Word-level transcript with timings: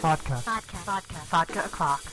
Vodka. 0.00 0.36
Vodka. 0.44 0.76
Vodka. 0.76 1.14
Vodka 1.26 1.64
o'clock. 1.64 2.04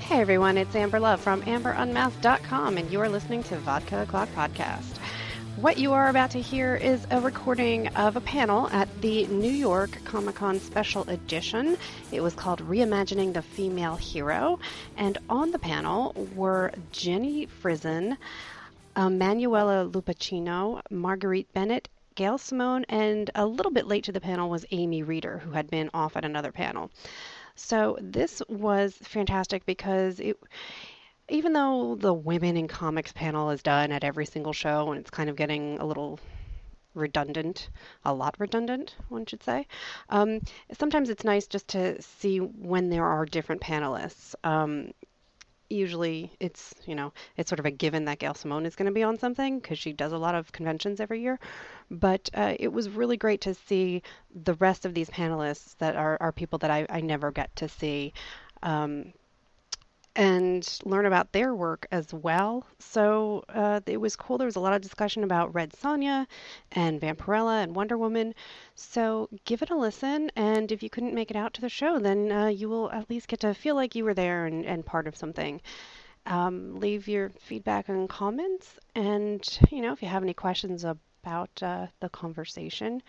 Hey 0.00 0.20
everyone, 0.22 0.56
it's 0.56 0.74
Amber 0.74 0.98
Love 0.98 1.20
from 1.20 1.42
AmberUnmasked.com, 1.42 2.78
and 2.78 2.90
you 2.90 3.02
are 3.02 3.10
listening 3.10 3.42
to 3.44 3.58
Vodka 3.58 4.02
O'Clock 4.02 4.30
Podcast. 4.34 4.96
What 5.56 5.76
you 5.76 5.92
are 5.92 6.08
about 6.08 6.30
to 6.30 6.40
hear 6.40 6.74
is 6.74 7.06
a 7.10 7.20
recording 7.20 7.88
of 7.88 8.16
a 8.16 8.22
panel 8.22 8.68
at 8.68 8.88
the 9.02 9.26
New 9.26 9.52
York 9.52 9.98
Comic 10.04 10.36
Con 10.36 10.58
Special 10.58 11.02
Edition. 11.10 11.76
It 12.12 12.22
was 12.22 12.32
called 12.32 12.60
Reimagining 12.60 13.34
the 13.34 13.42
Female 13.42 13.96
Hero, 13.96 14.58
and 14.96 15.18
on 15.28 15.50
the 15.50 15.58
panel 15.58 16.14
were 16.34 16.72
Jenny 16.92 17.46
Frison, 17.62 18.16
uh, 18.94 19.10
Manuela 19.10 19.86
Lupacchino, 19.86 20.80
Marguerite 20.90 21.52
Bennett, 21.52 21.88
Gail 22.16 22.38
Simone, 22.38 22.84
and 22.88 23.30
a 23.34 23.46
little 23.46 23.70
bit 23.70 23.86
late 23.86 24.04
to 24.04 24.12
the 24.12 24.20
panel 24.20 24.50
was 24.50 24.66
Amy 24.72 25.04
Reeder, 25.04 25.38
who 25.38 25.52
had 25.52 25.70
been 25.70 25.90
off 25.94 26.16
at 26.16 26.24
another 26.24 26.50
panel. 26.50 26.90
So 27.54 27.96
this 28.00 28.42
was 28.48 28.94
fantastic 28.96 29.64
because 29.64 30.18
it 30.18 30.36
even 31.28 31.52
though 31.52 31.96
the 31.96 32.14
women 32.14 32.56
in 32.56 32.68
comics 32.68 33.12
panel 33.12 33.50
is 33.50 33.62
done 33.62 33.90
at 33.90 34.04
every 34.04 34.26
single 34.26 34.52
show 34.52 34.90
and 34.90 35.00
it's 35.00 35.10
kind 35.10 35.28
of 35.28 35.36
getting 35.36 35.78
a 35.78 35.84
little 35.84 36.20
redundant, 36.94 37.68
a 38.04 38.12
lot 38.12 38.34
redundant, 38.38 38.96
one 39.08 39.26
should 39.26 39.42
say. 39.42 39.66
Um, 40.08 40.40
sometimes 40.72 41.10
it's 41.10 41.24
nice 41.24 41.46
just 41.46 41.68
to 41.68 42.00
see 42.00 42.38
when 42.38 42.90
there 42.90 43.04
are 43.04 43.26
different 43.26 43.60
panelists. 43.60 44.34
Um, 44.44 44.92
usually 45.68 46.32
it's 46.40 46.74
you 46.86 46.94
know 46.94 47.12
it's 47.36 47.48
sort 47.50 47.58
of 47.58 47.66
a 47.66 47.70
given 47.70 48.04
that 48.04 48.18
Gail 48.18 48.34
Simone 48.34 48.66
is 48.66 48.76
going 48.76 48.86
to 48.86 48.92
be 48.92 49.02
on 49.02 49.18
something 49.18 49.58
because 49.58 49.78
she 49.78 49.92
does 49.92 50.12
a 50.12 50.18
lot 50.18 50.34
of 50.34 50.52
conventions 50.52 51.00
every 51.00 51.20
year. 51.20 51.38
But 51.90 52.28
uh, 52.34 52.54
it 52.58 52.68
was 52.68 52.88
really 52.88 53.16
great 53.16 53.40
to 53.42 53.54
see 53.54 54.02
the 54.34 54.54
rest 54.54 54.84
of 54.84 54.94
these 54.94 55.10
panelists 55.10 55.76
that 55.78 55.96
are, 55.96 56.16
are 56.20 56.32
people 56.32 56.58
that 56.60 56.70
I, 56.70 56.86
I 56.90 57.00
never 57.00 57.30
get 57.30 57.54
to 57.56 57.68
see. 57.68 58.12
Um, 58.62 59.12
and 60.16 60.78
learn 60.84 61.04
about 61.04 61.30
their 61.32 61.54
work 61.54 61.86
as 61.92 62.12
well. 62.12 62.66
So 62.78 63.44
uh, 63.50 63.80
it 63.86 63.98
was 63.98 64.16
cool. 64.16 64.38
There 64.38 64.46
was 64.46 64.56
a 64.56 64.60
lot 64.60 64.72
of 64.72 64.80
discussion 64.80 65.24
about 65.24 65.54
Red 65.54 65.72
Sonja 65.72 66.26
and 66.72 66.98
Vampirella 67.00 67.62
and 67.62 67.76
Wonder 67.76 67.98
Woman. 67.98 68.34
So 68.74 69.28
give 69.44 69.60
it 69.60 69.70
a 69.70 69.76
listen. 69.76 70.30
And 70.34 70.72
if 70.72 70.82
you 70.82 70.88
couldn't 70.88 71.14
make 71.14 71.30
it 71.30 71.36
out 71.36 71.52
to 71.54 71.60
the 71.60 71.68
show, 71.68 71.98
then 71.98 72.32
uh, 72.32 72.46
you 72.46 72.70
will 72.70 72.90
at 72.92 73.10
least 73.10 73.28
get 73.28 73.40
to 73.40 73.52
feel 73.52 73.74
like 73.74 73.94
you 73.94 74.04
were 74.04 74.14
there 74.14 74.46
and, 74.46 74.64
and 74.64 74.86
part 74.86 75.06
of 75.06 75.16
something. 75.16 75.60
Um, 76.24 76.80
leave 76.80 77.06
your 77.06 77.30
feedback 77.38 77.90
and 77.90 78.08
comments. 78.08 78.78
And, 78.94 79.46
you 79.70 79.82
know, 79.82 79.92
if 79.92 80.00
you 80.00 80.08
have 80.08 80.22
any 80.22 80.34
questions 80.34 80.84
about 80.84 81.62
uh, 81.62 81.88
the 82.00 82.08
conversation, 82.08 83.02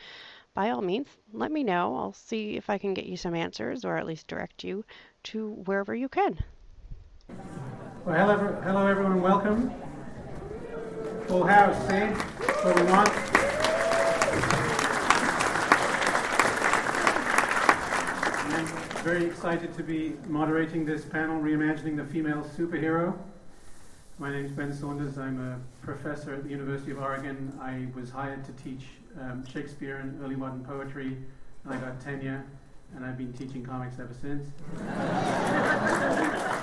by 0.53 0.71
all 0.71 0.81
means, 0.81 1.07
let 1.31 1.53
me 1.53 1.63
know. 1.63 1.95
I'll 1.95 2.13
see 2.13 2.57
if 2.57 2.69
I 2.69 2.77
can 2.77 2.93
get 2.93 3.05
you 3.05 3.15
some 3.15 3.33
answers 3.33 3.85
or 3.85 3.95
at 3.95 4.05
least 4.05 4.27
direct 4.27 4.65
you 4.65 4.83
to 5.23 5.51
wherever 5.51 5.95
you 5.95 6.09
can. 6.09 6.37
Well, 7.29 8.15
hello, 8.15 8.61
hello 8.63 8.87
everyone, 8.87 9.21
welcome. 9.21 9.69
Full 11.27 11.45
house, 11.45 11.77
see? 11.89 12.05
What 12.63 12.75
we 12.77 12.83
want. 12.83 13.09
I'm 18.53 18.65
very 19.03 19.25
excited 19.25 19.75
to 19.75 19.83
be 19.83 20.13
moderating 20.29 20.85
this 20.85 21.03
panel, 21.03 21.41
Reimagining 21.41 21.97
the 21.97 22.05
Female 22.05 22.49
Superhero. 22.57 23.17
My 24.19 24.31
name 24.31 24.45
is 24.45 24.53
Ben 24.53 24.73
Saunders. 24.73 25.17
I'm 25.17 25.41
a 25.41 25.59
professor 25.85 26.33
at 26.33 26.43
the 26.45 26.49
University 26.49 26.91
of 26.91 26.99
Oregon. 26.99 27.51
I 27.61 27.87
was 27.93 28.09
hired 28.09 28.45
to 28.45 28.53
teach 28.53 28.85
um, 29.19 29.45
Shakespeare 29.45 29.97
and 29.97 30.23
early 30.23 30.37
modern 30.37 30.63
poetry, 30.63 31.17
and 31.65 31.73
I 31.73 31.77
got 31.77 31.99
tenure, 31.99 32.45
and 32.95 33.03
I've 33.03 33.17
been 33.17 33.33
teaching 33.33 33.65
comics 33.65 33.99
ever 33.99 34.15
since. 34.21 34.47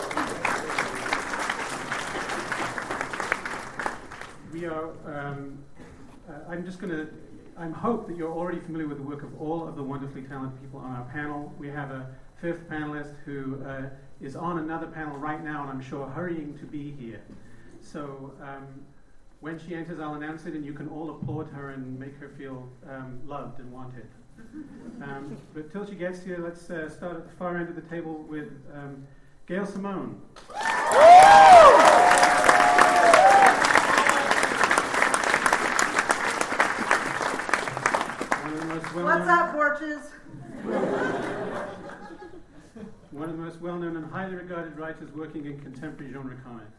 we 4.55 4.67
are, 4.67 4.91
um, 5.07 5.59
uh, 6.29 6.33
I'm 6.49 6.65
just 6.65 6.79
going 6.79 6.93
to, 6.93 7.09
I 7.59 7.69
hope 7.71 8.07
that 8.07 8.17
you're 8.17 8.33
already 8.33 8.61
familiar 8.61 8.87
with 8.87 8.99
the 8.99 9.03
work 9.03 9.25
of 9.25 9.41
all 9.41 9.67
of 9.67 9.75
the 9.75 9.83
wonderfully 9.83 10.23
talented 10.23 10.61
people 10.63 10.79
on 10.79 10.93
our 10.93 11.05
panel. 11.13 11.53
We 11.59 11.69
have 11.69 11.91
a 11.91 12.07
fifth 12.41 12.69
panelist 12.69 13.15
who 13.25 13.61
uh, 13.65 13.89
is 14.21 14.37
on 14.37 14.59
another 14.59 14.87
panel 14.87 15.17
right 15.17 15.43
now, 15.43 15.63
and 15.63 15.71
I'm 15.71 15.81
sure 15.81 16.07
hurrying 16.07 16.57
to 16.59 16.67
be 16.67 16.93
here. 16.93 17.21
So 17.81 18.33
um, 18.41 18.67
when 19.41 19.59
she 19.59 19.75
enters, 19.75 19.99
I'll 19.99 20.15
announce 20.15 20.47
it, 20.47 20.55
and 20.55 20.65
you 20.65 20.73
can 20.73 20.89
all 20.89 21.11
applaud 21.11 21.49
her 21.49 21.71
and 21.71 21.99
make 21.99 22.17
her 22.19 22.29
feel 22.39 22.69
um, 22.89 23.21
loved 23.27 23.59
and 23.59 23.73
wanted. 23.73 24.07
Um, 25.03 25.37
but 25.53 25.73
till 25.73 25.85
she 25.85 25.97
gets 25.97 26.23
here, 26.23 26.39
let's 26.39 26.71
uh, 26.71 26.89
start 26.89 27.17
at 27.17 27.25
the 27.29 27.35
far 27.37 27.57
end 27.57 27.71
of 27.71 27.75
the 27.75 27.83
table 27.83 28.25
with 28.29 28.53
um, 28.73 29.05
Gail 29.49 29.67
Simone. 29.67 30.21
What's 38.95 39.27
up, 39.27 39.53
Borches? 39.53 40.05
One 43.11 43.29
of 43.29 43.37
the 43.37 43.43
most 43.43 43.61
well 43.61 43.77
known 43.77 43.97
and 43.97 44.09
highly 44.09 44.37
regarded 44.37 44.79
writers 44.79 45.11
working 45.13 45.47
in 45.47 45.59
contemporary 45.59 46.13
genre 46.13 46.37
comics. 46.45 46.79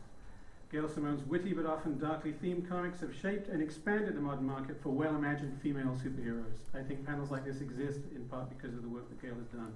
Gail 0.72 0.88
Simone's 0.88 1.26
witty 1.28 1.52
but 1.52 1.66
often 1.66 2.00
darkly 2.00 2.32
themed 2.32 2.70
comics 2.70 3.02
have 3.02 3.14
shaped 3.14 3.50
and 3.50 3.62
expanded 3.62 4.16
the 4.16 4.22
modern 4.22 4.46
market 4.46 4.82
for 4.82 4.92
well 4.92 5.14
imagined 5.14 5.60
female 5.62 5.94
superheroes. 6.02 6.56
I 6.74 6.84
think 6.84 7.06
panels 7.06 7.32
like 7.32 7.44
this 7.44 7.60
exist 7.60 8.00
in 8.16 8.24
part 8.30 8.50
because 8.50 8.74
of 8.74 8.82
the 8.82 8.88
work 8.90 9.10
that 9.10 9.22
Gail 9.22 9.36
has 9.36 9.48
done. 9.48 9.74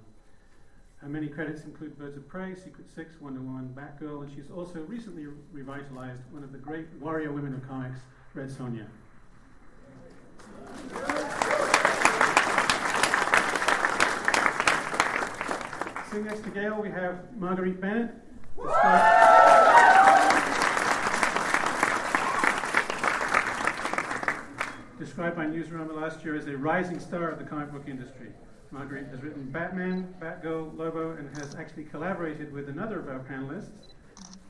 Her 0.96 1.08
many 1.08 1.28
credits 1.28 1.64
include 1.64 1.98
Birds 1.98 2.16
of 2.16 2.26
Prey, 2.26 2.54
Secret 2.54 2.86
Six, 2.94 3.20
Wonder 3.20 3.40
Woman, 3.40 3.76
Batgirl, 3.76 4.22
and 4.22 4.32
she's 4.34 4.50
also 4.50 4.80
recently 4.80 5.26
revitalized 5.52 6.22
one 6.30 6.42
of 6.42 6.52
the 6.52 6.58
great 6.58 6.86
warrior 7.00 7.32
women 7.32 7.52
of 7.52 7.68
comics, 7.68 8.00
Red 8.32 8.48
Sonja. 8.48 8.86
Sitting 16.10 16.26
next 16.26 16.42
to 16.42 16.50
Gail, 16.50 16.82
we 16.82 16.90
have 16.90 17.20
Marguerite 17.38 17.80
Bennett. 17.80 18.10
Described 24.98 25.36
by 25.36 25.46
Newsarama 25.46 25.94
last 25.94 26.24
year 26.24 26.34
as 26.34 26.48
a 26.48 26.56
rising 26.56 26.98
star 26.98 27.30
of 27.30 27.38
the 27.38 27.44
comic 27.44 27.70
book 27.70 27.84
industry. 27.86 28.32
Marguerite 28.72 29.06
has 29.12 29.22
written 29.22 29.48
Batman, 29.52 30.12
Batgirl, 30.20 30.76
Lobo, 30.76 31.12
and 31.12 31.30
has 31.38 31.54
actually 31.54 31.84
collaborated 31.84 32.52
with 32.52 32.68
another 32.68 32.98
of 32.98 33.08
our 33.08 33.20
panelists 33.20 33.92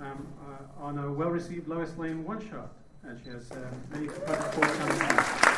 um, 0.01 0.27
uh, 0.41 0.83
on 0.83 0.97
a 0.97 1.13
well 1.13 1.29
received 1.29 1.69
Lois 1.69 1.95
Lane 1.99 2.25
one 2.25 2.41
shot. 2.49 2.71
And 3.05 3.21
she 3.23 3.29
has 3.29 3.53
uh, 3.53 3.59
many 3.93 4.07
projects 4.07 4.55
forthcoming. 4.55 5.50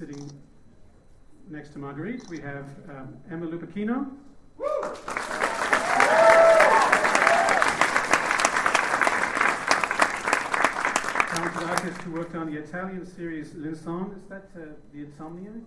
Sitting 0.00 0.32
next 1.50 1.74
to 1.74 1.78
Marguerite, 1.78 2.26
we 2.30 2.40
have 2.40 2.64
um, 2.88 3.18
Emma 3.30 3.46
Lupacchino. 3.46 4.08
Talented 11.28 11.68
artist 11.68 12.00
who 12.00 12.12
worked 12.12 12.34
on 12.34 12.50
the 12.50 12.58
Italian 12.58 13.04
series 13.04 13.54
L'Insomne. 13.54 14.16
Is 14.16 14.24
that 14.30 14.48
uh, 14.56 14.60
the 14.94 15.04
Insomniac? 15.04 15.64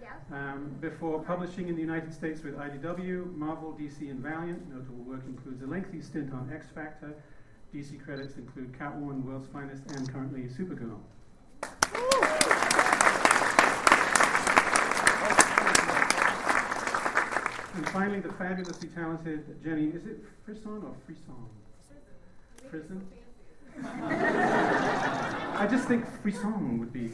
Yeah. 0.00 0.10
Um, 0.32 0.76
before 0.80 1.20
publishing 1.24 1.66
in 1.66 1.74
the 1.74 1.82
United 1.82 2.14
States 2.14 2.44
with 2.44 2.54
IDW, 2.56 3.34
Marvel, 3.34 3.76
DC, 3.76 4.08
and 4.08 4.20
Valiant. 4.20 4.72
Notable 4.72 5.02
work 5.02 5.24
includes 5.26 5.62
a 5.62 5.66
lengthy 5.66 6.00
stint 6.00 6.32
on 6.32 6.48
X 6.54 6.68
Factor. 6.72 7.12
DC 7.74 8.00
credits 8.04 8.36
include 8.36 8.72
Catwoman, 8.78 9.24
World's 9.24 9.48
Finest, 9.48 9.82
and 9.96 10.08
currently 10.12 10.42
Supergirl. 10.42 11.00
And 17.74 17.88
finally, 17.90 18.20
the 18.20 18.32
fabulously 18.32 18.88
talented 18.88 19.62
Jenny, 19.62 19.86
is 19.88 20.06
it 20.06 20.24
Frisson 20.46 20.82
or 20.82 20.94
Frisson? 21.06 21.48
Frisson? 22.70 23.00
I 25.56 25.66
just 25.70 25.86
think 25.86 26.04
Frisson 26.22 26.78
would 26.78 26.92
be. 26.92 27.10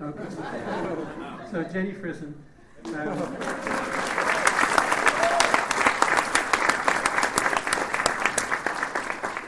Okay. 0.00 0.24
So, 1.50 1.64
Jenny 1.64 1.92
Frison. 1.92 2.34
Um, 2.84 3.18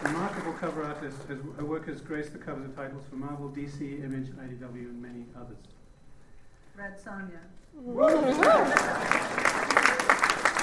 remarkable 0.02 0.52
cover 0.55 0.82
artist. 0.82 1.19
Her 1.28 1.64
work 1.64 1.87
has 1.87 2.00
graced 2.00 2.32
the 2.32 2.38
covers 2.38 2.64
of 2.64 2.75
titles 2.75 3.05
for 3.08 3.16
Marvel, 3.16 3.49
DC, 3.49 4.05
Image, 4.05 4.28
IDW, 4.28 4.90
and 4.90 5.00
many 5.00 5.26
others. 5.37 5.56
Red 6.76 6.99
Sonja. 6.99 7.38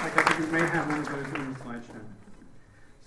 I 0.08 0.10
think 0.10 0.40
we 0.40 0.58
may 0.58 0.66
have 0.68 0.88
one 0.88 1.00
of 1.00 1.06
those 1.10 1.26
in 1.26 1.54
the 1.54 1.60
slideshow. 1.60 2.02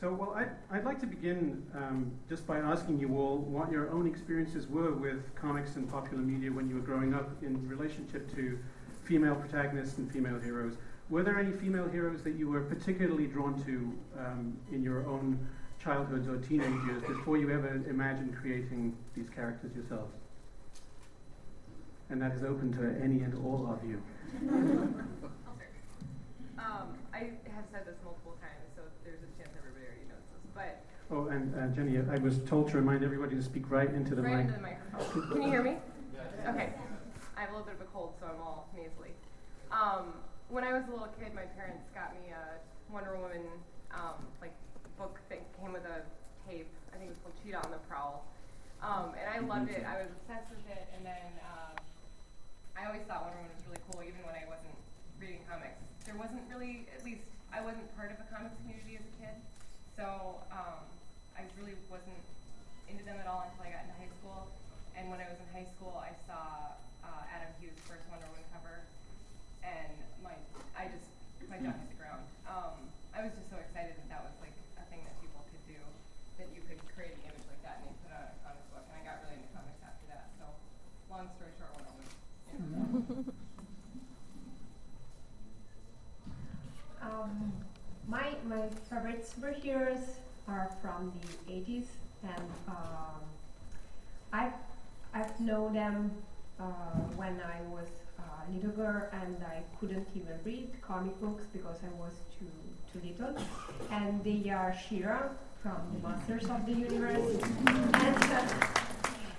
So, 0.00 0.12
well, 0.14 0.32
I'd, 0.34 0.50
I'd 0.70 0.84
like 0.84 0.98
to 1.00 1.06
begin 1.06 1.62
um, 1.74 2.10
just 2.28 2.46
by 2.46 2.58
asking 2.58 2.98
you 2.98 3.16
all 3.18 3.36
what 3.36 3.70
your 3.70 3.90
own 3.90 4.06
experiences 4.06 4.66
were 4.66 4.92
with 4.92 5.34
comics 5.34 5.76
and 5.76 5.88
popular 5.88 6.22
media 6.22 6.50
when 6.50 6.68
you 6.68 6.76
were 6.76 6.80
growing 6.80 7.12
up 7.14 7.30
in 7.42 7.68
relationship 7.68 8.34
to 8.34 8.58
female 9.04 9.34
protagonists 9.34 9.98
and 9.98 10.10
female 10.10 10.38
heroes. 10.40 10.76
Were 11.10 11.22
there 11.22 11.38
any 11.38 11.52
female 11.52 11.88
heroes 11.88 12.22
that 12.22 12.36
you 12.36 12.48
were 12.48 12.62
particularly 12.62 13.26
drawn 13.26 13.62
to 13.64 13.92
um, 14.18 14.56
in 14.72 14.82
your 14.82 15.06
own 15.06 15.38
childhoods 15.82 16.28
or 16.28 16.38
teenage 16.38 16.84
years 16.86 17.02
before 17.02 17.36
you 17.36 17.50
ever 17.50 17.82
imagined 17.88 18.36
creating 18.36 18.96
these 19.14 19.28
characters 19.28 19.74
yourselves? 19.74 20.14
And 22.10 22.20
that 22.20 22.32
is 22.32 22.42
open 22.42 22.72
to 22.72 22.82
any 23.02 23.22
and 23.22 23.34
all 23.46 23.70
of 23.70 23.88
you. 23.88 24.02
um, 26.58 26.98
I 27.14 27.30
have 27.54 27.66
said 27.70 27.86
this 27.86 27.94
multiple 28.04 28.36
times, 28.42 28.66
so 28.74 28.82
there's 29.04 29.22
a 29.22 29.30
chance 29.38 29.54
everybody 29.56 29.86
already 29.86 30.06
knows 30.10 30.26
this. 30.34 30.42
But 30.52 30.82
oh, 31.14 31.28
and 31.28 31.54
uh, 31.54 31.68
Jenny, 31.74 31.98
I 31.98 32.18
was 32.18 32.38
told 32.40 32.68
to 32.70 32.76
remind 32.76 33.04
everybody 33.04 33.36
to 33.36 33.42
speak 33.42 33.70
right 33.70 33.88
into 33.88 34.16
the 34.16 34.22
right 34.22 34.38
mic. 34.38 34.46
into 34.46 34.56
the 34.56 34.62
microphone. 34.62 35.30
Can 35.30 35.42
you 35.42 35.50
hear 35.50 35.62
me? 35.62 35.76
Okay. 36.48 36.74
I 37.36 37.40
have 37.40 37.50
a 37.50 37.52
little 37.52 37.66
bit 37.66 37.76
of 37.76 37.82
a 37.82 37.90
cold, 37.94 38.14
so 38.18 38.26
I'm 38.26 38.42
all 38.42 38.68
nasally. 38.74 39.14
Um, 39.70 40.12
when 40.50 40.64
I 40.64 40.74
was 40.74 40.82
a 40.88 40.90
little 40.90 41.14
kid, 41.14 41.32
my 41.32 41.46
parents 41.54 41.86
got 41.94 42.12
me 42.18 42.34
a 42.34 42.58
Wonder 42.92 43.16
Woman 43.16 43.46
um, 43.94 44.26
like 44.40 44.52
book 44.98 45.20
that 45.30 45.40
came 45.62 45.72
with 45.72 45.86
a 45.86 46.02
tape. 46.50 46.66
I 46.92 46.98
think 46.98 47.10
it 47.10 47.14
was 47.14 47.22
called 47.22 47.38
Cheetah 47.42 47.62
on 47.62 47.70
the 47.70 47.78
Prowl. 47.86 48.26
Um, 48.82 49.14
and 49.14 49.28
I 49.30 49.38
loved 49.46 49.70
it. 49.70 49.84
I 49.86 50.02
was 50.02 50.10
obsessed 50.10 50.50
with 50.50 50.66
it. 50.68 50.88
And 50.96 51.06
then 51.06 51.39
I 52.80 52.88
always 52.88 53.04
thought 53.04 53.28
Wonder 53.28 53.36
Woman 53.44 53.52
was 53.52 53.64
really 53.68 53.84
cool, 53.92 54.00
even 54.00 54.24
when 54.24 54.32
I 54.32 54.48
wasn't 54.48 54.72
reading 55.20 55.44
comics. 55.44 55.76
There 56.08 56.16
wasn't 56.16 56.40
really, 56.48 56.88
at 56.96 57.04
least 57.04 57.28
I 57.52 57.60
wasn't 57.60 57.84
part 57.92 58.08
of 58.08 58.16
a 58.16 58.26
comics 58.32 58.56
community 58.64 58.96
as 58.96 59.04
a 59.04 59.14
kid. 59.20 59.36
So 60.00 60.40
um, 60.48 60.80
I 61.36 61.44
really 61.60 61.76
wasn't 61.92 62.24
into 62.88 63.04
them 63.04 63.20
at 63.20 63.28
all 63.28 63.44
until 63.44 63.68
I 63.68 63.76
got 63.76 63.84
into 63.84 64.00
high 64.00 64.08
school. 64.16 64.48
And 64.96 65.12
when 65.12 65.20
I 65.20 65.28
was 65.28 65.36
in 65.36 65.44
high 65.52 65.68
school, 65.76 65.92
I 66.00 66.16
saw 66.24 66.72
uh, 67.04 67.28
Adam 67.36 67.52
Hughes' 67.60 67.76
first 67.84 68.00
Wonder 68.08 68.24
Woman 68.32 68.48
cover, 68.48 68.80
and 69.60 69.92
my 70.24 70.32
I 70.72 70.88
just 70.88 71.04
my 71.52 71.60
jaw 71.60 71.76
hit 71.76 71.88
the 71.92 72.00
ground. 72.00 72.24
Um, 72.48 72.80
I 73.12 73.20
was 73.20 73.36
just 73.36 73.52
so 73.52 73.60
excited 73.60 73.92
that 73.92 74.08
that 74.08 74.24
was 74.24 74.32
like 74.40 74.56
a 74.80 74.84
thing 74.88 75.04
that 75.04 75.14
people 75.20 75.44
could 75.52 75.64
do, 75.68 75.80
that 76.40 76.48
you 76.56 76.64
could 76.64 76.80
create 76.96 77.12
an 77.12 77.28
image 77.28 77.44
like 77.44 77.60
that 77.60 77.84
and 77.84 77.92
you 77.92 77.96
put 78.00 78.12
it 78.12 78.24
on 78.24 78.24
a 78.24 78.36
comic 78.40 78.64
book. 78.72 78.84
And 78.88 78.96
I 78.96 79.02
got 79.04 79.20
really 79.28 79.36
into 79.36 79.52
comics 79.52 79.84
after 79.84 80.06
that. 80.16 80.32
So, 80.40 80.48
long 81.12 81.28
story 81.36 81.52
short, 81.60 81.76
Wonder 81.76 81.92
Woman. 81.92 82.08
Um, 87.00 87.52
my 88.50 88.56
my 88.56 88.68
favorite 88.90 89.24
superheroes 89.30 90.04
are 90.48 90.70
from 90.82 91.12
the 91.46 91.52
80s, 91.52 91.86
and 92.22 92.48
um, 92.68 93.22
I've 94.32 94.58
I've 95.14 95.38
known 95.38 95.74
them 95.74 96.10
uh, 96.58 96.64
when 97.20 97.40
I 97.40 97.62
was 97.70 97.88
a 98.18 98.52
little 98.52 98.72
girl, 98.72 99.06
and 99.12 99.36
I 99.44 99.62
couldn't 99.78 100.08
even 100.16 100.36
read 100.44 100.68
comic 100.82 101.18
books 101.20 101.44
because 101.52 101.78
I 101.84 101.92
was 102.02 102.14
too 102.36 102.50
too 102.92 103.00
little. 103.06 103.34
And 103.90 104.22
they 104.24 104.50
are 104.50 104.74
She-Ra 104.74 105.20
from 105.62 105.78
the 105.94 106.08
Masters 106.08 106.46
of 106.50 106.66
the 106.66 106.72
Universe, 106.72 107.30
and, 108.06 108.16
uh, 108.16 108.46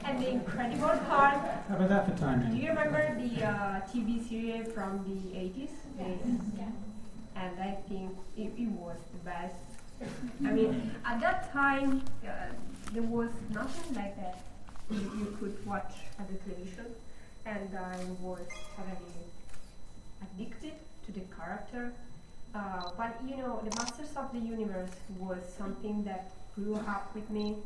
and 0.06 0.24
the 0.24 0.30
Incredible 0.30 0.98
Hulk. 1.10 1.42
How 1.68 1.75
about 1.75 1.90
that 1.90 2.06
for 2.07 2.18
time? 2.18 2.50
Do 2.50 2.57
you 2.57 2.69
remember 2.69 3.04
the 3.19 3.44
uh, 3.44 3.81
TV 3.92 4.24
series 4.30 4.72
from 4.72 5.04
the 5.04 5.38
80s? 5.38 5.75
Yes. 6.00 6.81
And 7.36 7.60
I 7.60 7.78
think 7.88 8.12
it, 8.38 8.51
it 8.57 8.69
was 8.69 8.98
the 9.13 9.30
best. 9.30 9.56
I 10.45 10.51
mean, 10.51 10.92
at 11.06 11.19
that 11.22 11.51
time, 11.54 12.04
uh, 12.25 12.30
there 12.92 13.04
was 13.04 13.30
nothing 13.51 13.95
like 13.95 14.16
that 14.18 14.42
you, 14.89 15.00
you 15.00 15.38
could 15.39 15.66
watch 15.66 15.94
at 16.19 16.28
the 16.28 16.38
television. 16.50 16.88
And 17.45 17.69
I 17.75 17.98
was 18.22 18.45
totally 18.75 19.25
addicted 20.22 20.74
to 21.06 21.12
the 21.12 21.22
character. 21.36 21.92
Uh, 22.54 22.89
but 22.98 23.18
you 23.28 23.38
know, 23.38 23.62
the 23.63 23.75
Masters 23.78 24.10
of 24.18 24.31
the 24.33 24.39
Universe 24.39 24.92
was 25.18 25.39
something 25.57 26.04
that 26.04 26.31
grew 26.56 26.75
up 26.75 27.13
with 27.16 27.30
me. 27.30 27.57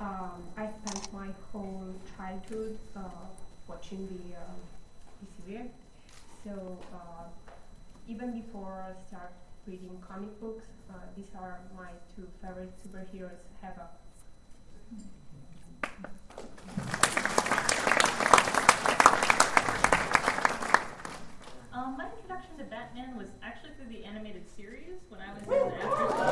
Um, 0.00 0.42
I 0.56 0.68
spent 0.84 1.12
my 1.12 1.28
whole 1.50 1.94
childhood 2.16 2.78
uh, 2.96 3.00
watching 3.68 4.06
the, 4.06 4.34
series. 5.46 5.70
So 6.44 6.78
uh, 6.92 7.24
even 8.06 8.32
before 8.32 8.84
I 8.88 8.94
start 9.08 9.32
reading 9.66 9.98
comic 10.06 10.38
books, 10.40 10.66
uh, 10.90 10.94
these 11.16 11.34
are 11.38 11.60
my 11.76 11.88
two 12.14 12.28
favorite 12.42 12.72
superheroes 12.82 13.40
ever. 13.62 13.88
Um, 21.72 21.96
my 21.98 22.06
introduction 22.14 22.56
to 22.58 22.64
Batman 22.64 23.16
was 23.16 23.28
actually 23.42 23.70
through 23.76 23.88
the 23.88 24.04
animated 24.04 24.48
series 24.54 25.00
when 25.08 25.20
I 25.20 25.32
was 25.34 25.42
in 25.42 25.72
after 25.82 26.06
school. 26.06 26.30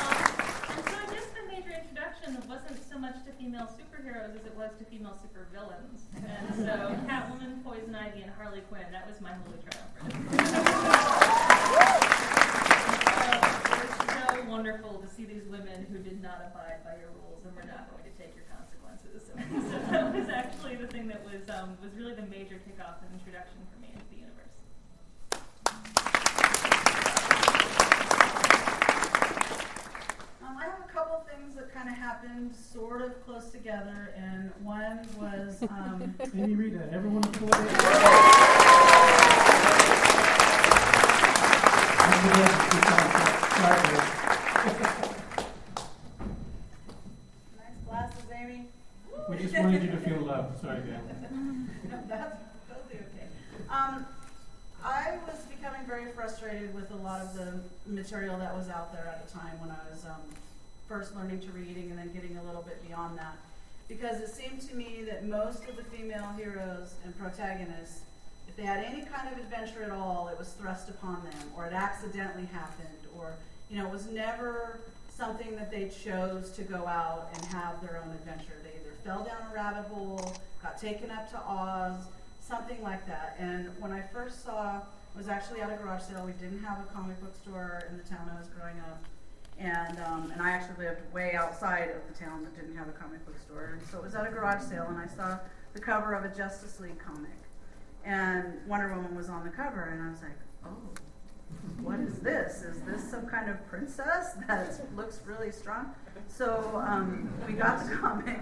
Um, 0.00 0.16
and 0.74 0.82
so 0.88 0.94
I 0.96 1.06
guess 1.14 1.26
the 1.36 1.44
major 1.46 1.70
introduction 1.70 2.34
wasn't 2.48 2.80
so 2.90 2.98
much 2.98 3.14
to 3.26 3.32
female 3.38 3.68
superheroes 3.70 4.34
as 4.34 4.44
it 4.44 4.56
was 4.56 4.70
to 4.80 4.84
female 4.86 5.14
supervillains. 5.22 6.00
And 6.18 6.54
so 6.56 6.96
Catwoman, 7.06 7.62
Poison 7.62 7.94
Ivy, 7.94 8.22
and 8.22 8.32
Harley 8.36 8.62
Quinn, 8.68 8.86
that 8.90 9.06
was 9.06 9.20
my 9.20 9.30
holy 9.46 9.58
triumvirate. 9.62 10.10
So 10.10 10.58
it 13.70 13.86
was 13.86 13.94
so 14.10 14.50
wonderful 14.50 14.98
to 14.98 15.06
see 15.06 15.24
these 15.24 15.46
women 15.46 15.86
who 15.92 15.98
did 15.98 16.20
not 16.20 16.42
abide 16.50 16.82
by 16.84 16.96
your 16.98 17.10
rules 17.22 17.44
and 17.46 17.54
were 17.54 17.62
not 17.70 17.88
going 17.92 18.02
to 18.02 18.10
take 18.18 18.34
your 18.34 18.46
consequences. 18.50 19.30
So, 19.30 19.32
so 19.70 19.78
that 19.92 20.12
was 20.14 20.28
actually 20.28 20.74
the 20.76 20.88
thing 20.88 21.06
that 21.08 21.22
was 21.24 21.48
um, 21.48 21.76
was 21.82 21.92
really 21.96 22.14
the 22.14 22.26
major 22.26 22.56
kickoff 22.66 23.02
and 23.02 23.12
introduction 23.18 23.58
for 23.72 23.78
me 23.80 23.88
into 23.94 24.06
the 24.10 24.16
universe. 24.26 24.54
Um, 30.42 30.56
I 30.58 30.64
have 30.64 30.80
a 30.84 30.92
couple 30.92 31.24
things 31.30 31.54
that 31.54 31.72
kind 31.72 31.88
of 31.88 31.94
happened 31.96 32.54
sort 32.54 33.02
of 33.02 33.24
close 33.24 33.48
together, 33.50 34.12
and 34.16 34.52
one 34.62 35.06
was 35.18 35.49
um, 35.68 36.14
Amy 36.34 36.54
Reeder, 36.54 36.88
everyone 36.92 37.22
applaud. 37.24 38.70
nice 47.58 47.76
glasses, 47.86 48.24
Amy. 48.34 48.64
We 49.28 49.36
just 49.38 49.56
wanted 49.56 49.82
you 49.82 49.90
to 49.90 49.96
feel 49.98 50.18
loved. 50.20 50.60
Sorry, 50.60 50.80
Dan. 50.80 51.68
No, 51.90 51.98
that's 52.08 52.38
totally 52.68 53.04
okay. 53.04 53.26
Um, 53.68 54.06
I 54.84 55.18
was 55.26 55.40
becoming 55.44 55.86
very 55.86 56.10
frustrated 56.12 56.74
with 56.74 56.90
a 56.90 56.96
lot 56.96 57.20
of 57.20 57.34
the 57.34 57.60
material 57.86 58.38
that 58.38 58.56
was 58.56 58.68
out 58.68 58.92
there 58.92 59.06
at 59.06 59.26
the 59.26 59.32
time 59.32 59.60
when 59.60 59.70
I 59.70 59.78
was 59.90 60.04
um, 60.06 60.22
first 60.88 61.14
learning 61.14 61.40
to 61.40 61.50
reading 61.50 61.90
and 61.90 61.98
then 61.98 62.12
getting 62.12 62.36
a 62.38 62.42
little 62.42 62.62
bit 62.62 62.86
beyond 62.86 63.18
that. 63.18 63.36
Because 63.90 64.20
it 64.20 64.28
seemed 64.28 64.60
to 64.68 64.76
me 64.76 65.02
that 65.06 65.26
most 65.26 65.68
of 65.68 65.74
the 65.76 65.82
female 65.82 66.32
heroes 66.38 66.94
and 67.04 67.18
protagonists, 67.18 68.02
if 68.48 68.54
they 68.54 68.62
had 68.62 68.84
any 68.84 69.02
kind 69.02 69.26
of 69.32 69.36
adventure 69.36 69.82
at 69.82 69.90
all, 69.90 70.28
it 70.32 70.38
was 70.38 70.50
thrust 70.50 70.88
upon 70.88 71.24
them, 71.24 71.50
or 71.56 71.66
it 71.66 71.72
accidentally 71.72 72.46
happened, 72.46 72.88
or 73.18 73.32
you 73.68 73.78
know, 73.78 73.86
it 73.86 73.92
was 73.92 74.06
never 74.06 74.78
something 75.08 75.56
that 75.56 75.72
they 75.72 75.88
chose 75.88 76.50
to 76.50 76.62
go 76.62 76.86
out 76.86 77.30
and 77.34 77.44
have 77.46 77.80
their 77.80 78.00
own 78.04 78.12
adventure. 78.14 78.54
They 78.62 78.78
either 78.80 78.94
fell 79.04 79.24
down 79.24 79.50
a 79.50 79.54
rabbit 79.54 79.88
hole, 79.88 80.36
got 80.62 80.80
taken 80.80 81.10
up 81.10 81.28
to 81.32 81.38
Oz, 81.38 81.96
something 82.40 82.80
like 82.84 83.04
that. 83.08 83.34
And 83.40 83.70
when 83.80 83.90
I 83.90 84.02
first 84.12 84.44
saw, 84.44 84.76
it 84.78 85.18
was 85.18 85.26
actually 85.26 85.62
at 85.62 85.70
a 85.70 85.82
garage 85.82 86.02
sale. 86.04 86.24
We 86.24 86.32
didn't 86.32 86.62
have 86.62 86.78
a 86.78 86.84
comic 86.94 87.20
book 87.20 87.34
store 87.42 87.82
in 87.90 87.98
the 87.98 88.04
town 88.04 88.30
I 88.32 88.38
was 88.38 88.48
growing 88.56 88.78
up. 88.78 89.02
And, 89.60 90.00
um, 90.00 90.30
and 90.32 90.40
I 90.40 90.50
actually 90.50 90.86
lived 90.86 91.00
way 91.12 91.34
outside 91.34 91.90
of 91.90 92.00
the 92.08 92.18
town 92.18 92.42
that 92.44 92.56
didn't 92.56 92.76
have 92.76 92.88
a 92.88 92.92
comic 92.92 93.24
book 93.26 93.38
store. 93.38 93.76
And 93.78 93.86
so 93.88 93.98
it 93.98 94.04
was 94.04 94.14
at 94.14 94.26
a 94.26 94.30
garage 94.30 94.62
sale, 94.62 94.86
and 94.88 94.98
I 94.98 95.06
saw 95.06 95.38
the 95.74 95.80
cover 95.80 96.14
of 96.14 96.24
a 96.24 96.34
Justice 96.34 96.80
League 96.80 96.98
comic. 96.98 97.30
And 98.04 98.54
Wonder 98.66 98.94
Woman 98.94 99.14
was 99.14 99.28
on 99.28 99.44
the 99.44 99.50
cover, 99.50 99.82
and 99.82 100.02
I 100.02 100.10
was 100.10 100.22
like, 100.22 100.38
oh, 100.64 101.02
what 101.82 102.00
is 102.00 102.18
this? 102.20 102.62
Is 102.62 102.80
this 102.82 103.08
some 103.08 103.26
kind 103.26 103.50
of 103.50 103.64
princess 103.68 104.32
that 104.48 104.80
looks 104.96 105.20
really 105.26 105.52
strong? 105.52 105.94
So 106.26 106.82
um, 106.86 107.30
we 107.46 107.52
got 107.52 107.86
the 107.86 107.96
comic, 107.96 108.40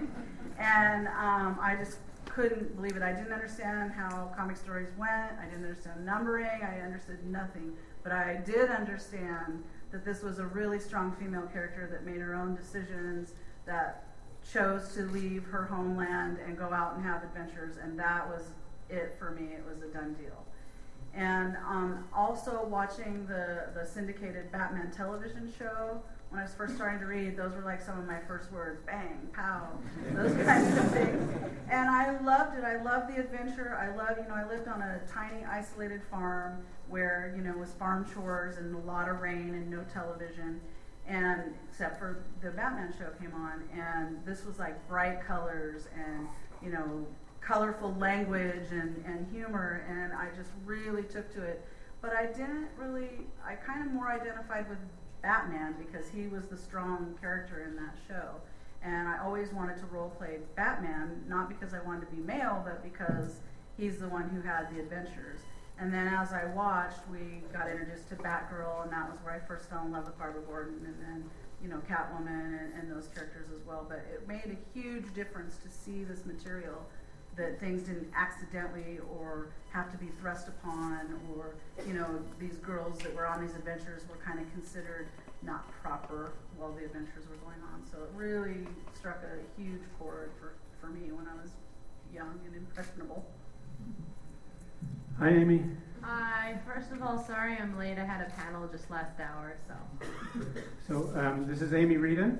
and 0.57 1.07
um, 1.09 1.59
I 1.61 1.75
just 1.77 1.97
couldn't 2.25 2.75
believe 2.77 2.95
it. 2.95 3.01
I 3.01 3.11
didn't 3.11 3.33
understand 3.33 3.91
how 3.91 4.31
comic 4.37 4.55
stories 4.55 4.89
went. 4.97 5.31
I 5.41 5.45
didn't 5.45 5.65
understand 5.65 6.05
numbering. 6.05 6.61
I 6.63 6.79
understood 6.79 7.25
nothing. 7.25 7.73
But 8.03 8.13
I 8.13 8.37
did 8.45 8.69
understand 8.69 9.63
that 9.91 10.05
this 10.05 10.21
was 10.21 10.39
a 10.39 10.45
really 10.45 10.79
strong 10.79 11.15
female 11.19 11.47
character 11.53 11.87
that 11.91 12.05
made 12.05 12.21
her 12.21 12.35
own 12.35 12.55
decisions, 12.55 13.33
that 13.65 14.05
chose 14.51 14.93
to 14.93 15.03
leave 15.03 15.43
her 15.45 15.65
homeland 15.65 16.37
and 16.45 16.57
go 16.57 16.71
out 16.71 16.95
and 16.95 17.03
have 17.03 17.23
adventures, 17.23 17.75
and 17.81 17.99
that 17.99 18.27
was 18.27 18.43
it 18.89 19.15
for 19.19 19.31
me. 19.31 19.53
It 19.53 19.63
was 19.67 19.81
a 19.81 19.93
done 19.93 20.13
deal. 20.13 20.45
And 21.13 21.57
um, 21.67 22.05
also 22.13 22.65
watching 22.65 23.25
the, 23.27 23.67
the 23.73 23.85
syndicated 23.85 24.51
Batman 24.51 24.91
television 24.91 25.51
show. 25.57 26.01
When 26.29 26.39
I 26.39 26.43
was 26.43 26.53
first 26.53 26.75
starting 26.75 26.99
to 26.99 27.07
read, 27.07 27.35
those 27.35 27.53
were 27.53 27.63
like 27.63 27.81
some 27.81 27.97
of 27.97 28.05
my 28.05 28.19
first 28.27 28.51
words 28.51 28.81
bang, 28.85 29.29
pow, 29.33 29.67
those 30.11 30.33
kinds 30.45 30.77
of 30.77 30.91
things. 30.91 31.27
And 31.71 31.89
I 31.89 32.19
loved 32.21 32.55
it. 32.55 32.63
I 32.63 32.81
loved 32.83 33.13
the 33.13 33.19
adventure. 33.19 33.75
I 33.75 33.95
love, 33.95 34.17
you 34.19 34.27
know, 34.27 34.35
I 34.35 34.47
lived 34.47 34.67
on 34.67 34.81
a 34.81 34.99
tiny, 35.11 35.43
isolated 35.43 36.01
farm 36.11 36.63
where, 36.87 37.33
you 37.35 37.41
know, 37.41 37.51
it 37.51 37.57
was 37.57 37.71
farm 37.71 38.05
chores 38.13 38.57
and 38.57 38.75
a 38.75 38.79
lot 38.79 39.09
of 39.09 39.21
rain 39.21 39.55
and 39.55 39.71
no 39.71 39.83
television. 39.91 40.61
And 41.07 41.55
except 41.67 41.97
for 41.97 42.23
the 42.43 42.51
Batman 42.51 42.93
show 42.95 43.09
came 43.19 43.33
on, 43.33 43.63
and 43.73 44.23
this 44.23 44.45
was 44.45 44.59
like 44.59 44.87
bright 44.87 45.25
colors 45.25 45.87
and, 45.95 46.27
you 46.63 46.71
know, 46.71 47.07
colorful 47.41 47.95
language 47.95 48.67
and, 48.69 49.03
and 49.07 49.25
humor, 49.31 49.83
and 49.89 50.13
I 50.13 50.27
just 50.37 50.51
really 50.63 51.03
took 51.03 51.33
to 51.33 51.41
it. 51.41 51.65
But 52.01 52.13
I 52.13 52.27
didn't 52.27 52.67
really, 52.77 53.25
I 53.43 53.55
kind 53.55 53.83
of 53.83 53.91
more 53.91 54.11
identified 54.11 54.69
with 54.69 54.77
Batman 55.21 55.75
because 55.77 56.09
he 56.09 56.27
was 56.27 56.45
the 56.45 56.57
strong 56.57 57.15
character 57.19 57.63
in 57.67 57.75
that 57.75 57.95
show. 58.07 58.35
And 58.81 59.07
I 59.07 59.19
always 59.23 59.51
wanted 59.51 59.77
to 59.77 59.85
role 59.87 60.09
play 60.17 60.37
Batman, 60.55 61.23
not 61.27 61.49
because 61.49 61.73
I 61.73 61.81
wanted 61.81 62.09
to 62.09 62.15
be 62.15 62.21
male, 62.21 62.61
but 62.63 62.81
because 62.83 63.41
he's 63.77 63.99
the 63.99 64.07
one 64.07 64.29
who 64.29 64.41
had 64.41 64.73
the 64.73 64.79
adventures. 64.79 65.41
And 65.79 65.93
then 65.93 66.07
as 66.07 66.33
I 66.33 66.45
watched, 66.45 66.99
we 67.09 67.41
got 67.53 67.69
introduced 67.69 68.09
to 68.09 68.15
Batgirl, 68.15 68.83
and 68.83 68.91
that 68.91 69.09
was 69.09 69.19
where 69.23 69.33
I 69.33 69.39
first 69.47 69.69
fell 69.69 69.85
in 69.85 69.91
love 69.91 70.05
with 70.05 70.17
Barbara 70.17 70.41
Gordon, 70.41 70.75
and 70.85 70.95
then, 71.01 71.29
you 71.63 71.69
know, 71.69 71.81
Catwoman 71.89 72.59
and, 72.59 72.73
and 72.73 72.91
those 72.91 73.07
characters 73.07 73.47
as 73.55 73.65
well. 73.65 73.85
But 73.87 74.05
it 74.13 74.27
made 74.27 74.55
a 74.57 74.79
huge 74.79 75.13
difference 75.13 75.57
to 75.57 75.69
see 75.69 76.03
this 76.03 76.25
material 76.25 76.85
that 77.39 77.59
things 77.59 77.83
didn't 77.83 78.11
accidentally 78.15 78.99
or 79.17 79.47
have 79.71 79.89
to 79.91 79.97
be 79.97 80.07
thrust 80.19 80.49
upon, 80.49 81.19
or, 81.33 81.55
you 81.87 81.93
know, 81.93 82.19
these 82.37 82.57
girls 82.57 82.99
that 82.99 83.15
were 83.15 83.25
on 83.25 83.41
these 83.41 83.55
adventures 83.55 84.03
were 84.09 84.17
kind 84.17 84.39
of 84.39 84.51
considered 84.51 85.07
not 85.41 85.65
proper 85.81 86.33
while 86.57 86.73
the 86.73 86.83
adventures 86.83 87.23
were 87.29 87.37
going 87.37 87.61
on. 87.73 87.81
So 87.89 87.97
it 88.03 88.09
really 88.13 88.67
struck 88.93 89.23
a 89.23 89.61
huge 89.61 89.81
chord 89.97 90.31
for, 90.39 90.53
for 90.81 90.91
me 90.91 91.11
when 91.11 91.27
I 91.27 91.41
was 91.41 91.51
young 92.13 92.39
and 92.45 92.55
impressionable. 92.55 93.25
Hi, 95.17 95.29
Amy. 95.29 95.63
Hi. 96.01 96.59
First 96.67 96.91
of 96.91 97.01
all, 97.01 97.23
sorry 97.23 97.57
I'm 97.57 97.77
late. 97.77 97.97
I 97.97 98.05
had 98.05 98.25
a 98.25 98.29
panel 98.31 98.67
just 98.67 98.89
last 98.91 99.19
hour, 99.19 99.55
so. 99.67 99.73
So 100.87 101.17
um, 101.17 101.47
this 101.47 101.61
is 101.61 101.73
Amy 101.73 101.95
Reeder. 101.97 102.37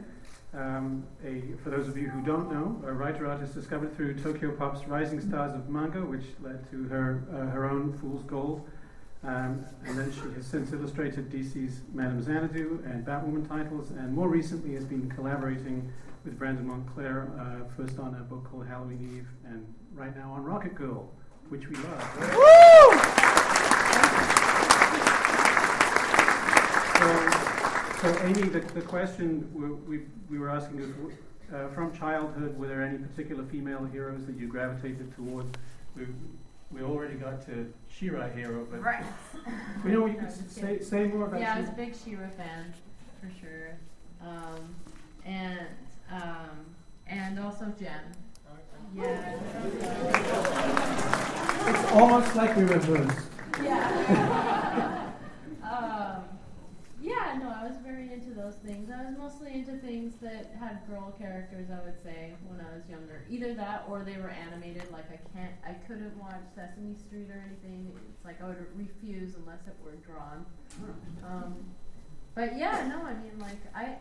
Um, 0.53 1.03
a, 1.23 1.43
for 1.63 1.69
those 1.69 1.87
of 1.87 1.95
you 1.95 2.09
who 2.09 2.21
don't 2.23 2.51
know, 2.51 2.81
a 2.87 2.91
writer 2.91 3.27
artist 3.27 3.53
discovered 3.53 3.95
through 3.95 4.15
Tokyopop's 4.15 4.87
Rising 4.87 5.21
Stars 5.21 5.53
of 5.53 5.69
Manga, 5.69 6.01
which 6.01 6.25
led 6.41 6.69
to 6.71 6.85
her 6.85 7.23
uh, 7.31 7.51
her 7.51 7.69
own 7.69 7.93
Fool's 7.93 8.23
Gold. 8.23 8.67
Um, 9.23 9.65
and 9.85 9.97
then 9.97 10.11
she 10.11 10.21
has 10.35 10.47
since 10.47 10.71
illustrated 10.71 11.29
DC's 11.29 11.81
Madame 11.93 12.23
Xanadu 12.23 12.81
and 12.85 13.05
Batwoman 13.05 13.47
titles, 13.47 13.91
and 13.91 14.13
more 14.13 14.29
recently 14.29 14.73
has 14.75 14.85
been 14.85 15.09
collaborating 15.09 15.91
with 16.23 16.39
Brandon 16.39 16.65
Montclare, 16.65 17.29
uh, 17.37 17.69
first 17.75 17.99
on 17.99 18.15
a 18.15 18.23
book 18.23 18.49
called 18.49 18.65
Halloween 18.65 19.17
Eve, 19.17 19.27
and 19.45 19.65
right 19.93 20.15
now 20.15 20.31
on 20.31 20.43
Rocket 20.43 20.73
Girl, 20.73 21.11
which 21.49 21.67
we 21.67 21.75
love. 21.75 22.17
So, 22.17 22.88
so 28.01 28.17
Amy, 28.23 28.43
the, 28.49 28.59
the 28.59 28.81
question 28.81 29.49
we, 29.53 29.97
we, 29.97 30.05
we 30.29 30.39
were 30.39 30.49
asking 30.49 30.79
is, 30.79 30.93
uh, 31.53 31.67
from 31.69 31.97
childhood, 31.97 32.57
were 32.57 32.67
there 32.67 32.81
any 32.81 32.97
particular 32.97 33.43
female 33.45 33.85
heroes 33.85 34.25
that 34.25 34.37
you 34.37 34.47
gravitated 34.47 35.13
towards? 35.15 35.51
We, 35.95 36.07
we 36.71 36.81
already 36.81 37.15
got 37.15 37.45
to 37.47 37.71
She-Ra 37.89 38.27
hero, 38.29 38.67
but 38.69 38.81
Right. 38.83 39.03
we 39.83 39.91
know 39.91 40.05
you 40.05 40.15
could 40.17 40.31
say, 40.51 40.79
say 40.79 41.05
more 41.05 41.25
about 41.27 41.39
Yeah, 41.41 41.55
I 41.55 41.61
was 41.61 41.69
a 41.69 41.73
big 41.73 41.95
She-Ra 41.95 42.29
fan, 42.29 42.73
for 43.19 43.29
sure. 43.39 43.71
Um, 44.21 44.75
and, 45.25 45.67
um, 46.11 46.65
and 47.07 47.39
also 47.39 47.73
Jem. 47.79 47.99
Yeah. 48.95 49.35
It's 51.67 51.91
almost 51.91 52.35
like 52.35 52.55
we 52.55 52.63
reversed. 52.63 53.19
Yeah. 53.61 55.11
um, 55.63 56.23
yeah, 57.01 57.37
no, 57.37 57.49
I 57.53 57.58
was 57.69 57.77
very 57.83 58.11
into 58.11 58.31
those 58.31 58.55
things. 58.65 58.89
I 58.89 59.05
was 59.05 59.15
mostly 59.17 59.53
into 59.53 59.77
things 59.77 60.15
that 60.21 60.55
had 60.59 60.81
girl 60.89 61.13
characters, 61.17 61.69
I 61.69 61.85
would 61.85 62.01
say, 62.01 62.33
when 62.47 62.59
I 62.59 62.73
was 62.73 62.89
younger. 62.89 63.25
Either 63.29 63.53
that 63.53 63.85
or 63.87 64.03
they 64.03 64.17
were 64.17 64.29
animated. 64.29 64.91
Like 64.91 65.05
I 65.11 65.19
can't, 65.37 65.53
I 65.65 65.73
couldn't 65.85 66.17
watch 66.17 66.41
Sesame 66.55 66.95
Street 66.95 67.29
or 67.29 67.43
anything. 67.45 67.91
It's 68.09 68.25
like 68.25 68.41
I 68.41 68.47
would 68.47 68.65
refuse 68.75 69.35
unless 69.35 69.67
it 69.67 69.75
were 69.83 69.95
drawn. 70.01 70.45
Um, 71.25 71.55
but 72.33 72.57
yeah, 72.57 72.87
no, 72.87 73.03
I 73.05 73.13
mean, 73.13 73.37
like 73.39 73.61
I, 73.75 73.97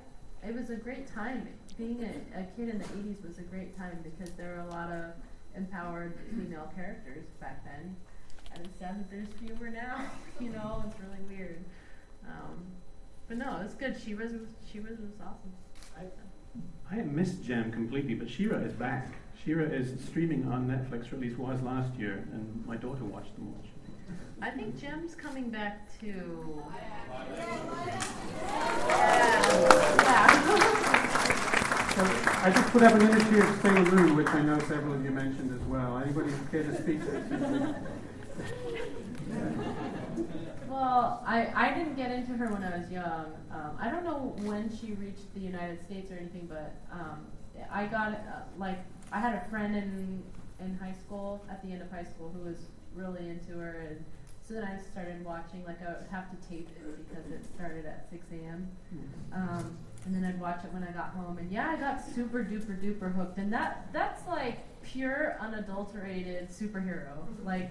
it 0.46 0.54
was 0.54 0.70
a 0.70 0.76
great 0.76 1.06
time. 1.12 1.46
Being 1.76 2.02
a, 2.02 2.40
a 2.40 2.44
kid 2.56 2.70
in 2.70 2.78
the 2.78 2.84
'80s 2.84 3.26
was 3.26 3.38
a 3.38 3.42
great 3.42 3.76
time 3.76 3.98
because 4.02 4.32
there 4.34 4.56
were 4.56 4.68
a 4.68 4.72
lot 4.72 4.90
of 4.90 5.12
empowered 5.54 6.18
female 6.30 6.72
characters 6.74 7.26
back 7.40 7.64
then. 7.64 7.96
And 8.54 8.64
it's 8.64 8.78
sad 8.78 8.98
that 8.98 9.10
there's 9.10 9.28
fewer 9.38 9.68
now. 9.68 10.06
you 10.40 10.50
know, 10.50 10.82
it's 10.86 10.96
really 11.00 11.22
weird. 11.28 11.64
Um, 12.26 12.66
but 13.28 13.36
no, 13.36 13.58
it 13.60 13.64
was 13.64 13.74
good. 13.74 13.96
She 14.02 14.14
was 14.14 14.32
she 14.70 14.80
was 14.80 14.98
was 14.98 15.20
awesome. 15.20 15.52
I 16.90 16.94
had 16.94 17.12
missed 17.12 17.44
Jem 17.44 17.70
completely, 17.70 18.14
but 18.14 18.30
She-Ra 18.30 18.58
is 18.58 18.72
back. 18.72 19.12
She-Ra 19.44 19.64
is 19.64 20.02
streaming 20.06 20.48
on 20.50 20.66
Netflix, 20.66 21.12
or 21.12 21.16
at 21.16 21.20
least 21.20 21.36
was 21.38 21.60
last 21.60 21.94
year, 21.98 22.24
and 22.32 22.64
my 22.66 22.76
daughter 22.76 23.04
watched 23.04 23.34
them 23.34 23.48
all. 23.48 23.62
I 24.40 24.50
think 24.50 24.80
Jem's 24.80 25.14
coming 25.14 25.50
back 25.50 25.86
too. 26.00 26.62
Yeah. 29.98 30.28
So 31.94 32.04
I 32.42 32.50
just 32.54 32.68
put 32.70 32.82
up 32.84 32.94
an 32.94 33.02
image 33.02 33.28
here 33.28 33.44
of 33.44 33.60
Sailor 33.60 33.84
Moon, 33.90 34.16
which 34.16 34.28
I 34.28 34.40
know 34.42 34.58
several 34.60 34.94
of 34.94 35.04
you 35.04 35.10
mentioned 35.10 35.60
as 35.60 35.66
well. 35.66 35.98
Anybody 35.98 36.32
care 36.50 36.62
to 36.62 36.74
speak 36.82 37.04
to 37.04 37.16
it? 37.16 37.74
Well, 40.78 41.20
I, 41.26 41.50
I 41.56 41.74
didn't 41.74 41.96
get 41.96 42.12
into 42.12 42.34
her 42.34 42.52
when 42.52 42.62
I 42.62 42.78
was 42.78 42.88
young. 42.88 43.32
Um, 43.50 43.76
I 43.80 43.90
don't 43.90 44.04
know 44.04 44.32
when 44.48 44.70
she 44.78 44.92
reached 44.92 45.34
the 45.34 45.40
United 45.40 45.84
States 45.84 46.12
or 46.12 46.14
anything, 46.14 46.46
but 46.48 46.72
um, 46.92 47.26
I 47.68 47.86
got 47.86 48.12
uh, 48.12 48.42
like 48.56 48.78
I 49.10 49.18
had 49.18 49.34
a 49.34 49.50
friend 49.50 49.74
in 49.74 50.22
in 50.60 50.76
high 50.76 50.92
school 50.92 51.44
at 51.50 51.64
the 51.64 51.72
end 51.72 51.82
of 51.82 51.90
high 51.90 52.04
school 52.04 52.32
who 52.32 52.48
was 52.48 52.58
really 52.94 53.28
into 53.28 53.58
her, 53.58 53.88
and 53.90 54.04
so 54.46 54.54
then 54.54 54.62
I 54.62 54.78
started 54.92 55.24
watching. 55.24 55.64
Like 55.64 55.82
I 55.82 55.98
would 55.98 56.06
have 56.12 56.30
to 56.30 56.48
tape 56.48 56.68
it 56.68 57.08
because 57.08 57.28
it 57.32 57.44
started 57.56 57.84
at 57.84 58.06
6 58.12 58.24
a.m. 58.34 58.68
Um, 59.32 59.76
and 60.04 60.14
then 60.14 60.24
I'd 60.24 60.40
watch 60.40 60.64
it 60.64 60.72
when 60.72 60.84
I 60.84 60.92
got 60.92 61.08
home, 61.08 61.38
and 61.38 61.50
yeah, 61.50 61.70
I 61.70 61.76
got 61.76 62.04
super 62.14 62.44
duper 62.44 62.80
duper 62.80 63.12
hooked, 63.12 63.38
and 63.38 63.52
that 63.52 63.88
that's 63.92 64.28
like 64.28 64.58
pure 64.84 65.38
unadulterated 65.40 66.50
superhero, 66.50 67.16
like 67.42 67.68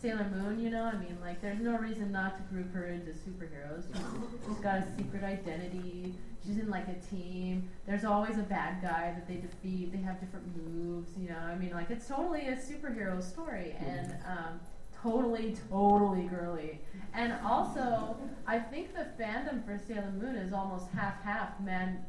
Sailor 0.00 0.30
Moon. 0.34 0.58
You 0.60 0.70
know, 0.70 0.84
I 0.84 0.96
mean, 0.96 1.16
like 1.20 1.40
there's 1.40 1.60
no 1.60 1.76
reason 1.76 2.10
not 2.12 2.36
to 2.36 2.42
group 2.54 2.72
her 2.74 2.86
into 2.86 3.10
superheroes. 3.10 3.84
She's, 3.92 4.46
she's 4.46 4.58
got 4.58 4.78
a 4.78 4.86
secret 4.96 5.22
identity. 5.22 6.14
She's 6.44 6.58
in 6.58 6.70
like 6.70 6.88
a 6.88 6.94
team. 7.14 7.68
There's 7.86 8.04
always 8.04 8.38
a 8.38 8.42
bad 8.42 8.82
guy 8.82 9.14
that 9.14 9.28
they 9.28 9.36
defeat. 9.36 9.92
They 9.92 9.98
have 9.98 10.20
different 10.20 10.46
moves. 10.56 11.10
You 11.18 11.28
know, 11.30 11.38
I 11.38 11.54
mean, 11.56 11.72
like 11.72 11.90
it's 11.90 12.08
totally 12.08 12.48
a 12.48 12.56
superhero 12.56 13.22
story, 13.22 13.76
and 13.78 14.14
um, 14.26 14.60
totally, 15.02 15.56
totally 15.70 16.28
girly. 16.28 16.80
And 17.12 17.34
also, 17.44 18.16
I 18.46 18.58
think 18.58 18.94
the 18.94 19.06
fandom 19.22 19.64
for 19.64 19.78
Sailor 19.78 20.12
Moon 20.18 20.36
is 20.36 20.52
almost 20.52 20.88
half 20.90 21.22
half 21.22 21.60
man, 21.60 22.04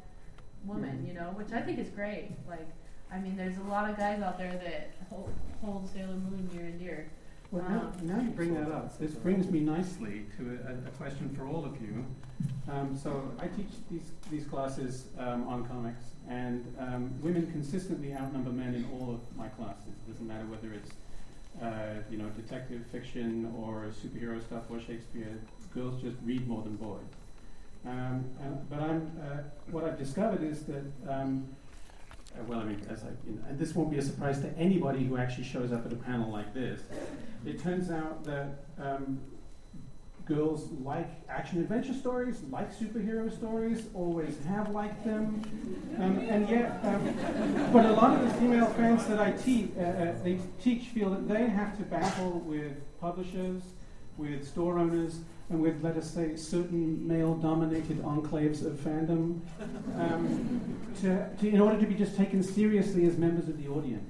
woman. 0.66 1.06
You 1.06 1.14
know, 1.14 1.32
which 1.36 1.52
I 1.52 1.62
think 1.62 1.78
is 1.80 1.90
great. 1.90 2.30
Like, 2.48 2.68
I 3.12 3.20
mean, 3.20 3.36
there's 3.36 3.58
a 3.58 3.64
lot 3.64 3.90
of 3.90 3.98
guys 3.98 4.22
out 4.22 4.38
there 4.38 4.54
that 4.54 4.92
hold, 5.10 5.34
hold 5.62 5.90
Sailor 5.90 6.14
Moon 6.14 6.50
near 6.54 6.66
and 6.68 6.80
dear. 6.80 7.10
Well, 7.52 7.70
now, 7.70 7.92
now 8.04 8.22
you 8.22 8.30
bring 8.30 8.54
that 8.54 8.72
up. 8.72 8.98
This 8.98 9.12
brings 9.12 9.52
me 9.52 9.60
nicely 9.60 10.26
to 10.38 10.58
a, 10.66 10.88
a 10.88 10.92
question 10.92 11.36
for 11.36 11.46
all 11.46 11.66
of 11.66 11.82
you. 11.82 12.06
Um, 12.72 12.98
so 12.98 13.30
I 13.40 13.48
teach 13.48 13.68
these, 13.92 14.12
these 14.30 14.46
classes 14.46 15.08
um, 15.20 15.46
on 15.50 15.68
comics, 15.68 16.02
and 16.30 16.64
um, 16.80 17.14
women 17.22 17.52
consistently 17.52 18.14
outnumber 18.14 18.52
men 18.52 18.74
in 18.74 18.90
all 18.94 19.12
of 19.14 19.38
my 19.38 19.50
classes. 19.50 19.90
It 20.08 20.12
doesn't 20.12 20.26
matter 20.26 20.46
whether 20.46 20.72
it's 20.74 20.92
uh, 21.62 22.02
you 22.10 22.18
know 22.18 22.30
detective 22.30 22.86
fiction 22.90 23.54
or 23.60 23.92
superhero 24.02 24.42
stuff 24.42 24.64
or 24.70 24.80
Shakespeare. 24.80 25.38
Girls 25.74 26.02
just 26.02 26.16
read 26.24 26.48
more 26.48 26.62
than 26.64 26.78
boys. 26.78 27.02
Um, 27.86 28.26
and, 28.42 28.70
but 28.70 28.80
I'm, 28.80 29.12
uh, 29.22 29.38
what 29.72 29.84
I've 29.84 29.98
discovered 29.98 30.44
is 30.44 30.64
that 30.64 30.84
um, 31.10 31.50
uh, 32.38 32.44
well, 32.48 32.60
I 32.60 32.64
mean, 32.64 32.82
as 32.90 33.04
I, 33.04 33.08
you 33.26 33.36
know, 33.36 33.42
and 33.50 33.60
this 33.60 33.76
won't 33.76 33.92
be 33.92 33.98
a 33.98 34.02
surprise 34.02 34.40
to 34.42 34.50
anybody 34.58 35.04
who 35.04 35.18
actually 35.18 35.44
shows 35.44 35.72
up 35.72 35.86
at 35.86 35.94
a 35.94 35.98
panel 35.98 36.32
like 36.32 36.54
this. 36.54 36.82
It 37.46 37.62
turns 37.62 37.90
out 37.92 38.24
that 38.26 38.66
um, 38.80 39.20
girls 40.26 40.70
like 40.84 41.10
action 41.30 41.60
adventure 41.60 41.94
stories, 41.94 42.42
like 42.50 42.74
superhero 42.74 43.36
stories, 43.36 43.88
always 43.94 44.36
have 44.48 44.70
liked 44.70 45.04
them, 45.04 45.42
um, 46.00 46.20
and 46.20 46.48
yet, 46.48 46.80
um, 46.84 47.72
but 47.74 47.86
a 47.86 47.94
lot 47.94 48.16
of 48.16 48.28
the 48.28 48.34
female 48.36 48.68
fans 48.68 49.06
that 49.08 49.20
I 49.20 49.32
teach, 49.32 49.72
uh, 49.78 49.82
uh, 49.82 50.24
they 50.24 50.40
teach 50.62 50.86
feel 50.88 51.10
that 51.10 51.28
they 51.28 51.48
have 51.48 51.78
to 51.78 51.84
battle 51.84 52.40
with 52.46 52.74
publishers, 53.00 53.64
with 54.18 54.48
store 54.48 54.78
owners 54.80 55.20
and 55.52 55.62
with, 55.62 55.84
let 55.84 55.98
us 55.98 56.10
say, 56.10 56.36
certain 56.38 57.06
male-dominated 57.06 58.02
enclaves 58.04 58.66
of 58.66 58.74
fandom, 58.74 59.42
um, 59.98 60.88
to, 61.02 61.28
to, 61.40 61.50
in 61.50 61.60
order 61.60 61.78
to 61.78 61.86
be 61.86 61.94
just 61.94 62.16
taken 62.16 62.42
seriously 62.42 63.06
as 63.06 63.18
members 63.18 63.50
of 63.50 63.62
the 63.62 63.68
audience. 63.68 64.10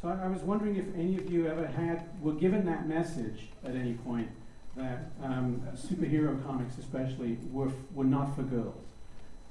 So 0.00 0.08
I, 0.08 0.26
I 0.26 0.28
was 0.28 0.42
wondering 0.42 0.76
if 0.76 0.84
any 0.94 1.16
of 1.16 1.28
you 1.30 1.48
ever 1.48 1.66
had 1.66 2.08
were 2.22 2.34
given 2.34 2.64
that 2.66 2.88
message 2.88 3.48
at 3.64 3.74
any 3.74 3.94
point 3.94 4.28
that 4.76 5.10
um, 5.24 5.60
superhero 5.74 6.40
comics, 6.46 6.78
especially, 6.78 7.38
were 7.50 7.68
f- 7.68 7.74
were 7.94 8.04
not 8.04 8.36
for 8.36 8.42
girls, 8.42 8.84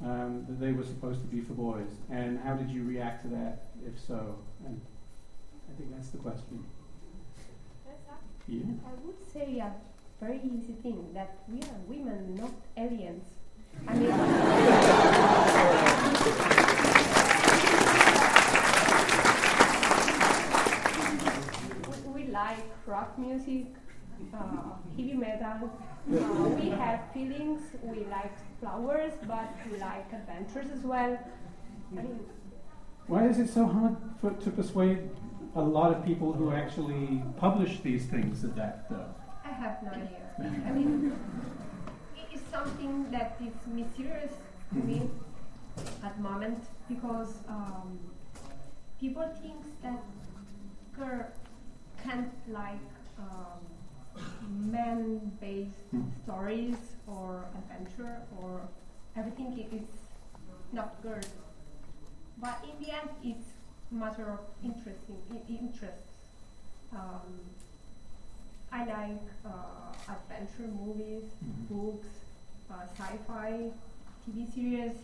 um, 0.03 0.45
that 0.47 0.59
they 0.59 0.71
were 0.71 0.83
supposed 0.83 1.19
to 1.21 1.27
be 1.27 1.41
for 1.41 1.53
boys, 1.53 1.89
and 2.11 2.39
how 2.39 2.53
did 2.53 2.69
you 2.69 2.83
react 2.83 3.23
to 3.23 3.27
that, 3.29 3.63
if 3.85 3.99
so? 3.99 4.37
And 4.65 4.79
I 5.69 5.75
think 5.77 5.93
that's 5.93 6.09
the 6.09 6.19
question. 6.19 6.63
Yeah. 8.47 8.61
I 8.85 8.91
would 9.03 9.15
say 9.33 9.57
a 9.59 9.73
very 10.21 10.39
easy 10.43 10.73
thing 10.81 11.13
that 11.13 11.37
we 11.47 11.59
are 11.59 11.79
women, 11.87 12.35
not 12.35 12.51
aliens. 12.77 13.25
I 13.87 13.93
mean, 13.93 14.11
we, 22.13 22.27
like 22.27 22.57
rock 22.85 23.17
music, 23.17 23.65
uh, 24.33 24.73
heavy 24.97 25.13
metal. 25.13 25.69
Uh, 26.11 26.49
we 26.59 26.69
have 26.69 27.01
feelings. 27.13 27.61
We 27.81 28.05
like 28.05 28.33
flowers, 28.59 29.13
but 29.27 29.49
we 29.71 29.77
like 29.79 30.11
adventures 30.13 30.71
as 30.71 30.83
well. 30.83 31.17
I 31.91 32.01
mean, 32.01 32.19
Why 33.07 33.27
is 33.27 33.39
it 33.39 33.49
so 33.49 33.65
hard 33.65 33.97
for, 34.21 34.31
to 34.31 34.51
persuade 34.51 35.09
a 35.55 35.61
lot 35.61 35.91
of 35.95 36.05
people 36.05 36.33
who 36.33 36.51
actually 36.51 37.23
publish 37.37 37.79
these 37.81 38.05
things 38.05 38.41
that, 38.41 38.89
though? 38.89 39.13
I 39.55 39.57
have 39.57 39.83
no 39.83 39.91
idea. 39.91 40.63
I 40.67 40.71
mean, 40.71 41.13
it 42.17 42.35
is 42.35 42.41
something 42.51 43.09
that 43.11 43.37
is 43.41 43.53
mysterious 43.73 44.33
to 44.73 44.79
me 44.79 45.09
at 46.03 46.15
the 46.17 46.21
moment 46.23 46.63
because 46.89 47.33
um, 47.47 47.97
people 48.99 49.27
think 49.41 49.61
that 49.83 50.03
girl 50.97 51.25
can't 52.03 52.31
like 52.47 52.87
um, 53.19 53.59
man-based 54.71 55.71
Hmm. 55.91 56.01
stories 56.23 56.75
or 57.07 57.45
adventure 57.59 58.17
or 58.41 58.61
everything 59.15 59.51
is 59.71 59.87
not 60.73 61.01
good. 61.01 61.25
But 62.37 62.57
in 62.69 62.83
the 62.83 62.91
end, 62.91 63.09
it's 63.23 63.47
matter 63.91 64.29
of 64.31 64.39
interesting 64.63 65.17
i- 65.31 65.47
interests. 65.49 66.11
Um, 66.91 67.39
I 68.75 68.83
like 68.83 69.27
uh, 69.45 70.13
adventure 70.15 70.67
movies, 70.83 71.23
Mhm. 71.43 71.67
books, 71.69 72.07
uh, 72.69 72.83
sci-fi, 72.97 73.71
TV 74.23 74.45
series, 74.53 74.97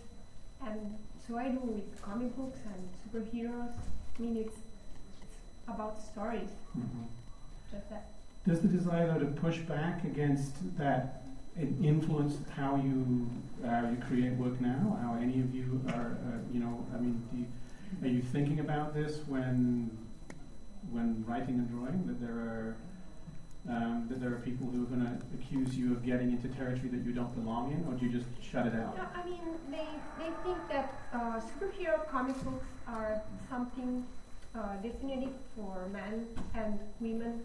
and 0.68 0.80
so 1.26 1.38
I 1.38 1.48
do 1.56 1.60
with 1.78 2.02
comic 2.02 2.36
books 2.36 2.60
and 2.72 2.82
superheroes. 3.02 3.72
I 4.18 4.22
mean, 4.22 4.36
it's, 4.44 4.58
it's 5.22 5.38
about 5.74 6.02
stories, 6.02 6.52
Mhm. 6.78 7.06
just 7.72 7.90
that. 7.92 8.06
Does 8.46 8.60
the 8.62 8.68
desire 8.68 9.08
though 9.08 9.20
to 9.28 9.32
push 9.46 9.60
back 9.76 10.04
against 10.04 10.54
that 10.78 11.22
in- 11.56 11.78
influence 11.94 12.36
how 12.60 12.76
you 12.76 13.30
uh, 13.64 13.88
you 13.92 13.98
create 14.08 14.34
work 14.44 14.60
now? 14.60 14.98
How 15.02 15.12
any 15.26 15.40
of 15.46 15.50
you 15.56 15.80
are, 15.96 16.12
uh, 16.28 16.40
you 16.54 16.60
know, 16.60 16.76
I 16.94 16.98
mean, 17.04 17.16
do 17.32 17.38
you, 17.38 17.48
are 18.04 18.12
you 18.18 18.22
thinking 18.36 18.60
about 18.60 18.94
this 18.94 19.14
when 19.28 19.92
when 20.92 21.24
writing 21.28 21.56
and 21.62 21.70
drawing 21.70 22.00
that 22.08 22.20
there 22.20 22.38
are 22.50 22.76
um, 23.70 24.08
that 24.10 24.20
there 24.20 24.30
are 24.32 24.40
people 24.40 24.68
who 24.68 24.84
are 24.84 24.88
going 24.88 25.02
to 25.06 25.18
accuse 25.36 25.76
you 25.76 25.92
of 25.94 26.04
getting 26.06 26.32
into 26.32 26.48
territory 26.50 26.90
that 26.90 27.04
you 27.06 27.12
don't 27.14 27.34
belong 27.36 27.72
in, 27.72 27.86
or 27.88 27.98
do 27.98 28.06
you 28.06 28.12
just 28.12 28.28
shut 28.42 28.66
it 28.66 28.74
out? 28.76 28.98
No, 28.98 29.04
I 29.16 29.24
mean, 29.24 29.42
they, 29.70 29.86
they 30.18 30.32
think 30.44 30.58
that 30.70 30.94
uh, 31.14 31.40
superhero 31.40 32.08
comic 32.10 32.36
books 32.44 32.66
are 32.88 33.22
something 33.50 34.04
uh, 34.56 34.76
designated 34.82 35.34
for 35.56 35.88
men 35.94 36.26
and 36.56 36.80
women 37.00 37.42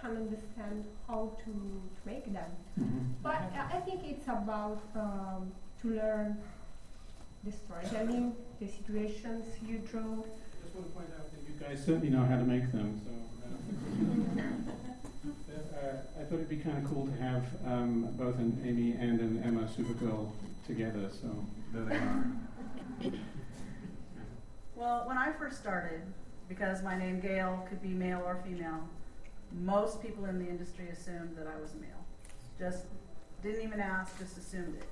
can 0.00 0.16
understand 0.16 0.84
how 1.06 1.30
to, 1.44 1.50
to 1.52 2.00
make 2.06 2.24
them. 2.32 2.50
Mhm. 2.80 3.12
But 3.22 3.42
I 3.54 3.76
I 3.76 3.80
think 3.80 4.00
it's 4.04 4.26
about 4.26 4.80
um, 4.96 5.52
to 5.82 5.88
learn 5.90 6.38
the 7.44 7.52
storytelling, 7.52 8.34
the 8.58 8.66
situations 8.66 9.44
you 9.68 9.78
draw. 9.78 10.00
I 10.00 10.26
Just 10.62 10.74
want 10.74 10.86
to 10.88 10.92
point 10.98 11.10
out 11.18 11.26
that 11.32 11.42
you 11.46 11.54
guys 11.60 11.84
certainly 11.84 12.10
know 12.10 12.24
how 12.24 12.36
to 12.36 12.44
make 12.44 12.72
them. 12.72 13.00
So, 13.04 13.10
uh, 13.12 13.50
uh, 13.50 14.11
I 14.11 14.11
thought 16.32 16.38
it'd 16.38 16.48
be 16.48 16.56
kind 16.56 16.78
of 16.78 16.90
cool 16.90 17.06
to 17.06 17.22
have 17.22 17.44
um, 17.66 18.08
both 18.12 18.38
an 18.38 18.58
Amy 18.64 18.92
and 18.92 19.20
an 19.20 19.42
Emma 19.44 19.68
Supergirl 19.68 20.30
together. 20.66 21.10
So 21.10 21.28
there 21.74 21.84
they 21.84 21.96
are. 21.96 22.24
Well, 24.74 25.06
when 25.06 25.18
I 25.18 25.30
first 25.32 25.60
started, 25.60 26.00
because 26.48 26.82
my 26.82 26.98
name 26.98 27.20
Gail 27.20 27.66
could 27.68 27.82
be 27.82 27.90
male 27.90 28.22
or 28.24 28.42
female, 28.46 28.80
most 29.60 30.00
people 30.00 30.24
in 30.24 30.38
the 30.38 30.48
industry 30.48 30.88
assumed 30.88 31.36
that 31.36 31.46
I 31.46 31.60
was 31.60 31.74
a 31.74 31.76
male. 31.76 32.02
Just 32.58 32.86
didn't 33.42 33.62
even 33.62 33.80
ask, 33.80 34.18
just 34.18 34.38
assumed 34.38 34.76
it. 34.76 34.88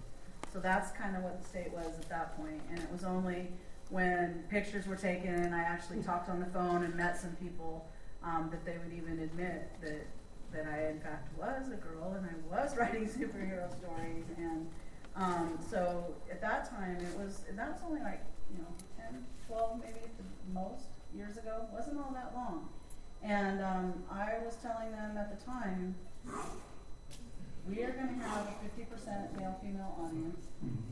So 0.53 0.61
that's 0.61 0.91
kind 0.93 1.17
of 1.17 1.23
what 1.23 1.41
the 1.41 1.49
state 1.49 1.73
was 1.73 1.99
at 1.99 2.09
that 2.11 2.37
point. 2.37 2.61
And 2.69 2.81
it 2.81 2.93
was 2.93 3.03
only 3.03 3.49
when 3.89 4.45
pictures 4.51 4.87
were 4.87 4.95
taken 4.95 5.33
and 5.33 5.55
I 5.55 5.61
actually 5.61 6.03
talked 6.03 6.29
on 6.29 6.39
the 6.39 6.47
phone 6.47 6.85
and 6.85 6.95
met 6.95 7.19
some 7.19 7.35
people 7.37 7.89
um, 8.23 8.51
that 8.51 8.67
they 8.67 8.77
would 8.77 8.93
even 8.95 9.21
admit 9.21 9.71
that 9.81 10.07
that 10.53 10.67
I 10.67 10.89
in 10.89 11.01
fact 11.01 11.37
was 11.39 11.71
a 11.73 11.77
girl 11.77 12.17
and 12.17 12.27
I 12.27 12.35
was 12.51 12.77
writing 12.79 13.07
superhero 13.09 13.69
stories. 13.77 14.27
And 14.37 14.69
um, 15.17 15.59
so 15.71 16.15
at 16.31 16.41
that 16.41 16.71
time, 16.71 16.97
it 16.97 17.19
was 17.19 17.45
and 17.49 17.59
that 17.59 17.73
was 17.73 17.81
only 17.87 18.01
like 18.01 18.25
you 18.53 18.59
know 18.59 18.69
10, 19.11 19.25
12 19.49 19.81
maybe 19.81 20.01
at 20.05 20.17
the 20.17 20.25
most 20.53 20.85
years 21.15 21.37
ago. 21.37 21.67
Wasn't 21.73 21.99
all 21.99 22.13
that 22.15 22.33
long. 22.35 22.69
And 23.23 23.61
um, 23.61 23.95
I 24.11 24.39
was 24.45 24.57
telling 24.57 24.93
them 24.93 25.17
at 25.19 25.39
the 25.39 25.45
time, 25.45 25.95
we 27.69 27.83
are 27.83 27.91
going 27.93 28.09
to 28.09 28.25
have 28.25 28.47
a 28.47 28.81
50% 28.81 29.39
male-female 29.39 29.95
audience. 30.01 30.47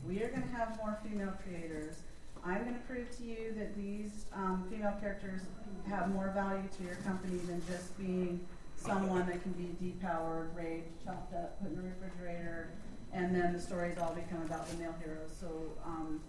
We 0.07 0.21
are 0.21 0.29
going 0.29 0.43
to 0.43 0.55
have 0.55 0.77
more 0.77 0.99
female 1.03 1.33
creators. 1.43 2.01
I'm 2.45 2.63
going 2.63 2.75
to 2.75 2.81
prove 2.81 3.09
to 3.17 3.23
you 3.23 3.53
that 3.57 3.75
these 3.75 4.25
um, 4.33 4.65
female 4.69 4.93
characters 5.01 5.41
have 5.89 6.13
more 6.13 6.31
value 6.33 6.69
to 6.77 6.83
your 6.83 6.95
company 6.97 7.37
than 7.47 7.61
just 7.67 7.97
being 7.97 8.39
someone 8.79 9.25
that 9.27 9.41
can 9.43 9.51
be 9.53 9.75
depowered, 9.83 10.55
raped, 10.55 11.03
chopped 11.03 11.33
up, 11.33 11.61
put 11.61 11.71
in 11.71 11.79
a 11.79 11.81
refrigerator, 11.81 12.69
and 13.13 13.35
then 13.35 13.53
the 13.53 13.59
stories 13.59 13.97
all 13.97 14.13
become 14.13 14.41
about 14.43 14.67
the 14.69 14.77
male 14.77 14.95
heroes. 15.03 15.31
So 15.39 15.47
um, 15.85 16.21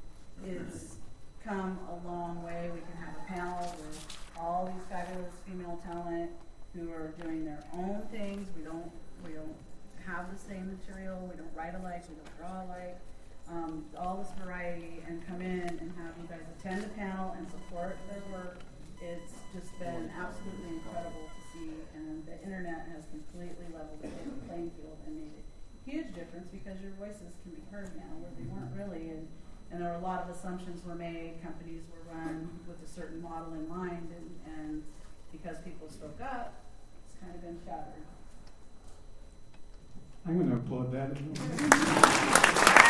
it's 0.44 0.96
come 1.44 1.78
a 1.88 2.06
long 2.06 2.42
way. 2.42 2.70
We 2.74 2.80
can 2.80 2.96
have 2.98 3.14
a 3.16 3.32
panel 3.32 3.74
with 3.78 4.18
all 4.38 4.66
these 4.66 4.84
fabulous 4.90 5.34
female 5.46 5.80
talent 5.84 6.30
who 6.74 6.90
are 6.90 7.14
doing 7.22 7.44
their 7.44 7.62
own 7.74 8.02
things. 8.10 8.48
We 8.56 8.62
don't 8.62 8.90
we 9.24 9.32
don't 9.32 9.56
have 10.06 10.32
the 10.32 10.38
same 10.38 10.76
material. 10.78 11.18
We 11.30 11.36
don't 11.36 11.54
write 11.54 11.74
alike. 11.74 12.04
We 12.08 12.16
don't 12.16 12.38
draw 12.38 12.64
alike. 12.64 12.98
Um, 13.48 13.84
all 13.98 14.16
this 14.16 14.30
variety 14.44 15.02
and 15.08 15.26
come 15.26 15.40
in 15.40 15.68
and 15.80 15.92
have 15.98 16.14
you 16.20 16.28
guys 16.28 16.46
attend 16.58 16.82
the 16.82 16.88
panel 16.88 17.34
and 17.36 17.48
support 17.50 17.96
their 18.08 18.22
work. 18.32 18.60
It's 19.02 19.32
just 19.52 19.76
been 19.78 20.10
absolutely 20.16 20.76
incredible 20.76 21.30
and 21.94 22.26
the 22.26 22.36
internet 22.42 22.88
has 22.94 23.04
completely 23.10 23.66
leveled 23.72 24.00
the 24.02 24.08
playing 24.48 24.70
field 24.78 24.98
and 25.06 25.16
made 25.16 25.32
a 25.36 25.90
huge 25.90 26.14
difference 26.14 26.48
because 26.52 26.80
your 26.80 26.92
voices 26.98 27.34
can 27.42 27.52
be 27.52 27.62
heard 27.70 27.94
now 27.96 28.12
where 28.20 28.30
they 28.36 28.44
weren't 28.48 28.72
really, 28.76 29.10
and, 29.10 29.28
and 29.70 29.80
there 29.80 29.90
were 29.90 29.98
a 29.98 30.04
lot 30.04 30.22
of 30.22 30.28
assumptions 30.30 30.84
were 30.84 30.94
made. 30.94 31.42
Companies 31.42 31.82
were 31.90 32.02
run 32.14 32.48
with 32.66 32.82
a 32.82 32.88
certain 32.88 33.20
model 33.20 33.54
in 33.54 33.68
mind, 33.68 34.08
and, 34.16 34.30
and 34.56 34.82
because 35.32 35.58
people 35.64 35.88
spoke 35.88 36.20
up, 36.20 36.54
it's 37.06 37.16
kind 37.20 37.34
of 37.34 37.42
been 37.42 37.58
shattered. 37.64 38.04
I'm 40.26 40.36
going 40.36 40.50
to 40.50 40.56
applaud 40.56 40.92
that. 40.92 41.16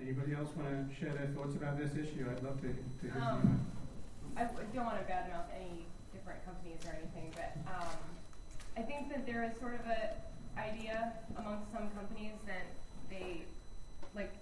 Anybody 0.00 0.32
else 0.34 0.50
want 0.56 0.68
to 0.68 0.94
share 0.94 1.12
their 1.12 1.26
thoughts 1.44 1.56
about 1.56 1.76
this 1.76 1.92
issue? 1.92 2.24
I'd 2.24 2.42
love 2.42 2.56
to, 2.64 2.72
to 2.72 3.04
hear 3.04 3.12
from 3.12 3.20
you. 3.20 3.28
Um, 3.28 3.60
I 4.36 4.48
don't 4.72 4.88
want 4.88 4.96
to 4.96 5.04
badmouth 5.04 5.52
any 5.52 5.84
different 6.16 6.40
companies 6.48 6.80
or 6.88 6.96
anything, 6.96 7.36
but 7.36 7.52
um, 7.68 8.00
I 8.76 8.82
think 8.82 9.12
that 9.12 9.26
there 9.28 9.44
is 9.44 9.52
sort 9.60 9.76
of 9.76 9.84
a 9.84 10.16
idea 10.56 11.12
amongst 11.36 11.68
some 11.68 11.90
companies 11.92 12.32
that 12.46 12.64
they 13.10 13.42
like 14.14 14.32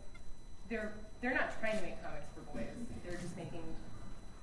they're 0.68 0.92
they're 1.20 1.34
not 1.34 1.50
trying 1.58 1.76
to 1.76 1.82
make 1.82 1.98
comics 2.04 2.30
for 2.38 2.46
boys. 2.54 2.70
They're 3.02 3.18
just 3.18 3.36
making 3.36 3.66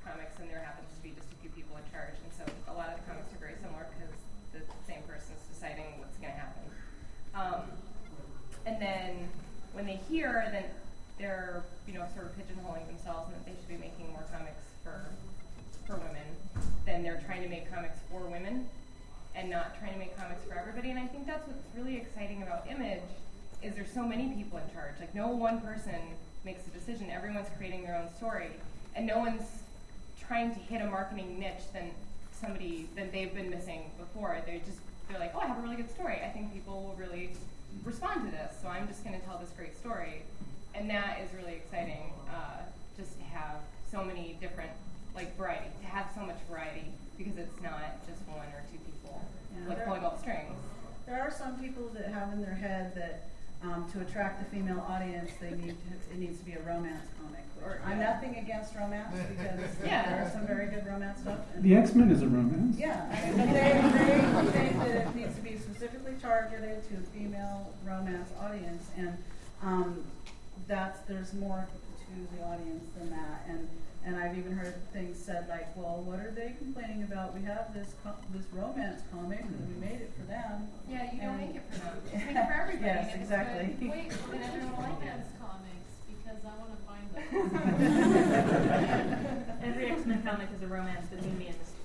comics, 0.04 0.36
and 0.43 0.50
there 0.52 0.60
happens 0.60 0.91
to 0.98 1.02
be 1.02 1.15
just 1.15 1.32
a 1.32 1.38
few 1.39 1.50
people 1.56 1.80
in 1.80 1.86
charge. 1.95 2.19
And 2.19 2.32
so 2.36 2.43
a 2.67 2.76
lot 2.76 2.91
of 2.91 3.00
the 3.00 3.06
comics 3.08 3.32
are 3.32 3.39
very 3.39 3.56
similar 3.63 3.88
because 3.95 4.12
the 4.52 4.62
same 4.84 5.02
person's 5.08 5.41
deciding 5.48 6.04
what's 6.04 6.17
going 6.19 6.36
to 6.36 6.39
happen. 6.43 6.65
Um, 7.32 7.63
and 8.67 8.82
then 8.82 9.32
when 9.72 9.86
they 9.86 10.02
hear, 10.12 10.50
then 10.52 10.65
they're 11.19 11.63
you 11.86 11.93
know 11.93 12.05
sort 12.15 12.25
of 12.25 12.32
pigeonholing 12.38 12.88
themselves 12.88 13.29
and 13.29 13.36
that 13.36 13.45
they 13.45 13.53
should 13.60 13.67
be 13.67 13.77
making 13.77 14.10
more 14.12 14.25
comics 14.32 14.63
for 14.84 15.05
for 15.86 15.97
women, 15.97 16.25
then 16.86 17.03
they're 17.03 17.21
trying 17.25 17.43
to 17.43 17.49
make 17.49 17.71
comics 17.71 17.99
for 18.10 18.21
women 18.27 18.67
and 19.36 19.49
not 19.49 19.77
trying 19.79 19.93
to 19.93 19.99
make 19.99 20.17
comics 20.17 20.43
for 20.45 20.58
everybody. 20.58 20.89
And 20.89 20.99
I 20.99 21.08
think 21.08 21.25
that's 21.25 21.47
what's 21.47 21.63
really 21.75 21.97
exciting 21.97 22.41
about 22.43 22.67
Image 22.69 23.01
is 23.62 23.75
there's 23.75 23.91
so 23.91 24.03
many 24.03 24.29
people 24.29 24.58
in 24.60 24.73
charge. 24.73 24.93
Like 24.99 25.13
no 25.13 25.27
one 25.27 25.62
person 25.62 25.99
makes 26.45 26.65
a 26.67 26.69
decision. 26.69 27.10
Everyone's 27.10 27.49
creating 27.58 27.84
their 27.84 27.95
own 27.95 28.13
story, 28.15 28.51
and 28.95 29.05
no 29.05 29.17
one's 29.19 29.43
trying 30.19 30.53
to 30.53 30.60
hit 30.60 30.82
a 30.82 30.86
marketing 30.86 31.39
niche 31.39 31.65
than 31.73 31.91
somebody 32.32 32.88
that 32.95 33.12
they've 33.12 33.34
been 33.34 33.49
missing 33.49 33.91
before. 33.97 34.38
They 34.45 34.62
just 34.65 34.79
they're 35.10 35.19
like, 35.19 35.34
oh, 35.36 35.39
I 35.39 35.47
have 35.47 35.58
a 35.58 35.62
really 35.62 35.75
good 35.75 35.89
story. 35.89 36.21
I 36.23 36.29
think 36.29 36.53
people 36.53 36.84
will 36.84 36.95
really 36.95 37.32
respond 37.84 38.25
to 38.25 38.32
this, 38.32 38.53
so 38.62 38.67
I'm 38.67 38.88
just 38.88 39.03
going 39.03 39.19
to 39.19 39.25
tell 39.25 39.38
this 39.39 39.49
great 39.58 39.75
story, 39.77 40.21
and 40.80 40.89
that 40.89 41.20
is 41.22 41.30
really 41.38 41.56
exciting. 41.58 42.13
Uh, 42.30 42.62
just 42.98 43.18
to 43.18 43.24
have 43.26 43.56
so 43.92 44.04
many 44.04 44.38
different 44.42 44.72
like 45.15 45.36
variety, 45.38 45.65
to 45.82 45.88
have 45.88 46.08
so 46.15 46.22
much 46.22 46.38
variety 46.50 46.86
because 47.18 47.38
it's 47.38 47.62
not 47.62 48.06
just 48.08 48.22
one 48.28 48.48
or 48.48 48.63
two 48.72 48.78
people 48.80 49.22
Yeah, 49.54 49.68
like 49.68 49.78
there- 49.78 49.86
pulling 49.86 50.04
all 50.04 50.12
the 50.12 50.20
strings. 50.20 50.56
There 51.06 51.20
are 51.22 51.32
some 51.32 51.58
people 51.60 51.89
that 51.96 52.06
have 52.13 52.32
in 52.34 52.42
their 52.42 52.54
head 52.54 52.94
that 52.96 53.24
um, 53.63 53.89
to 53.92 54.00
attract 54.02 54.39
the 54.39 54.56
female 54.56 54.80
audience, 54.88 55.32
they 55.42 55.52
need 55.52 55.76
to, 55.76 56.13
it 56.13 56.18
needs 56.20 56.38
to 56.39 56.46
be 56.46 56.54
a 56.54 56.60
romance 56.62 57.04
comic. 57.20 57.42
Which 57.58 57.65
Or- 57.65 57.82
I'm 57.86 58.00
nothing 58.00 58.36
against 58.38 58.76
romance 58.76 59.15
because 59.28 59.60
Yeah. 59.86 60.08
there 60.08 60.26
are 60.26 60.30
some 60.30 60.46
very 60.48 60.68
good 60.68 60.86
romance 60.86 61.20
stuff. 61.22 61.39
The 61.58 61.76
X 61.76 61.94
Men 61.96 62.12
is 62.12 62.22
a 62.22 62.28
romance. 62.28 62.78
Yeah, 62.78 63.04
I 63.12 63.28
mean, 63.28 63.38
but 63.38 63.48
they, 63.48 64.62
they 64.62 64.68
think 64.70 64.78
that 64.84 65.08
it 65.08 65.15
needs 65.15 65.36
to 65.36 65.42
be 65.42 65.58
specifically 65.58 66.13
targeted 66.22 66.88
to 66.89 66.94
a 66.96 67.02
female 67.18 67.74
romance 67.86 68.30
audience, 68.39 68.86
and 68.96 69.18
um, 69.63 70.04
that's 70.69 71.01
there's 71.01 71.34
more 71.34 71.67
to 71.67 72.38
the 72.38 72.43
audience 72.45 72.86
than 72.97 73.10
that. 73.10 73.43
And 73.49 73.67
and 74.05 74.15
I've 74.15 74.38
even 74.38 74.53
heard 74.53 74.75
things 74.93 75.19
said 75.19 75.49
like, 75.49 75.75
well, 75.75 76.01
what 76.05 76.19
are 76.21 76.32
they 76.32 76.53
complaining 76.58 77.03
about? 77.03 77.34
We 77.36 77.41
have 77.43 77.73
this 77.73 77.93
co- 78.01 78.15
this 78.34 78.45
romance 78.53 79.01
comic, 79.12 79.41
and 79.41 79.67
we 79.67 79.75
made 79.86 79.99
it 79.99 80.13
for 80.17 80.23
them. 80.25 80.69
Yeah, 80.89 81.12
you 81.13 81.19
don't 81.21 81.38
make 81.38 81.55
it 81.58 81.63
for 81.69 81.79
them. 81.84 81.99
Just 82.10 82.15
make 82.25 82.36
it 82.38 82.47
for 82.47 82.53
everybody. 82.63 82.86
Yes, 82.86 83.10
and 83.13 83.21
exactly. 83.21 83.65
good. 83.75 83.89
Wait, 83.91 84.08
And 84.32 84.41
everyone 84.41 84.71
will 84.71 84.79
like 84.79 84.99
romance 85.03 85.27
comics, 85.36 85.91
because 86.08 86.39
I 86.47 86.53
wanna 86.55 86.79
find 86.88 87.12
them. 87.12 87.27
Every 89.67 89.86
X 89.91 90.05
Men 90.05 90.23
comic 90.23 90.47
is 90.55 90.62
a 90.63 90.67
romance 90.67 91.08
between 91.12 91.38
me 91.38 91.47
and 91.51 91.58
Misty. 91.60 91.75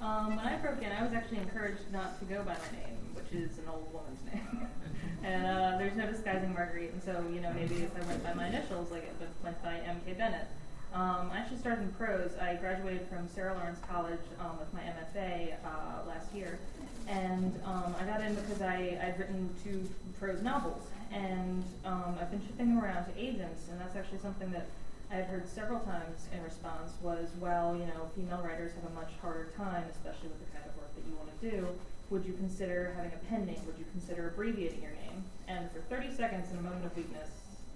Um, 0.00 0.36
when 0.36 0.44
I 0.46 0.56
broke 0.60 0.82
in, 0.82 0.92
I 0.92 1.02
was 1.02 1.12
actually 1.28 1.44
encouraged 1.44 1.92
not 1.92 2.18
to 2.18 2.24
go 2.24 2.38
by 2.42 2.54
my 2.54 2.78
name, 2.80 2.96
which 3.12 3.30
is 3.32 3.58
an 3.58 3.64
old 3.68 3.92
woman's 3.92 4.24
name. 4.32 4.66
and 5.22 5.46
uh, 5.46 5.76
there's 5.76 5.94
no 5.94 6.06
disguising 6.06 6.54
Marguerite, 6.54 6.90
and 6.92 7.02
so, 7.02 7.22
you 7.30 7.40
know, 7.40 7.52
maybe 7.52 7.76
if 7.76 7.94
I 7.94 8.06
went 8.06 8.24
by 8.24 8.32
my 8.32 8.48
initials, 8.48 8.90
like 8.90 9.02
it 9.02 9.14
went 9.44 9.62
by 9.62 9.76
M.K. 9.76 10.14
Bennett. 10.14 10.46
Um, 10.94 11.28
I 11.30 11.40
actually 11.40 11.58
started 11.58 11.82
in 11.82 11.92
prose. 11.92 12.32
I 12.40 12.54
graduated 12.54 13.06
from 13.08 13.28
Sarah 13.28 13.52
Lawrence 13.52 13.78
College 13.90 14.24
um, 14.40 14.58
with 14.58 14.72
my 14.72 14.80
MFA 14.80 15.56
uh, 15.66 16.08
last 16.08 16.32
year. 16.34 16.58
And 17.06 17.60
um, 17.66 17.94
I 18.00 18.04
got 18.04 18.22
in 18.22 18.34
because 18.34 18.62
I, 18.62 18.98
I'd 19.02 19.16
written 19.18 19.50
two 19.62 19.86
prose 20.18 20.40
novels. 20.40 20.86
And 21.12 21.62
um, 21.84 22.16
I've 22.18 22.30
been 22.30 22.40
shipping 22.40 22.74
them 22.74 22.82
around 22.82 23.04
to 23.04 23.12
agents, 23.18 23.68
and 23.70 23.78
that's 23.78 23.96
actually 23.96 24.20
something 24.20 24.50
that 24.52 24.66
I 25.10 25.16
had 25.16 25.26
heard 25.26 25.46
several 25.46 25.80
times 25.80 26.28
in 26.32 26.42
response 26.42 26.92
was, 27.02 27.28
well, 27.38 27.76
you 27.76 27.84
know, 27.84 28.08
female 28.16 28.40
writers 28.42 28.72
have 28.80 28.90
a 28.90 28.94
much 28.94 29.12
harder 29.20 29.48
time, 29.56 29.84
especially 29.90 30.28
with 30.28 30.40
the 30.40 30.52
kind 30.56 30.64
of 30.64 30.77
that 30.98 31.08
you 31.08 31.16
want 31.16 31.40
to 31.40 31.50
do. 31.50 31.68
Would 32.10 32.24
you 32.24 32.32
consider 32.34 32.92
having 32.96 33.12
a 33.12 33.18
pen 33.28 33.46
name? 33.46 33.60
Would 33.66 33.78
you 33.78 33.84
consider 33.92 34.28
abbreviating 34.28 34.82
your 34.82 34.92
name? 34.92 35.24
And 35.46 35.70
for 35.70 35.80
30 35.80 36.12
seconds, 36.12 36.50
in 36.50 36.58
a 36.58 36.62
moment 36.62 36.84
of 36.84 36.96
weakness, 36.96 37.28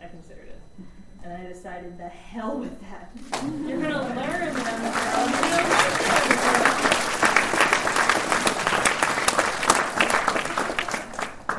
I 0.02 0.08
considered 0.08 0.48
it. 0.48 0.61
And 1.24 1.32
I 1.32 1.46
decided, 1.46 1.98
the 1.98 2.08
hell 2.08 2.58
with 2.58 2.80
that. 2.80 3.12
You're 3.66 3.80
going 3.80 3.92
to 3.92 4.00
learn 4.00 4.54
know, 4.54 4.62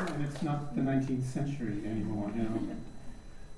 And 0.08 0.24
it's 0.24 0.42
not 0.42 0.74
the 0.74 0.82
19th 0.82 1.24
century 1.24 1.80
anymore, 1.86 2.30
you 2.36 2.42
know. 2.42 2.60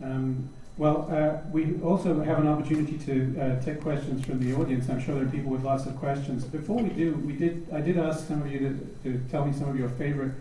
Um, 0.02 0.50
well, 0.78 1.08
uh, 1.10 1.48
we 1.50 1.80
also 1.82 2.22
have 2.22 2.38
an 2.38 2.46
opportunity 2.46 2.98
to 2.98 3.40
uh, 3.40 3.64
take 3.64 3.80
questions 3.80 4.26
from 4.26 4.40
the 4.40 4.54
audience. 4.54 4.90
I'm 4.90 5.00
sure 5.00 5.14
there 5.14 5.24
are 5.24 5.30
people 5.30 5.50
with 5.50 5.64
lots 5.64 5.86
of 5.86 5.96
questions. 5.96 6.44
Before 6.44 6.82
we 6.82 6.90
do, 6.90 7.14
we 7.14 7.32
did 7.32 7.66
I 7.72 7.80
did 7.80 7.96
ask 7.96 8.28
some 8.28 8.42
of 8.42 8.52
you 8.52 8.58
to, 8.58 8.96
to 9.04 9.24
tell 9.30 9.46
me 9.46 9.52
some 9.52 9.68
of 9.68 9.78
your 9.78 9.88
favorite 9.90 10.32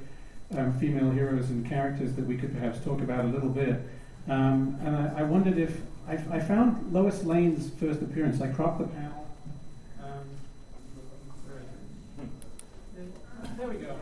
um, 0.58 0.78
female 0.78 1.12
heroes 1.12 1.50
and 1.50 1.68
characters 1.68 2.14
that 2.16 2.26
we 2.26 2.38
could 2.38 2.54
perhaps 2.54 2.84
talk 2.84 3.02
about 3.02 3.24
a 3.24 3.30
little 3.30 3.50
bit. 3.50 3.80
Um, 4.28 4.78
and 4.84 4.96
I, 4.96 5.20
I 5.20 5.24
wondered 5.24 5.58
if 5.58 5.80
I, 6.08 6.14
I 6.14 6.40
found 6.40 6.92
Lois 6.92 7.24
Lane's 7.24 7.70
first 7.80 8.02
appearance. 8.02 8.42
I 8.42 8.48
cropped 8.48 8.80
the 8.80 8.88
panel. 8.88 9.28
Um, 10.04 10.10
there 13.58 13.68
we 13.68 13.76
go. 13.76 13.96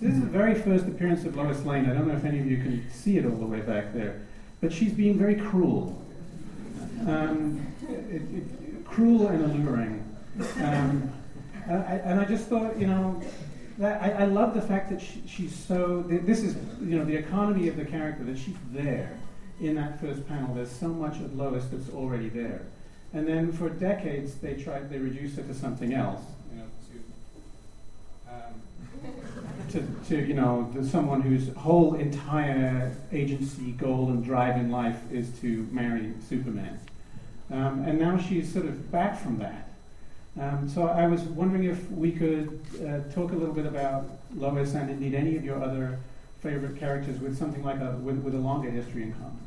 This 0.00 0.14
is 0.14 0.20
the 0.20 0.26
very 0.26 0.54
first 0.54 0.86
appearance 0.86 1.24
of 1.24 1.36
Lois 1.36 1.64
Lane. 1.64 1.90
I 1.90 1.94
don't 1.94 2.06
know 2.06 2.14
if 2.14 2.24
any 2.24 2.38
of 2.38 2.46
you 2.46 2.58
can 2.58 2.88
see 2.90 3.18
it 3.18 3.24
all 3.24 3.36
the 3.36 3.46
way 3.46 3.60
back 3.60 3.92
there, 3.92 4.20
but 4.64 4.72
she's 4.72 4.94
being 4.94 5.18
very 5.18 5.34
cruel. 5.34 6.02
Um, 7.06 7.66
it, 7.86 8.22
it, 8.22 8.86
cruel 8.86 9.28
and 9.28 9.44
alluring. 9.44 10.02
Um, 10.56 11.12
and, 11.66 11.84
I, 11.84 12.00
and 12.02 12.18
I 12.18 12.24
just 12.24 12.46
thought, 12.46 12.78
you 12.78 12.86
know, 12.86 13.22
I, 13.82 14.12
I 14.12 14.24
love 14.24 14.54
the 14.54 14.62
fact 14.62 14.88
that 14.88 15.02
she, 15.02 15.22
she's 15.26 15.54
so. 15.54 16.02
This 16.06 16.42
is, 16.42 16.56
you 16.80 16.96
know, 16.98 17.04
the 17.04 17.14
economy 17.14 17.68
of 17.68 17.76
the 17.76 17.84
character 17.84 18.24
that 18.24 18.38
she's 18.38 18.56
there 18.72 19.18
in 19.60 19.74
that 19.74 20.00
first 20.00 20.26
panel. 20.26 20.54
There's 20.54 20.70
so 20.70 20.88
much 20.88 21.16
of 21.16 21.36
Lois 21.36 21.66
that's 21.66 21.90
already 21.90 22.30
there, 22.30 22.62
and 23.12 23.28
then 23.28 23.52
for 23.52 23.68
decades 23.68 24.36
they 24.36 24.54
tried, 24.54 24.88
they 24.88 24.98
reduced 24.98 25.36
it 25.36 25.46
to 25.48 25.54
something 25.54 25.92
else. 25.92 26.22
You 26.50 26.60
know, 26.60 26.66
to 28.28 28.34
um, 28.34 28.54
to, 29.74 29.84
to 30.08 30.24
you 30.24 30.34
know 30.34 30.70
to 30.72 30.86
someone 30.86 31.20
whose 31.20 31.52
whole 31.56 31.94
entire 31.94 32.96
agency 33.12 33.72
goal 33.72 34.08
and 34.10 34.24
drive 34.24 34.56
in 34.56 34.70
life 34.70 34.98
is 35.10 35.28
to 35.40 35.68
marry 35.72 36.12
Superman, 36.28 36.78
um, 37.50 37.84
and 37.84 37.98
now 37.98 38.16
she's 38.16 38.50
sort 38.52 38.66
of 38.66 38.90
back 38.92 39.20
from 39.20 39.38
that. 39.38 39.68
Um, 40.40 40.68
so 40.68 40.86
I 40.86 41.06
was 41.06 41.22
wondering 41.22 41.64
if 41.64 41.90
we 41.90 42.12
could 42.12 42.60
uh, 42.80 43.12
talk 43.12 43.32
a 43.32 43.36
little 43.36 43.54
bit 43.54 43.66
about 43.66 44.06
Lois 44.34 44.74
and 44.74 44.90
indeed 44.90 45.14
any 45.14 45.36
of 45.36 45.44
your 45.44 45.62
other 45.62 45.98
favorite 46.40 46.76
characters 46.76 47.20
with 47.20 47.36
something 47.36 47.64
like 47.64 47.80
a 47.80 47.96
with, 48.02 48.18
with 48.18 48.34
a 48.34 48.38
longer 48.38 48.70
history 48.70 49.02
in 49.02 49.12
common. 49.12 49.43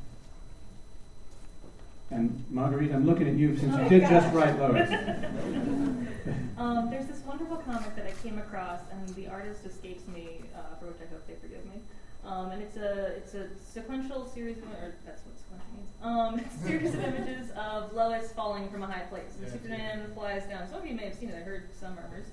And 2.09 2.43
Marguerite, 2.49 2.93
I'm 2.93 3.05
looking 3.05 3.27
at 3.27 3.33
you 3.33 3.57
since 3.57 3.75
you 3.75 3.81
Oh, 3.83 3.89
did 3.89 4.01
gosh. 4.01 4.11
just 4.11 4.33
write 4.33 4.57
Lois. 4.57 4.89
um, 6.57 6.89
there's 6.89 7.07
this 7.07 7.21
wonderful 7.25 7.57
comic 7.57 7.95
that 7.97 8.05
I 8.05 8.11
came 8.23 8.37
across, 8.37 8.79
and 8.91 9.09
the 9.15 9.27
artist 9.27 9.65
escapes 9.65 10.07
me, 10.07 10.39
uh, 10.55 10.75
for 10.79 10.85
which 10.87 10.97
I 11.01 11.11
hope 11.11 11.27
they 11.27 11.35
forgive 11.35 11.65
me. 11.65 11.81
Um, 12.23 12.51
and 12.51 12.61
it's 12.61 12.77
a 12.77 13.07
it's 13.17 13.33
a 13.33 13.47
sequential 13.73 14.25
series, 14.25 14.57
of, 14.57 14.63
or 14.81 14.95
that's 15.05 15.21
what 15.25 15.37
sequential 15.37 15.71
means. 15.75 15.91
Um, 16.01 16.41
series 16.65 16.93
of 16.93 17.03
images 17.03 17.51
of 17.51 17.93
Lois 17.93 18.31
falling 18.31 18.69
from 18.69 18.83
a 18.83 18.87
high 18.87 19.03
place, 19.03 19.35
and 19.41 19.51
Superman 19.51 20.09
flies 20.13 20.43
down. 20.45 20.67
Some 20.69 20.79
of 20.79 20.87
you 20.87 20.95
may 20.95 21.05
have 21.05 21.15
seen 21.15 21.29
it. 21.29 21.35
I 21.35 21.43
heard 21.43 21.69
some 21.77 21.95
murmurs. 21.95 22.27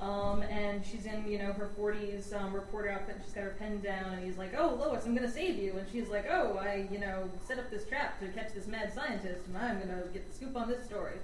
Um, 0.00 0.42
and 0.44 0.84
she's 0.84 1.04
in, 1.04 1.30
you 1.30 1.38
know, 1.38 1.52
her 1.52 1.70
40s 1.78 2.34
um, 2.34 2.54
reporter 2.54 2.88
outfit. 2.88 3.16
And 3.16 3.24
she's 3.24 3.34
got 3.34 3.44
her 3.44 3.56
pen 3.58 3.80
down, 3.80 4.14
and 4.14 4.24
he's 4.24 4.38
like, 4.38 4.54
"Oh, 4.56 4.78
Lois, 4.80 5.04
I'm 5.04 5.14
to 5.28 5.32
save 5.32 5.58
you." 5.58 5.76
And 5.76 5.86
she's 5.92 6.08
like, 6.08 6.26
"Oh, 6.30 6.56
I, 6.58 6.88
you 6.90 6.98
know, 6.98 7.28
set 7.46 7.58
up 7.58 7.70
this 7.70 7.84
trap 7.84 8.18
to 8.20 8.28
catch 8.28 8.54
this 8.54 8.66
mad 8.66 8.94
scientist, 8.94 9.46
and 9.46 9.56
I'm 9.58 9.80
to 9.82 10.08
get 10.12 10.26
the 10.26 10.34
scoop 10.34 10.56
on 10.56 10.68
this 10.68 10.84
story." 10.84 11.16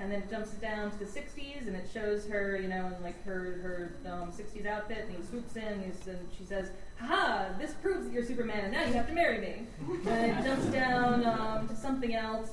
And 0.00 0.12
then 0.12 0.20
it 0.22 0.30
jumps 0.30 0.50
down 0.50 0.92
to 0.92 0.98
the 0.98 1.06
60s, 1.06 1.66
and 1.66 1.74
it 1.74 1.88
shows 1.92 2.26
her, 2.28 2.56
you 2.56 2.68
know, 2.68 2.92
in 2.94 3.02
like 3.02 3.24
her 3.24 3.90
her 4.04 4.12
um, 4.12 4.30
60s 4.30 4.66
outfit, 4.66 5.06
and 5.08 5.16
he 5.16 5.22
swoops 5.24 5.56
in, 5.56 5.62
and, 5.64 5.92
and 6.06 6.28
she 6.36 6.44
says, 6.44 6.70
"Ha! 7.00 7.46
This 7.58 7.72
proves 7.74 8.04
that 8.04 8.12
you're 8.12 8.24
Superman, 8.24 8.64
and 8.64 8.72
now 8.74 8.84
you 8.84 8.92
have 8.92 9.08
to 9.08 9.14
marry 9.14 9.38
me." 9.38 9.66
and 10.06 10.38
it 10.38 10.44
jumps 10.44 10.66
down 10.66 11.24
um, 11.24 11.66
to 11.66 11.74
something 11.74 12.14
else. 12.14 12.50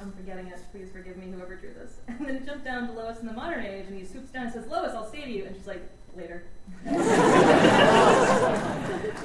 I'm 0.00 0.12
forgetting 0.12 0.46
it. 0.48 0.58
Please 0.72 0.90
forgive 0.90 1.16
me, 1.16 1.30
whoever 1.30 1.54
drew 1.54 1.72
this. 1.74 2.00
And 2.08 2.26
then 2.26 2.36
it 2.36 2.44
jumped 2.46 2.64
down 2.64 2.88
to 2.88 2.92
Lois 2.92 3.20
in 3.20 3.26
the 3.26 3.32
modern 3.32 3.64
age, 3.64 3.86
and 3.88 3.98
he 3.98 4.04
swoops 4.04 4.30
down 4.30 4.44
and 4.44 4.52
says, 4.52 4.66
"Lois, 4.66 4.92
I'll 4.94 5.10
save 5.10 5.28
you." 5.28 5.44
And 5.44 5.56
she's 5.56 5.66
like, 5.66 5.82
"Later." 6.16 6.44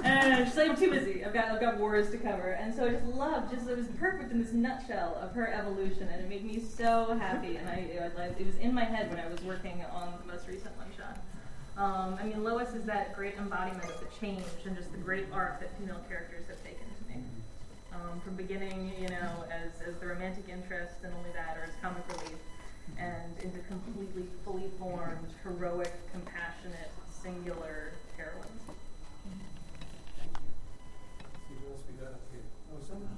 and 0.03 0.47
she's 0.47 0.57
like, 0.57 0.69
"I'm 0.69 0.77
too 0.77 0.91
busy. 0.91 1.25
I've 1.25 1.33
got 1.33 1.49
I've 1.49 1.59
got 1.61 1.77
wars 1.77 2.11
to 2.11 2.17
cover." 2.17 2.51
And 2.51 2.73
so 2.73 2.85
I 2.85 2.89
just 2.89 3.05
loved, 3.05 3.51
just 3.51 3.67
it 3.67 3.77
was 3.77 3.87
perfect 3.99 4.31
in 4.31 4.41
this 4.41 4.53
nutshell 4.53 5.15
of 5.21 5.33
her 5.33 5.51
evolution, 5.51 6.07
and 6.09 6.21
it 6.21 6.29
made 6.29 6.45
me 6.45 6.59
so 6.59 7.17
happy. 7.19 7.57
And 7.57 7.67
I, 7.69 8.09
I 8.17 8.25
it 8.39 8.45
was 8.45 8.57
in 8.57 8.73
my 8.73 8.83
head 8.83 9.09
when 9.09 9.19
I 9.19 9.27
was 9.27 9.41
working 9.41 9.83
on 9.91 10.13
the 10.25 10.31
most 10.31 10.47
recent 10.47 10.75
one 10.77 10.87
shot. 10.95 11.17
Um, 11.77 12.17
I 12.19 12.23
mean, 12.23 12.43
Lois 12.43 12.73
is 12.73 12.85
that 12.85 13.15
great 13.15 13.35
embodiment 13.37 13.85
of 13.85 13.99
the 13.99 14.07
change 14.19 14.43
and 14.65 14.75
just 14.75 14.91
the 14.91 14.97
great 14.97 15.27
arc 15.31 15.59
that 15.59 15.77
female 15.77 16.01
characters 16.09 16.47
have 16.47 16.63
taken. 16.63 16.86
Um, 17.97 18.21
from 18.21 18.35
beginning, 18.35 18.93
you 18.99 19.07
know, 19.09 19.45
as, 19.49 19.81
as 19.87 19.95
the 19.99 20.05
romantic 20.05 20.45
interest 20.49 20.95
and 21.03 21.13
only 21.13 21.31
that, 21.33 21.57
or 21.57 21.63
as 21.63 21.71
comic 21.81 22.03
relief, 22.09 22.37
and 22.99 23.33
into 23.41 23.59
completely 23.67 24.25
fully 24.45 24.69
formed, 24.77 25.33
heroic, 25.43 25.93
compassionate, 26.11 26.91
singular 27.09 27.93
heroines. 28.15 28.63
Who 31.49 31.55
else 31.71 31.81
we 31.89 31.93
got 31.99 32.13
up 32.13 32.21
here? 32.31 32.41
Oh, 32.71 32.79
someone. 32.87 33.17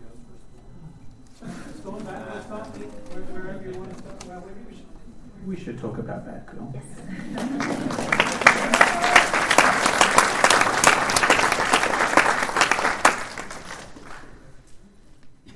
Yeah, 0.00 0.14
first 0.30 1.66
Let's 1.66 1.80
go 1.80 1.90
back. 1.92 2.34
Let's 2.34 2.46
start 2.46 2.66
wherever 2.68 3.64
you 3.70 3.78
want 3.78 3.90
to 3.92 3.98
start. 3.98 4.24
Well, 4.26 4.44
maybe 4.46 4.62
we 4.70 4.76
should. 4.76 4.86
We 5.46 5.56
should 5.56 5.78
talk 5.80 5.98
about 5.98 6.26
that, 6.26 6.46
girl. 6.46 6.72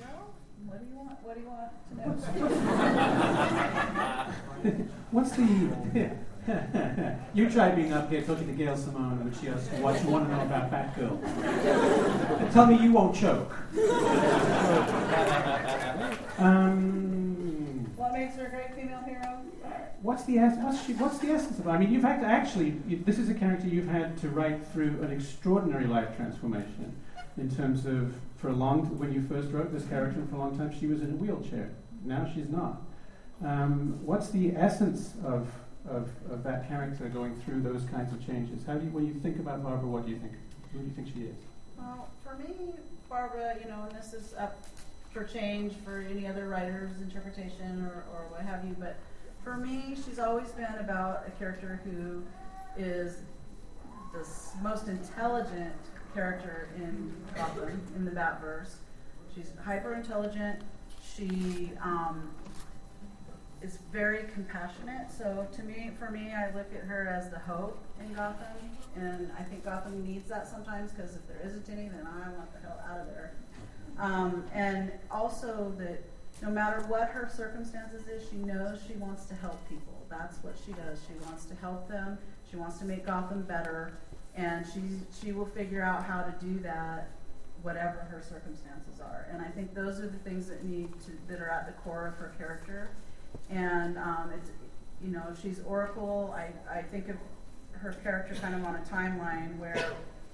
Well, 0.01 0.35
what 0.67 0.81
do 0.81 0.87
you 0.87 0.97
want, 0.97 1.23
what 1.23 1.35
do 1.35 1.41
you 1.41 1.49
want 1.49 1.71
to 1.91 1.97
know? 4.69 4.85
What's 5.11 5.33
the. 5.33 7.15
You 7.35 7.51
tried 7.51 7.75
being 7.77 7.93
up 7.93 8.09
here 8.11 8.23
talking 8.23 8.47
to 8.47 8.53
Gail 8.53 8.77
Simone 8.77 9.25
when 9.25 9.35
she 9.41 9.49
asked 9.49 9.71
what 9.83 10.01
you 10.03 10.09
want 10.11 10.29
to 10.29 10.37
know 10.37 10.43
about 10.43 10.71
Batgirl. 10.71 12.53
Tell 12.53 12.67
me 12.67 12.79
you 12.83 12.93
won't 12.93 13.15
choke. 13.15 13.53
um, 16.39 17.87
What 17.97 18.13
makes 18.13 18.37
her 18.37 18.47
a 18.47 18.51
great 18.51 18.75
female 18.75 19.01
hero? 19.07 19.41
what's 20.03 20.25
the 20.25 20.39
es- 20.39 20.59
what's, 20.59 20.85
she, 20.85 20.93
what's 20.95 21.19
the 21.19 21.29
essence 21.31 21.59
of 21.59 21.67
it? 21.67 21.71
I 21.71 21.79
mean, 21.79 21.91
you've 21.91 22.03
had 22.03 22.21
to 22.21 22.27
actually. 22.27 22.77
You, 22.87 23.03
this 23.05 23.19
is 23.19 23.31
a 23.31 23.35
character 23.35 23.67
you've 23.67 23.89
had 23.89 24.17
to 24.19 24.29
write 24.29 24.67
through 24.69 25.01
an 25.03 25.11
extraordinary 25.11 25.87
life 25.87 26.15
transformation. 26.17 26.95
In 27.37 27.51
terms 27.51 27.85
of, 27.87 28.15
for 28.37 28.49
a 28.49 28.53
long, 28.53 28.97
when 28.99 29.13
you 29.13 29.21
first 29.23 29.51
wrote 29.51 29.73
this 29.73 29.85
character, 29.87 30.23
for 30.31 30.37
a 30.37 30.39
long 30.39 30.57
time 30.57 30.73
she 30.79 30.87
was 30.87 31.01
in 31.03 31.11
a 31.11 31.17
wheelchair. 31.17 31.71
Now 32.05 32.31
she's 32.33 32.49
not. 32.49 32.83
Um, 33.45 33.99
what's 34.05 34.31
the 34.31 34.55
essence 34.55 35.15
of, 35.25 35.49
of, 35.89 36.09
of 36.31 36.43
that 36.45 36.69
character 36.69 37.09
going 37.09 37.35
through 37.45 37.63
those 37.63 37.85
kinds 37.91 38.13
of 38.13 38.25
changes? 38.27 38.65
How 38.67 38.75
do 38.75 38.85
you, 38.85 38.91
when 38.91 39.07
you 39.07 39.15
think 39.15 39.39
about 39.39 39.63
Barbara, 39.63 39.89
what 39.89 40.05
do 40.05 40.13
you 40.13 40.19
think? 40.19 40.33
Who 40.73 40.79
do 40.81 40.85
you 40.85 40.91
think 40.93 41.09
she 41.09 41.25
is? 41.25 41.37
Well, 41.79 42.09
for 42.25 42.37
me, 42.37 42.73
Barbara, 43.09 43.57
you 43.63 43.69
know, 43.69 43.87
and 43.89 43.97
this 43.97 44.13
is 44.13 44.35
up 44.39 44.65
for 45.13 45.25
change 45.25 45.75
for 45.85 46.05
any 46.11 46.27
other 46.27 46.49
writer's 46.49 47.01
interpretation 47.01 47.85
or, 47.85 48.05
or 48.13 48.27
what 48.31 48.41
have 48.41 48.65
you, 48.65 48.75
but 48.79 48.97
for 49.45 49.57
me, 49.57 49.95
she's 50.05 50.19
always 50.19 50.49
been 50.49 50.75
about 50.81 51.25
a 51.29 51.31
character 51.33 51.81
who 51.85 52.23
is 52.83 53.19
the 54.13 54.27
most 54.63 54.89
intelligent 54.89 55.75
character 56.15 56.69
in 56.77 57.13
Gotham, 57.37 57.81
in 57.95 58.05
the 58.05 58.11
Batverse. 58.11 58.77
She's 59.35 59.51
hyper 59.65 59.95
intelligent. 59.95 60.61
She 61.15 61.73
um, 61.83 62.31
is 63.65 63.79
very 63.91 64.25
compassionate. 64.35 65.11
So 65.11 65.49
to 65.53 65.63
me, 65.63 65.91
for 65.99 66.11
me, 66.11 66.33
I 66.33 66.55
look 66.55 66.71
at 66.75 66.85
her 66.85 67.09
as 67.09 67.31
the 67.31 67.39
hope 67.39 67.79
in 67.99 68.13
Gotham, 68.13 68.47
and 68.95 69.31
I 69.39 69.43
think 69.43 69.65
Gotham 69.65 70.07
needs 70.07 70.29
that 70.29 70.47
sometimes 70.47 70.93
because 70.93 71.17
if 71.17 71.27
there 71.27 71.41
isn't 71.45 71.69
any, 71.71 71.89
then 71.89 72.07
I 72.07 72.29
want 72.37 72.53
the 72.53 72.61
hell 72.61 72.79
out 72.89 73.01
of 73.01 73.07
there. 73.07 73.33
Um, 73.99 74.45
and 74.53 74.93
also 75.11 75.73
that 75.79 76.03
no 76.43 76.51
matter 76.51 76.85
what 76.89 77.09
her 77.09 77.31
circumstances 77.35 78.07
is, 78.07 78.29
she 78.29 78.37
knows 78.37 78.81
she 78.87 78.95
wants 78.95 79.25
to 79.27 79.35
help 79.35 79.67
people. 79.69 79.95
That's 80.11 80.43
what 80.45 80.57
she 80.65 80.73
does. 80.73 81.01
She 81.09 81.15
wants 81.25 81.47
to 81.47 81.55
help 81.55 81.89
them. 81.89 82.19
She 82.51 82.57
wants 82.57 82.79
to 82.79 82.85
make 82.85 83.07
Gotham 83.07 83.43
better, 83.43 83.97
and 84.37 84.67
she 84.67 84.81
she 85.23 85.33
will 85.33 85.47
figure 85.47 85.83
out 85.83 86.05
how 86.05 86.21
to 86.23 86.35
do 86.45 86.59
that, 86.61 87.09
whatever 87.63 88.07
her 88.11 88.23
circumstances 88.23 89.01
are. 89.01 89.27
And 89.33 89.41
I 89.41 89.49
think 89.49 89.75
those 89.75 90.01
are 90.01 90.09
the 90.09 90.19
things 90.19 90.49
that 90.49 90.65
need 90.65 90.93
to 91.07 91.13
that 91.29 91.41
are 91.41 91.49
at 91.49 91.67
the 91.67 91.73
core 91.83 92.07
of 92.07 92.15
her 92.17 92.35
character. 92.37 92.91
And 93.51 93.99
um, 93.99 94.31
it's 94.37 94.51
you 95.03 95.11
know 95.11 95.25
she's 95.41 95.61
Oracle. 95.67 96.35
I 96.37 96.51
I 96.79 96.83
think 96.83 97.09
of 97.09 97.17
her 97.73 97.93
character 98.03 98.35
kind 98.35 98.55
of 98.55 98.65
on 98.65 98.77
a 98.77 98.81
timeline 98.81 99.59
where 99.59 99.93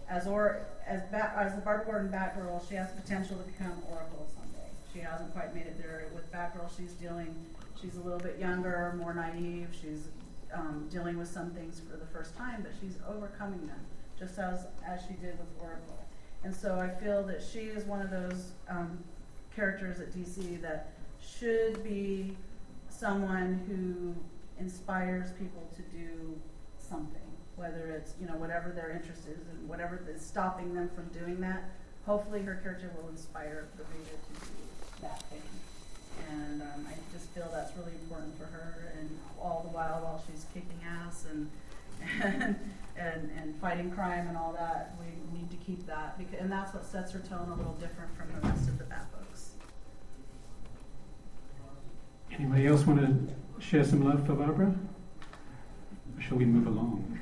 as 0.08 0.26
or 0.26 0.66
as 0.86 1.02
Bat, 1.12 1.34
as 1.36 1.54
the 1.54 1.60
Barbara 1.60 1.86
Gordon 1.86 2.10
Batgirl, 2.10 2.68
she 2.68 2.74
has 2.74 2.92
the 2.92 3.00
potential 3.00 3.36
to 3.36 3.44
become 3.44 3.72
Oracle 3.90 4.26
someday. 4.34 4.68
She 4.92 5.00
hasn't 5.00 5.32
quite 5.32 5.54
made 5.54 5.66
it 5.66 5.78
there 5.78 6.06
with 6.14 6.30
Batgirl. 6.32 6.68
She's 6.76 6.92
dealing. 6.94 7.34
She's 7.80 7.96
a 7.96 8.00
little 8.00 8.18
bit 8.18 8.38
younger, 8.38 8.94
more 8.98 9.14
naive. 9.14 9.68
She's 9.72 10.08
um, 10.52 10.88
dealing 10.90 11.16
with 11.16 11.28
some 11.28 11.50
things 11.50 11.80
for 11.80 11.96
the 11.96 12.06
first 12.06 12.36
time, 12.36 12.62
but 12.62 12.72
she's 12.80 12.98
overcoming 13.08 13.66
them, 13.66 13.80
just 14.18 14.38
as 14.38 14.66
as 14.86 15.00
she 15.02 15.14
did 15.14 15.38
with 15.38 15.48
Oracle. 15.60 15.98
And 16.42 16.54
so 16.54 16.78
I 16.78 16.88
feel 17.02 17.22
that 17.24 17.42
she 17.42 17.60
is 17.60 17.84
one 17.84 18.00
of 18.00 18.10
those 18.10 18.52
um, 18.68 18.98
characters 19.54 20.00
at 20.00 20.12
DC 20.12 20.60
that 20.62 20.92
should 21.20 21.84
be 21.84 22.36
someone 23.00 23.58
who 23.66 24.14
inspires 24.62 25.32
people 25.32 25.66
to 25.74 25.82
do 25.96 26.38
something, 26.78 27.28
whether 27.56 27.90
it's 27.96 28.14
you 28.20 28.26
know 28.26 28.36
whatever 28.36 28.70
their 28.70 28.90
interest 28.90 29.22
is 29.26 29.48
and 29.48 29.68
whatever 29.68 30.04
is 30.14 30.24
stopping 30.24 30.74
them 30.74 30.90
from 30.94 31.06
doing 31.08 31.40
that. 31.40 31.62
Hopefully, 32.04 32.42
her 32.42 32.56
character 32.62 32.90
will 32.96 33.08
inspire 33.08 33.68
the 33.76 33.84
reader 33.84 34.16
to 34.28 34.32
do 34.40 34.52
that 35.00 35.22
thing. 35.30 35.42
And 36.30 36.60
um, 36.62 36.86
I 36.86 36.92
just 37.16 37.30
feel 37.30 37.48
that's 37.50 37.72
really 37.76 37.96
important 38.02 38.36
for 38.38 38.44
her, 38.44 38.92
and 38.98 39.08
all 39.40 39.64
the 39.66 39.74
while 39.74 40.00
while 40.02 40.22
she's 40.26 40.44
kicking 40.52 40.80
ass 40.86 41.24
and 41.30 41.50
and 42.22 42.56
and, 42.98 43.30
and 43.40 43.56
fighting 43.60 43.90
crime 43.90 44.28
and 44.28 44.36
all 44.36 44.52
that, 44.52 44.94
we 45.00 45.38
need 45.38 45.50
to 45.50 45.56
keep 45.64 45.86
that, 45.86 46.18
because, 46.18 46.38
and 46.38 46.52
that's 46.52 46.74
what 46.74 46.84
sets 46.84 47.12
her 47.12 47.20
tone 47.20 47.48
a 47.48 47.56
little 47.56 47.78
different 47.80 48.10
from 48.16 48.28
the 48.34 48.46
rest 48.46 48.68
of 48.68 48.76
the 48.76 48.84
Bat 48.84 49.06
books. 49.12 49.29
Anybody 52.32 52.66
else 52.66 52.86
want 52.86 53.00
to 53.00 53.64
share 53.64 53.84
some 53.84 54.04
love 54.04 54.26
for 54.26 54.34
Barbara? 54.34 54.74
Or 56.16 56.22
shall 56.22 56.38
we 56.38 56.44
move 56.44 56.66
along? 56.66 57.18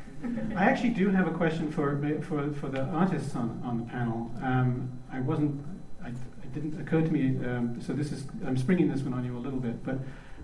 I 0.56 0.64
actually 0.64 0.90
do 0.90 1.10
have 1.10 1.26
a 1.26 1.30
question 1.30 1.70
for 1.70 1.96
for, 2.22 2.52
for 2.54 2.68
the 2.68 2.82
artists 2.82 3.34
on, 3.36 3.60
on 3.64 3.78
the 3.78 3.84
panel. 3.84 4.30
Um, 4.42 4.90
I 5.12 5.20
wasn't, 5.20 5.64
I, 6.04 6.08
it 6.08 6.52
didn't 6.52 6.80
occur 6.80 7.02
to 7.02 7.10
me, 7.10 7.36
um, 7.46 7.80
so 7.80 7.92
this 7.92 8.12
is, 8.12 8.24
I'm 8.44 8.56
springing 8.56 8.88
this 8.90 9.02
one 9.02 9.14
on 9.14 9.24
you 9.24 9.36
a 9.36 9.38
little 9.38 9.60
bit, 9.60 9.84
but 9.84 9.98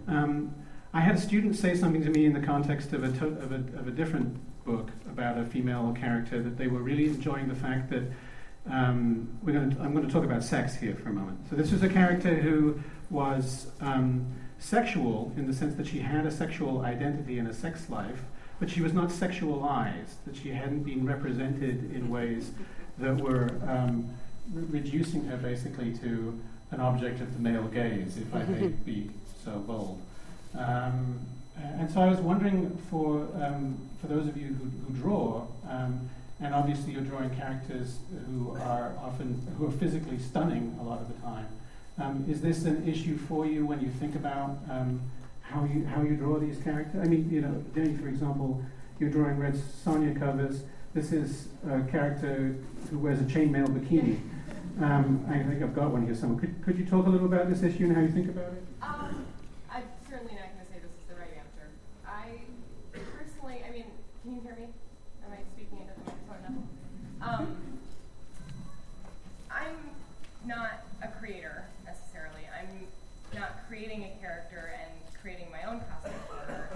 um, 0.07 0.55
I 0.92 1.00
had 1.00 1.16
a 1.16 1.20
student 1.20 1.57
say 1.57 1.74
something 1.74 2.03
to 2.03 2.11
me 2.11 2.24
in 2.24 2.33
the 2.33 2.40
context 2.40 2.92
of 2.92 3.03
a, 3.03 3.11
to, 3.18 3.27
of, 3.27 3.53
a, 3.53 3.57
of 3.79 3.88
a 3.88 3.90
different 3.90 4.38
book 4.64 4.90
about 5.11 5.38
a 5.38 5.44
female 5.44 5.94
character 5.98 6.40
that 6.42 6.57
they 6.57 6.68
were 6.68 6.81
really 6.81 7.07
enjoying 7.07 7.48
the 7.48 7.55
fact 7.55 7.90
that 7.90 8.05
um, 8.70 9.29
we're 9.42 9.53
going 9.53 9.70
to, 9.70 9.81
I'm 9.81 9.92
going 9.92 10.07
to 10.07 10.12
talk 10.12 10.24
about 10.24 10.42
sex 10.42 10.74
here 10.77 10.94
for 10.94 11.09
a 11.09 11.12
moment. 11.12 11.48
So 11.50 11.57
this 11.57 11.72
was 11.72 11.83
a 11.83 11.88
character 11.88 12.35
who 12.35 12.81
was 13.11 13.66
um, 13.81 14.27
sexual 14.64 15.31
in 15.37 15.46
the 15.46 15.53
sense 15.53 15.74
that 15.74 15.87
she 15.87 15.98
had 15.98 16.24
a 16.24 16.31
sexual 16.31 16.81
identity 16.81 17.38
and 17.38 17.46
a 17.46 17.55
sex 17.55 17.90
life, 17.90 18.22
but 18.59 18.70
she 18.70 18.81
was 18.81 18.92
not 18.94 19.11
sexualized, 19.11 20.14
that 20.27 20.35
she 20.35 20.50
hadn't 20.50 20.85
been 20.85 21.07
represented 21.07 21.94
in 21.94 22.09
ways 22.09 22.50
that 22.98 23.20
were 23.20 23.50
um, 23.68 24.09
re- 24.53 24.81
reducing 24.81 25.24
her 25.24 25.37
basically 25.37 25.92
to 25.98 26.40
an 26.70 26.81
object 26.81 27.20
of 27.20 27.33
the 27.35 27.40
male 27.40 27.68
gaze, 27.68 28.16
if 28.16 28.35
I 28.35 28.42
may 28.44 28.68
be 28.68 29.11
so 29.44 29.59
bold. 29.59 30.00
Um, 30.59 31.20
and 31.57 31.90
so 31.90 32.00
I 32.00 32.09
was 32.09 32.18
wondering 32.18 32.77
for, 32.90 33.29
um, 33.40 33.79
for 34.00 34.07
those 34.07 34.27
of 34.27 34.37
you 34.37 34.48
who, 34.48 34.64
who 34.87 35.00
draw, 35.00 35.46
um, 35.68 36.09
and 36.40 36.55
obviously 36.55 36.92
you're 36.92 37.03
drawing 37.03 37.31
characters 37.31 37.98
who 38.27 38.57
are 38.61 38.92
often 39.00 39.46
who 39.57 39.66
are 39.68 39.70
physically 39.70 40.18
stunning 40.18 40.77
a 40.81 40.83
lot 40.83 41.00
of 41.00 41.09
the 41.09 41.20
time. 41.22 41.46
Um, 41.98 42.24
is 42.28 42.40
this 42.40 42.64
an 42.64 42.88
issue 42.88 43.16
for 43.16 43.46
you 43.46 43.64
when 43.64 43.80
you 43.80 43.88
think 43.88 44.16
about 44.16 44.59
um, 44.68 45.00
how 45.42 45.64
you 45.64 45.85
how 45.87 46.02
you 46.02 46.16
draw 46.16 46.38
these 46.38 46.59
characters? 46.59 47.00
I 47.00 47.07
mean, 47.07 47.30
you 47.30 47.40
know, 47.40 47.64
Danny, 47.74 47.96
for 47.96 48.09
example, 48.09 48.62
you're 48.98 49.11
drawing 49.11 49.38
Red 49.38 49.54
Sonja 49.54 50.18
covers. 50.18 50.64
This 50.92 51.12
is 51.12 51.48
a 51.68 51.83
character 51.83 52.57
who 52.90 52.98
wears 52.98 53.20
a 53.20 53.24
chainmail 53.24 53.68
bikini. 53.68 54.18
Um, 54.83 55.24
I 55.28 55.38
think 55.38 55.62
I've 55.62 55.74
got 55.74 55.90
one 55.90 56.04
here 56.04 56.16
somewhere. 56.16 56.40
Could, 56.40 56.64
could 56.64 56.78
you 56.78 56.85
talk 56.85 57.07
a 57.07 57.11
little 57.11 57.26
about 57.26 57.48
this 57.48 57.62
issue 57.62 57.85
and 57.85 57.94
how 57.94 58.02
you 58.02 58.11
think 58.11 58.28
about 58.28 58.52
it? 58.52 58.64
Um, 58.83 59.24
I'm 59.70 59.85
certainly 60.11 60.35
not 60.35 60.50
going 60.50 60.66
to 60.66 60.72
say 60.72 60.78
this 60.83 60.90
is 60.90 61.07
the 61.09 61.14
right 61.14 61.30
answer. 61.38 61.70
I 62.04 62.42
personally, 62.92 63.62
I 63.68 63.70
mean, 63.70 63.87
can 64.22 64.35
you 64.35 64.40
hear 64.40 64.57
me? 64.57 64.66
Am 65.24 65.30
I 65.30 65.38
speaking 65.54 65.78
into 65.78 65.94
the 65.94 66.11
microphone 66.11 66.66
now? 67.20 67.28
Um, 67.28 67.57
I'm 69.48 69.76
not 70.44 70.83
a 71.02 71.09
creator 71.20 71.64
necessarily. 71.87 72.42
I'm 72.50 72.87
not 73.38 73.66
creating 73.68 74.04
a 74.04 74.20
character 74.20 74.74
and 74.74 74.90
creating 75.20 75.46
my 75.50 75.62
own 75.70 75.80
costume 75.88 76.20
for 76.28 76.40
her. 76.52 76.68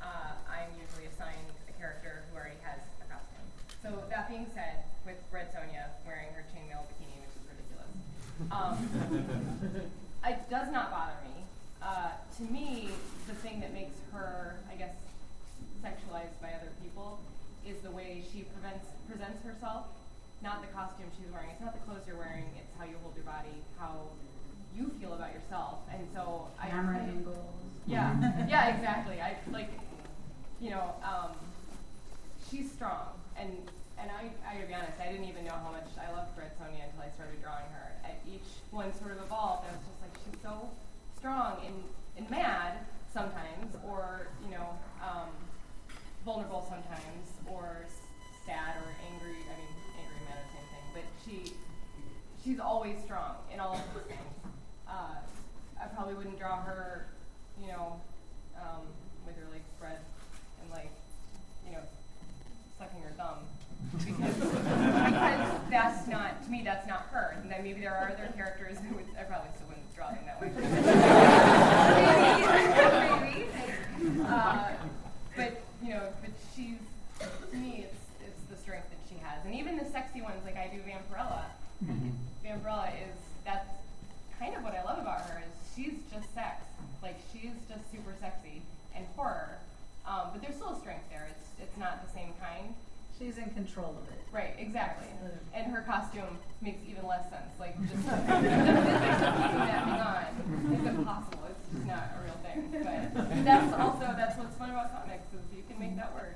Uh, 0.00 0.36
I'm 0.46 0.70
usually 0.78 1.06
assigned 1.10 1.50
a 1.68 1.74
character 1.80 2.22
who 2.30 2.36
already 2.38 2.60
has 2.62 2.78
a 3.02 3.06
costume. 3.10 3.42
So 3.82 4.04
that 4.10 4.28
being 4.28 4.46
said, 4.54 4.84
with 5.04 5.18
Red 5.32 5.50
Sonja 5.54 5.90
wearing 6.06 6.30
her 6.34 6.44
chainmail 6.54 6.86
bikini, 6.86 7.18
which 7.22 7.34
is 7.38 7.46
ridiculous, 7.50 7.94
um, 8.50 8.78
it 10.26 10.50
does 10.50 10.70
not 10.72 10.90
bother 10.90 11.16
me. 11.24 11.44
Uh, 11.82 12.10
to 12.36 12.42
me, 12.52 12.88
the 13.26 13.34
thing 13.34 13.60
that 13.60 13.72
makes 13.72 13.94
her, 14.12 14.56
I 14.70 14.76
guess, 14.76 14.94
sexualized 15.82 16.40
by 16.42 16.48
other 16.48 16.72
people 16.82 17.20
is 17.66 17.80
the 17.82 17.90
way 17.90 18.22
she 18.32 18.42
prevents, 18.42 18.86
presents 19.08 19.44
herself. 19.44 19.86
Not 20.42 20.60
the 20.60 20.68
costume 20.68 21.06
she's 21.16 21.32
wearing. 21.32 21.50
It's 21.50 21.60
not 21.60 21.72
the 21.72 21.80
clothes 21.80 22.02
you're 22.06 22.16
wearing. 22.16 22.44
It's 22.58 22.70
how 22.78 22.84
you 22.84 22.96
hold 23.02 23.14
your 23.16 23.24
body, 23.24 23.56
how 23.78 24.10
you 24.76 24.90
feel 25.00 25.14
about 25.14 25.32
yourself. 25.32 25.78
And 25.92 26.06
so 26.14 26.48
I 26.60 26.68
Camera 26.68 26.96
kind 26.98 27.10
of- 27.10 27.16
angles. 27.16 27.46
Yeah, 27.86 28.46
yeah, 28.48 28.74
exactly. 28.74 29.20
I 29.20 29.36
like, 29.52 29.70
you 30.60 30.70
know, 30.70 30.94
um, 31.04 31.30
she's 32.50 32.70
strong, 32.72 33.10
and 33.38 33.70
and 33.98 34.10
I, 34.10 34.28
I 34.44 34.54
gotta 34.54 34.66
be 34.66 34.74
honest, 34.74 35.00
I 35.00 35.10
didn't 35.10 35.28
even 35.28 35.44
know 35.44 35.56
how 35.56 35.72
much 35.72 35.88
I 35.96 36.12
loved 36.12 36.36
Red 36.36 36.52
Sonja 36.60 36.84
until 36.84 37.02
I 37.02 37.10
started 37.10 37.40
drawing 37.42 37.66
her. 37.72 37.96
At 38.04 38.20
each 38.28 38.46
one 38.70 38.92
sort 38.94 39.12
of 39.12 39.24
evolved. 39.24 39.66
I 39.68 39.72
was 39.72 39.84
just 39.84 40.00
like, 40.04 40.14
she's 40.24 40.40
so 40.42 40.68
strong 41.16 41.58
and, 41.64 41.76
and 42.16 42.28
mad 42.30 42.84
sometimes, 43.12 43.74
or 43.88 44.28
you 44.44 44.50
know, 44.52 44.76
um, 45.00 45.32
vulnerable 46.24 46.64
sometimes, 46.68 47.40
or 47.48 47.86
sad 48.44 48.76
or 48.76 48.88
angry. 49.12 49.40
I 49.48 49.54
mean, 49.56 49.72
angry 49.96 50.16
and 50.20 50.26
mad 50.28 50.38
are 50.38 50.46
the 50.46 50.52
same 50.52 50.68
thing, 50.70 50.86
but 50.92 51.06
she 51.24 51.36
she's 52.44 52.60
always 52.60 52.96
strong 53.02 53.36
in 53.52 53.58
all 53.58 53.74
of 53.74 53.82
those 53.94 54.04
things. 54.06 54.36
Uh, 54.86 55.18
I 55.82 55.86
probably 55.88 56.14
wouldn't 56.14 56.38
draw 56.38 56.62
her, 56.62 57.06
you 57.60 57.68
know, 57.68 58.00
um, 58.56 58.86
with 59.26 59.36
her 59.36 59.50
legs 59.50 59.66
spread 59.76 59.98
and 60.62 60.70
like, 60.70 60.90
you 61.66 61.72
know, 61.72 61.82
sucking 62.78 63.02
her 63.02 63.10
thumb. 63.16 63.38
Because, 64.04 64.34
because 64.34 65.60
that's 65.70 66.06
not, 66.08 66.42
to 66.44 66.50
me, 66.50 66.62
that's 66.64 66.86
not 66.86 67.06
her. 67.12 67.36
And 67.40 67.50
then 67.50 67.62
maybe 67.62 67.80
there 67.80 67.94
are 67.94 68.08
other 68.10 68.30
characters 68.36 68.78
who 68.78 68.94
would, 68.96 69.06
I 69.18 69.22
probably 69.24 69.48
still 69.54 69.68
wouldn't 69.68 69.94
draw 69.94 70.08
them 70.10 70.24
that 70.26 70.40
way. 70.40 70.50
maybe. 73.32 73.46
maybe. 74.00 74.20
Uh, 74.22 74.68
but, 75.36 75.62
you 75.82 75.90
know, 75.90 76.08
but 76.20 76.30
she's, 76.54 76.78
to 77.50 77.56
me, 77.56 77.86
it's, 77.88 78.02
it's 78.26 78.42
the 78.50 78.56
strength 78.56 78.88
that 78.90 78.98
she 79.08 79.16
has. 79.22 79.44
And 79.44 79.54
even 79.54 79.76
the 79.76 79.84
sexy 79.86 80.20
ones, 80.20 80.44
like 80.44 80.56
I 80.56 80.68
do 80.68 80.80
Vampirella, 80.82 81.44
Vampirella 82.44 82.88
is 83.02 83.16
that's 83.44 83.68
kind 84.38 84.54
of 84.54 84.62
what 84.62 84.74
I 84.74 84.82
love 84.82 84.98
about 84.98 85.20
her 85.28 85.40
is 85.40 85.52
she's 85.74 85.94
just 86.12 86.32
sex. 86.34 86.62
Like 87.02 87.16
she's 87.32 87.52
just 87.68 87.90
super 87.92 88.14
sexy 88.20 88.62
and 88.94 89.06
horror. 89.16 89.58
Um, 90.06 90.28
but 90.32 90.42
there's 90.42 90.56
still 90.56 90.70
a 90.72 90.80
strength 90.80 91.08
there. 91.10 91.26
It's 91.30 91.46
it's 91.62 91.76
not 91.78 92.06
the 92.06 92.12
same 92.12 92.32
kind. 92.40 92.74
She's 93.18 93.38
in 93.38 93.48
control 93.50 93.96
of 93.96 94.12
it. 94.12 94.20
Right, 94.30 94.54
exactly. 94.58 95.08
And 95.54 95.72
her 95.72 95.80
costume 95.82 96.38
makes 96.60 96.78
even 96.88 97.06
less 97.06 97.30
sense. 97.30 97.48
Like 97.58 97.74
just 97.88 98.04
the 98.04 98.12
physics 98.12 99.22
of 99.24 99.32
keeping 99.40 99.64
that 99.64 99.84
thing 99.84 100.00
on 100.04 100.26
is 100.74 100.86
impossible. 100.86 101.44
It's 101.48 101.72
just 101.72 101.86
not 101.86 102.10
a 102.12 102.24
real 102.24 102.38
thing. 102.44 102.68
But 103.14 103.44
that's 103.44 103.72
also 103.72 104.14
that's 104.16 104.36
what's 104.36 104.56
fun 104.56 104.70
about 104.70 104.92
comics 104.92 105.32
is 105.32 105.40
you 105.56 105.62
can 105.68 105.78
make 105.78 105.96
that 105.96 106.12
work. 106.14 106.34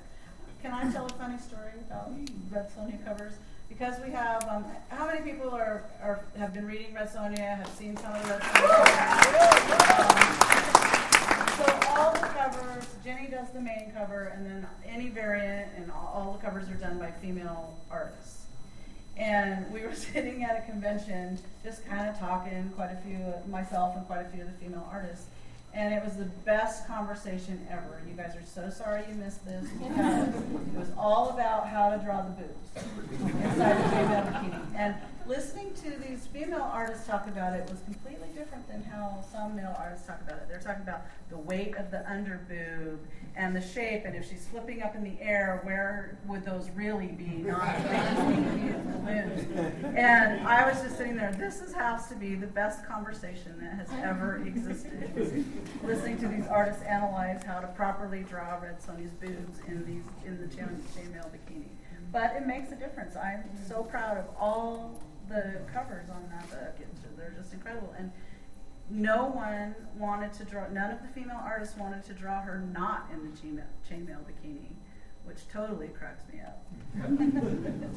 Can 0.63 0.73
I 0.73 0.91
tell 0.91 1.07
a 1.07 1.11
funny 1.11 1.39
story 1.39 1.73
about 1.87 2.13
Red 2.51 2.71
Sonja 2.75 3.05
covers? 3.05 3.35
Because 3.69 3.95
we 4.05 4.11
have, 4.11 4.47
um, 4.49 4.65
how 4.89 5.07
many 5.07 5.21
people 5.21 5.51
are, 5.51 5.85
are 6.03 6.25
have 6.37 6.53
been 6.53 6.67
reading 6.67 6.93
Red 6.93 7.09
Sonja, 7.11 7.39
have 7.39 7.69
seen 7.69 7.97
some 7.97 8.13
of 8.13 8.23
the 8.23 8.29
Red 8.31 8.41
Sonja 8.43 9.79
covers? 9.87 10.67
Um, 10.77 10.80
so 11.67 11.79
all 11.97 12.13
the 12.13 12.19
covers, 12.19 12.87
Jenny 13.05 13.29
does 13.29 13.51
the 13.51 13.61
main 13.61 13.93
cover, 13.95 14.33
and 14.35 14.47
then 14.47 14.67
any 14.87 15.09
variant, 15.09 15.71
and 15.77 15.91
all, 15.91 16.13
all 16.15 16.33
the 16.33 16.45
covers 16.45 16.69
are 16.69 16.75
done 16.75 16.99
by 16.99 17.11
female 17.11 17.77
artists. 17.91 18.47
And 19.17 19.71
we 19.71 19.83
were 19.83 19.95
sitting 20.13 20.45
at 20.45 20.57
a 20.57 20.71
convention, 20.71 21.39
just 21.63 21.87
kind 21.87 22.09
of 22.09 22.19
talking, 22.19 22.73
quite 22.75 22.91
a 22.91 22.97
few, 23.05 23.19
myself 23.51 23.97
and 23.97 24.07
quite 24.07 24.21
a 24.27 24.29
few 24.31 24.43
of 24.43 24.47
the 24.47 24.65
female 24.65 24.89
artists. 24.91 25.27
And 25.73 25.95
it 25.95 26.05
was 26.05 26.17
the 26.17 26.25
best 26.45 26.89
conversation 26.89 27.65
ever. 27.71 28.01
You 28.09 28.15
guys 28.15 28.35
are 28.35 28.45
so 28.45 28.71
sorry 28.71 29.05
you 29.09 29.15
missed 29.15 29.45
this 29.45 29.69
because 29.71 30.35
it 30.35 30.79
was 30.79 30.91
all 30.99 31.31
about 31.31 31.69
how 31.69 31.91
to 31.91 31.99
draw 31.99 32.23
the 32.23 32.31
boobs 32.31 33.45
inside 33.45 33.77
the 33.79 33.89
female 33.91 34.23
bikini. 34.25 34.61
And 34.75 34.95
listening 35.27 35.73
to 35.75 35.91
these 36.07 36.27
female 36.27 36.69
artists 36.73 37.07
talk 37.07 37.27
about 37.27 37.55
it 37.55 37.69
was 37.71 37.81
completely 37.83 38.29
different 38.35 38.67
than 38.69 38.83
how 38.83 39.23
some 39.33 39.57
male 39.57 39.75
artists 39.79 40.07
talk 40.07 40.21
about 40.21 40.39
it. 40.39 40.49
They're 40.49 40.61
talking 40.61 40.83
about 40.83 41.03
the 41.29 41.37
weight 41.37 41.77
of 41.77 41.91
the 41.91 42.09
under 42.11 42.41
boob 42.49 43.01
and 43.37 43.55
the 43.55 43.61
shape, 43.61 44.03
and 44.05 44.17
if 44.17 44.29
she's 44.29 44.47
flipping 44.47 44.83
up 44.83 44.95
in 44.95 45.05
the 45.05 45.21
air, 45.21 45.61
where 45.63 46.19
would 46.27 46.45
those 46.45 46.69
really 46.75 47.09
be? 47.09 47.25
Not 47.47 47.77
they 47.85 47.97
just 47.97 48.27
need 48.29 48.45
to 48.45 48.51
be 48.53 48.69
in 48.69 48.93
balloons. 48.93 49.97
And 49.97 50.47
I 50.47 50.69
was 50.69 50.83
just 50.83 50.97
sitting 50.97 51.17
there. 51.17 51.33
This 51.33 51.61
is, 51.61 51.73
has 51.75 52.09
to 52.09 52.17
be 52.17 52.35
the 52.35 52.47
best 52.47 52.85
conversation 52.85 53.55
that 53.61 53.75
has 53.75 53.89
ever 54.03 54.43
existed. 54.47 55.45
Listening 55.85 56.19
to 56.19 56.29
these 56.29 56.47
artists 56.47 56.83
analyze 56.83 57.43
how 57.45 57.61
to 57.61 57.69
properly 57.69 58.25
draw 58.29 58.59
Red 58.59 58.81
Sonja's 58.81 59.13
boobs 59.13 59.61
in 59.69 59.85
these 59.87 60.05
in 60.27 60.41
the 60.41 60.47
chainmail 60.47 61.31
bikini. 61.31 61.69
But 62.13 62.35
it 62.37 62.47
makes 62.47 62.73
a 62.73 62.77
difference. 62.77 63.15
I'm 63.17 63.45
so 63.69 63.85
proud 63.85 64.19
of 64.19 64.25
all 64.39 65.01
the 65.31 65.61
covers 65.73 66.11
on 66.11 66.29
that 66.31 66.51
book. 66.51 66.77
It's, 66.81 67.01
they're 67.17 67.35
just 67.37 67.55
incredible. 67.55 67.95
And 67.97 68.11
no 68.91 69.27
one 69.27 69.75
wanted 69.97 70.33
to 70.35 70.45
draw, 70.45 70.69
none 70.69 70.91
of 70.91 71.01
the 71.03 71.09
female 71.09 71.41
artists 71.43 71.77
wanted 71.79 72.05
to 72.07 72.13
draw 72.13 72.43
her 72.43 72.59
not 72.59 73.09
in 73.13 73.23
the 73.23 73.37
chainmail, 73.37 73.65
chainmail 73.89 74.19
bikini, 74.27 74.73
which 75.25 75.49
totally 75.49 75.89
cracks 75.89 76.25
me 76.33 76.41
up. 76.41 76.67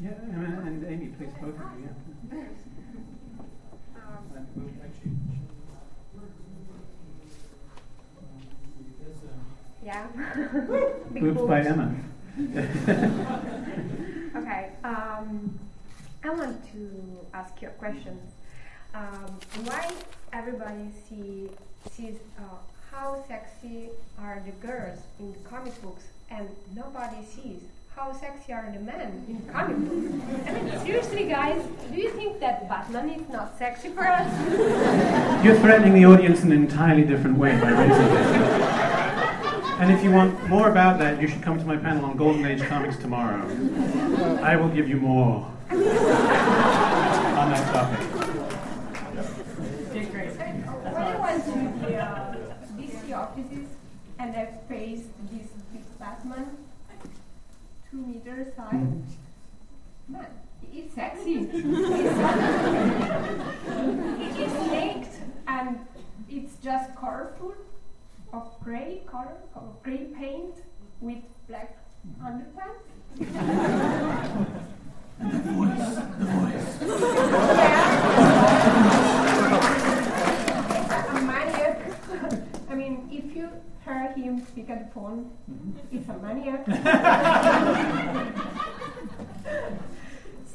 Yeah, 0.00 0.10
and, 0.10 0.68
and 0.68 0.86
Amy, 0.86 1.06
please, 1.08 1.32
both 1.42 1.56
of 1.56 1.60
you. 1.80 1.88
Yeah. 2.30 2.44
Uh, 3.96 4.20
Yeah. 9.84 10.06
Big 11.12 11.22
Boobs 11.22 11.42
by. 11.42 11.62
Emma. 11.62 11.94
Okay. 14.36 14.70
Um, 14.84 15.58
I 16.22 16.30
want 16.30 16.62
to 16.78 17.26
ask 17.34 17.60
you 17.60 17.68
a 17.68 17.72
question. 17.72 18.18
Um, 18.94 19.38
why 19.64 19.90
everybody 20.32 20.90
see 21.08 21.48
sees 21.90 22.16
uh, 22.38 22.42
how 22.90 23.22
sexy 23.28 23.90
are 24.20 24.42
the 24.44 24.52
girls 24.66 25.00
in 25.18 25.34
comic 25.48 25.80
books, 25.82 26.04
and 26.30 26.48
nobody 26.74 27.24
sees 27.24 27.62
how 27.94 28.12
sexy 28.12 28.52
are 28.52 28.70
the 28.72 28.80
men 28.80 29.24
in 29.28 29.42
comic 29.52 29.76
books? 29.76 30.46
I 30.46 30.52
mean, 30.52 30.80
seriously, 30.86 31.24
guys, 31.24 31.62
do 31.90 31.96
you 32.00 32.10
think 32.10 32.40
that 32.40 32.68
Batman 32.68 33.10
is 33.10 33.28
not 33.28 33.58
sexy 33.58 33.88
for 33.88 34.06
us? 34.06 34.30
You're 35.44 35.58
threatening 35.58 35.94
the 35.94 36.04
audience 36.06 36.42
in 36.42 36.52
an 36.52 36.62
entirely 36.62 37.04
different 37.04 37.38
way 37.38 37.58
by 37.60 37.70
raising 37.70 38.08
this. 38.14 38.68
And 39.80 39.92
if 39.92 40.02
you 40.02 40.10
want 40.10 40.48
more 40.48 40.70
about 40.70 40.98
that, 40.98 41.20
you 41.20 41.28
should 41.28 41.42
come 41.42 41.58
to 41.58 41.64
my 41.64 41.76
panel 41.76 42.04
on 42.04 42.16
Golden 42.16 42.44
Age 42.46 42.62
comics 42.62 42.96
tomorrow. 42.96 43.44
I 44.42 44.56
will 44.56 44.68
give 44.68 44.88
you 44.88 44.96
more 44.96 45.48
on 47.48 47.54
that 47.54 47.72
topic. 47.72 48.00
When 50.84 51.02
I 51.02 51.16
went 51.18 51.44
to 51.44 51.52
the 51.80 51.96
uh, 51.96 52.34
DC 52.76 53.16
offices 53.16 53.68
and 54.18 54.36
I 54.36 54.46
faced 54.68 55.08
this 55.30 55.48
big 55.72 55.98
Batman, 55.98 56.58
two 57.90 57.96
meters 57.96 58.54
high, 58.56 58.82
man, 60.08 60.26
it's 60.72 60.94
sexy. 60.94 61.34
it 61.36 61.64
is 64.38 64.52
naked 64.70 65.08
and 65.46 65.78
it's 66.28 66.56
just 66.62 66.94
colorful 66.96 67.54
of 68.32 68.60
gray 68.62 69.02
color, 69.06 69.38
of 69.54 69.82
gray 69.82 70.08
paint 70.14 70.54
with 71.00 71.22
black 71.48 71.78
underpants. 72.22 72.84
a 75.20 75.24
maniac. 81.22 81.80
I 82.70 82.74
mean, 82.74 83.08
if 83.10 83.34
you 83.34 83.48
heard 83.84 84.14
him 84.16 84.46
speak 84.46 84.70
at 84.70 84.86
the 84.86 84.94
phone, 84.94 85.30
it's 85.90 86.08
a 86.08 86.16
maniac. 86.18 86.64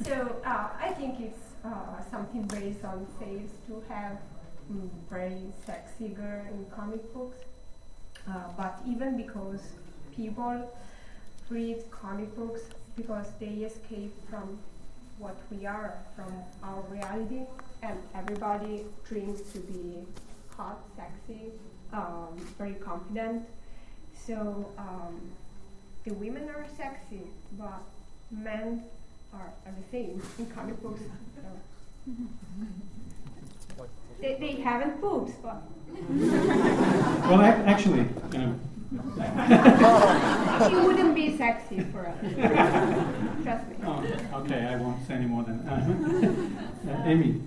so 0.02 0.36
uh, 0.46 0.68
I 0.80 0.92
think 0.96 1.20
it's 1.20 1.42
uh, 1.62 2.00
something 2.10 2.46
based 2.46 2.84
on 2.86 3.06
sales 3.18 3.50
to 3.66 3.82
have 3.92 4.16
mm, 4.72 4.88
very 5.10 5.52
sexy 5.66 6.08
girl 6.08 6.40
in 6.50 6.64
comic 6.74 7.12
books. 7.12 7.44
Uh, 8.26 8.48
but 8.56 8.80
even 8.88 9.18
because 9.18 9.60
people 10.16 10.72
read 11.50 11.84
comic 11.90 12.34
books 12.34 12.62
because 12.96 13.26
they 13.40 13.64
escape 13.68 14.12
from 14.30 14.58
what 15.18 15.36
we 15.50 15.66
are, 15.66 15.94
from 16.16 16.32
our 16.62 16.80
reality, 16.90 17.42
and 17.82 17.98
everybody 18.14 18.84
dreams 19.08 19.40
to 19.52 19.58
be 19.60 20.04
hot, 20.56 20.78
sexy, 20.96 21.50
um, 21.92 22.36
very 22.58 22.74
confident. 22.74 23.44
So 24.26 24.66
um, 24.78 25.20
the 26.04 26.14
women 26.14 26.48
are 26.48 26.66
sexy, 26.76 27.22
but 27.58 27.82
men 28.30 28.84
are, 29.32 29.52
are 29.66 29.72
the 29.72 29.90
same 29.90 30.22
in 30.38 30.46
comic 30.46 30.80
books. 30.82 31.00
So. 31.36 32.12
They, 34.20 34.36
they 34.40 34.52
haven't 34.62 35.00
boobs, 35.00 35.32
but 35.42 35.60
Well, 37.28 37.42
ac- 37.42 37.62
actually, 37.66 38.06
you 38.32 38.38
know, 38.38 38.54
it 38.96 40.84
wouldn't 40.84 41.14
be 41.14 41.36
sexy 41.36 41.80
for 41.80 42.06
us. 42.06 42.18
Trust 43.42 43.68
me. 43.68 43.76
oh, 43.84 44.04
okay, 44.40 44.66
I 44.66 44.76
won't 44.76 45.06
say 45.06 45.14
any 45.14 45.26
more 45.26 45.42
than 45.42 45.60
uh, 45.68 46.90
uh, 46.90 47.02
Amy. 47.08 47.40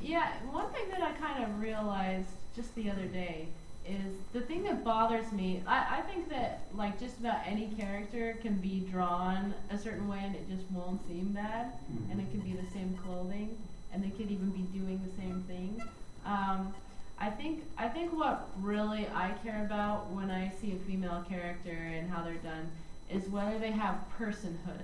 Yeah, 0.00 0.32
one 0.50 0.68
thing 0.72 0.88
that 0.90 1.02
I 1.02 1.12
kind 1.12 1.44
of 1.44 1.60
realized 1.60 2.28
just 2.54 2.74
the 2.74 2.90
other 2.90 3.06
day 3.06 3.46
is 3.86 4.14
the 4.32 4.40
thing 4.40 4.62
that 4.64 4.84
bothers 4.84 5.32
me. 5.32 5.62
I, 5.66 5.98
I 5.98 6.00
think 6.02 6.28
that 6.28 6.62
like 6.74 7.00
just 7.00 7.18
about 7.18 7.38
any 7.46 7.68
character 7.78 8.36
can 8.42 8.54
be 8.56 8.80
drawn 8.90 9.54
a 9.70 9.78
certain 9.78 10.08
way 10.08 10.20
and 10.24 10.34
it 10.34 10.48
just 10.48 10.70
won't 10.70 11.06
seem 11.08 11.28
bad, 11.32 11.72
and 12.10 12.20
it 12.20 12.30
can 12.30 12.40
be 12.40 12.52
the 12.52 12.70
same 12.72 12.98
clothing, 13.04 13.56
and 13.92 14.02
they 14.04 14.10
could 14.10 14.30
even 14.30 14.50
be 14.50 14.62
doing 14.78 15.00
the 15.04 15.22
same 15.22 15.42
thing. 15.48 15.82
Um, 16.24 16.74
I 17.22 17.30
think 17.30 17.62
I 17.78 17.88
think 17.88 18.12
what 18.12 18.48
really 18.60 19.06
I 19.14 19.30
care 19.44 19.64
about 19.64 20.10
when 20.10 20.28
I 20.28 20.50
see 20.60 20.72
a 20.72 20.76
female 20.90 21.24
character 21.28 21.70
and 21.70 22.10
how 22.10 22.24
they're 22.24 22.34
done 22.34 22.68
is 23.08 23.28
whether 23.28 23.60
they 23.60 23.70
have 23.70 23.94
personhood. 24.18 24.82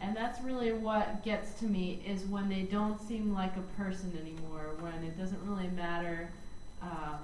And 0.00 0.16
that's 0.16 0.40
really 0.40 0.72
what 0.72 1.22
gets 1.22 1.52
to 1.60 1.66
me 1.66 2.02
is 2.06 2.22
when 2.24 2.48
they 2.48 2.62
don't 2.62 2.98
seem 3.06 3.34
like 3.34 3.52
a 3.56 3.82
person 3.82 4.16
anymore, 4.18 4.70
when 4.80 4.94
it 5.04 5.18
doesn't 5.18 5.40
really 5.46 5.68
matter 5.68 6.30
um, 6.80 7.18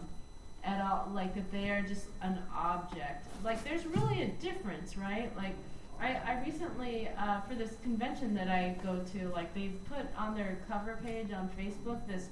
at 0.65 0.83
all, 0.83 1.11
like 1.15 1.35
that 1.35 1.51
they 1.51 1.71
are 1.71 1.81
just 1.81 2.05
an 2.21 2.39
object. 2.55 3.27
Like 3.43 3.65
there's 3.65 3.87
really 3.87 4.23
a 4.23 4.29
difference, 4.29 4.99
right? 4.99 5.35
Like 5.35 5.55
I, 5.99 6.21
I 6.27 6.43
recently, 6.45 7.09
uh, 7.19 7.41
for 7.43 7.55
this 7.55 7.77
convention 7.83 8.35
that 8.35 8.49
I 8.49 8.77
go 8.83 9.01
to, 9.15 9.29
like 9.31 9.55
they've 9.55 9.79
put 9.89 10.05
on 10.19 10.35
their 10.35 10.59
cover 10.69 10.99
page 11.03 11.33
on 11.33 11.49
Facebook 11.59 12.07
this 12.07 12.29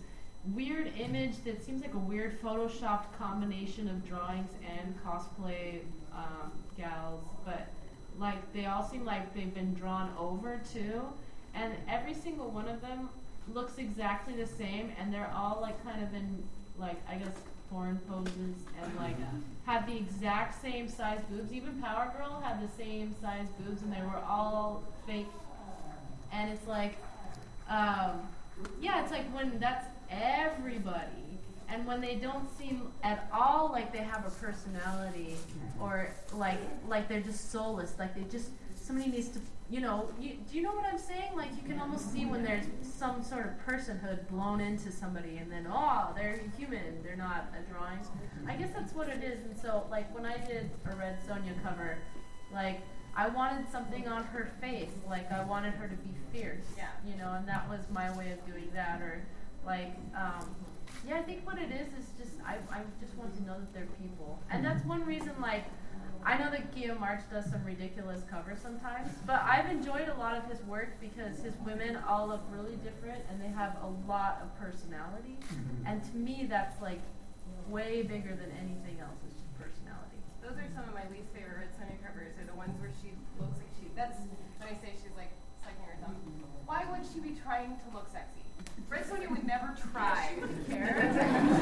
weird 0.55 0.93
image 0.99 1.43
that 1.45 1.65
seems 1.65 1.83
like 1.83 1.95
a 1.95 1.99
weird 1.99 2.41
photoshopped 2.41 3.13
combination 3.19 3.89
of 3.89 4.07
drawings 4.09 4.51
and 4.67 4.95
cosplay 5.05 5.81
um, 6.15 6.51
gals, 6.77 7.23
but 7.45 7.69
like 8.19 8.53
they 8.53 8.67
all 8.67 8.87
seem 8.87 9.05
like 9.05 9.35
they've 9.35 9.55
been 9.55 9.75
drawn 9.75 10.11
over 10.19 10.61
too, 10.73 11.03
and 11.55 11.75
every 11.89 12.15
single 12.15 12.51
one 12.51 12.69
of 12.69 12.81
them 12.81 13.09
looks 13.53 13.79
exactly 13.79 14.35
the 14.35 14.47
same, 14.47 14.93
and 14.99 15.13
they're 15.13 15.33
all 15.35 15.59
like 15.61 15.83
kind 15.85 16.03
of 16.03 16.13
in 16.15 16.43
like 16.79 16.97
I 17.09 17.17
guess 17.17 17.35
porn 17.71 18.01
poses 18.09 18.35
and 18.83 18.97
like 18.99 19.17
have 19.67 19.87
the 19.87 19.97
exact 19.97 20.61
same 20.61 20.89
size 20.89 21.21
boobs. 21.31 21.53
Even 21.53 21.81
Power 21.81 22.13
Girl 22.17 22.41
had 22.41 22.61
the 22.67 22.73
same 22.77 23.15
size 23.21 23.47
boobs, 23.59 23.83
and 23.83 23.93
they 23.93 24.01
were 24.01 24.23
all 24.29 24.83
fake. 25.07 25.27
And 26.33 26.51
it's 26.51 26.67
like, 26.67 26.97
um, 27.69 28.23
yeah, 28.81 29.03
it's 29.03 29.11
like 29.11 29.25
when 29.35 29.59
that's 29.59 29.87
everybody, 30.11 31.39
and 31.69 31.87
when 31.87 32.01
they 32.01 32.17
don't 32.17 32.49
seem 32.59 32.93
at 33.03 33.29
all 33.33 33.71
like 33.73 33.93
they 33.93 33.99
have 33.99 34.27
a 34.27 34.31
personality, 34.31 35.37
mm-hmm. 35.37 35.83
or 35.83 36.13
like 36.33 36.59
like 36.89 37.09
they're 37.09 37.21
just 37.21 37.51
soulless, 37.51 37.95
like 37.99 38.15
they 38.15 38.23
just 38.31 38.51
somebody 38.75 39.11
needs 39.11 39.29
to, 39.29 39.39
you 39.71 39.81
know, 39.81 40.09
you, 40.21 40.33
do 40.51 40.57
you 40.57 40.63
know 40.63 40.73
what 40.73 40.85
I'm 40.85 40.99
saying? 40.99 41.37
Like 41.37 41.51
you 41.57 41.63
can 41.69 41.81
almost 41.81 42.13
see 42.13 42.27
when 42.27 42.43
there's 42.43 42.65
some 42.83 43.23
sort 43.23 43.47
of 43.47 43.53
personhood 43.67 44.27
blown 44.29 44.61
into 44.61 44.91
somebody, 44.91 45.39
and 45.39 45.51
then 45.51 45.67
oh, 45.71 46.13
they're 46.17 46.41
human, 46.59 47.03
they're 47.03 47.17
not 47.17 47.53
a 47.57 47.73
drawing. 47.73 48.01
I 48.49 48.57
guess 48.57 48.71
that's 48.75 48.93
what 48.95 49.09
it 49.09 49.23
is. 49.23 49.45
And 49.45 49.57
so, 49.57 49.87
like 49.91 50.13
when 50.15 50.27
I 50.27 50.39
did 50.39 50.71
a 50.91 50.97
Red 50.97 51.19
Sonja 51.27 51.63
cover, 51.63 51.99
like 52.53 52.81
I 53.17 53.29
wanted 53.29 53.71
something 53.71 54.09
on 54.09 54.25
her 54.25 54.51
face, 54.61 54.91
like 55.09 55.31
I 55.31 55.45
wanted 55.45 55.75
her 55.75 55.89
to 55.89 55.97
be 55.97 56.11
fierce, 56.33 56.65
Yeah. 56.77 56.89
you 57.05 57.17
know, 57.17 57.33
and 57.33 57.47
that 57.49 57.69
was 57.69 57.81
my 57.93 58.17
way 58.17 58.33
of 58.33 58.45
doing 58.47 58.69
that. 58.75 59.01
Or 59.03 59.23
like, 59.65 59.95
um, 60.17 60.55
yeah, 61.07 61.19
I 61.19 61.23
think 61.23 61.47
what 61.47 61.59
it 61.59 61.71
is 61.71 61.89
is 61.99 62.11
just 62.19 62.41
I, 62.47 62.57
I 62.71 62.81
just 63.01 63.15
want 63.17 63.35
to 63.37 63.43
know 63.45 63.59
that 63.59 63.73
they're 63.73 63.89
people, 64.01 64.41
and 64.51 64.65
that's 64.65 64.85
one 64.85 65.05
reason. 65.05 65.33
Like, 65.41 65.65
I 66.25 66.37
know 66.37 66.51
that 66.51 66.75
Guillem 66.75 67.01
March 67.01 67.23
does 67.31 67.47
some 67.47 67.65
ridiculous 67.65 68.23
covers 68.31 68.59
sometimes, 68.61 69.09
but 69.27 69.41
I've 69.43 69.71
enjoyed 69.71 70.09
a 70.09 70.19
lot 70.19 70.37
of 70.37 70.45
his 70.51 70.61
work 70.65 71.01
because 71.01 71.41
his 71.41 71.55
women 71.65 71.97
all 72.09 72.29
look 72.29 72.43
really 72.51 72.77
different 72.85 73.25
and 73.31 73.41
they 73.41 73.49
have 73.49 73.77
a 73.83 73.89
lot 74.11 74.43
of 74.43 74.53
personality, 74.61 75.39
and 75.87 76.03
to 76.05 76.17
me 76.17 76.47
that's 76.49 76.81
like 76.83 77.01
way 77.69 78.03
bigger 78.03 78.37
than 78.37 78.51
anything 78.61 79.01
else. 79.01 79.17
Is 79.25 79.41
just 79.41 79.55
personality. 79.57 80.21
Those 80.43 80.59
are 80.61 80.69
some 80.75 80.85
of 80.85 80.93
my 80.93 81.09
least 81.09 81.33
favorite 81.33 81.65
Red 81.65 81.73
Sonja 81.79 81.97
covers. 82.05 82.37
Are 82.37 82.45
the 82.45 82.59
ones 82.59 82.77
where 82.81 82.93
she 83.01 83.17
looks 83.41 83.57
like 83.57 83.73
she. 83.81 83.89
That's 83.97 84.21
when 84.61 84.69
I 84.69 84.77
say 84.77 84.93
she's 85.01 85.17
like 85.17 85.33
sucking 85.65 85.85
her 85.89 85.97
thumb. 86.05 86.17
Why 86.69 86.85
would 86.93 87.09
she 87.09 87.25
be 87.25 87.33
trying 87.41 87.81
to 87.81 87.87
look 87.97 88.13
sexy? 88.13 88.20
Red 89.11 89.21
Sonja 89.21 89.31
would 89.31 89.47
never 89.47 89.75
try 89.93 90.31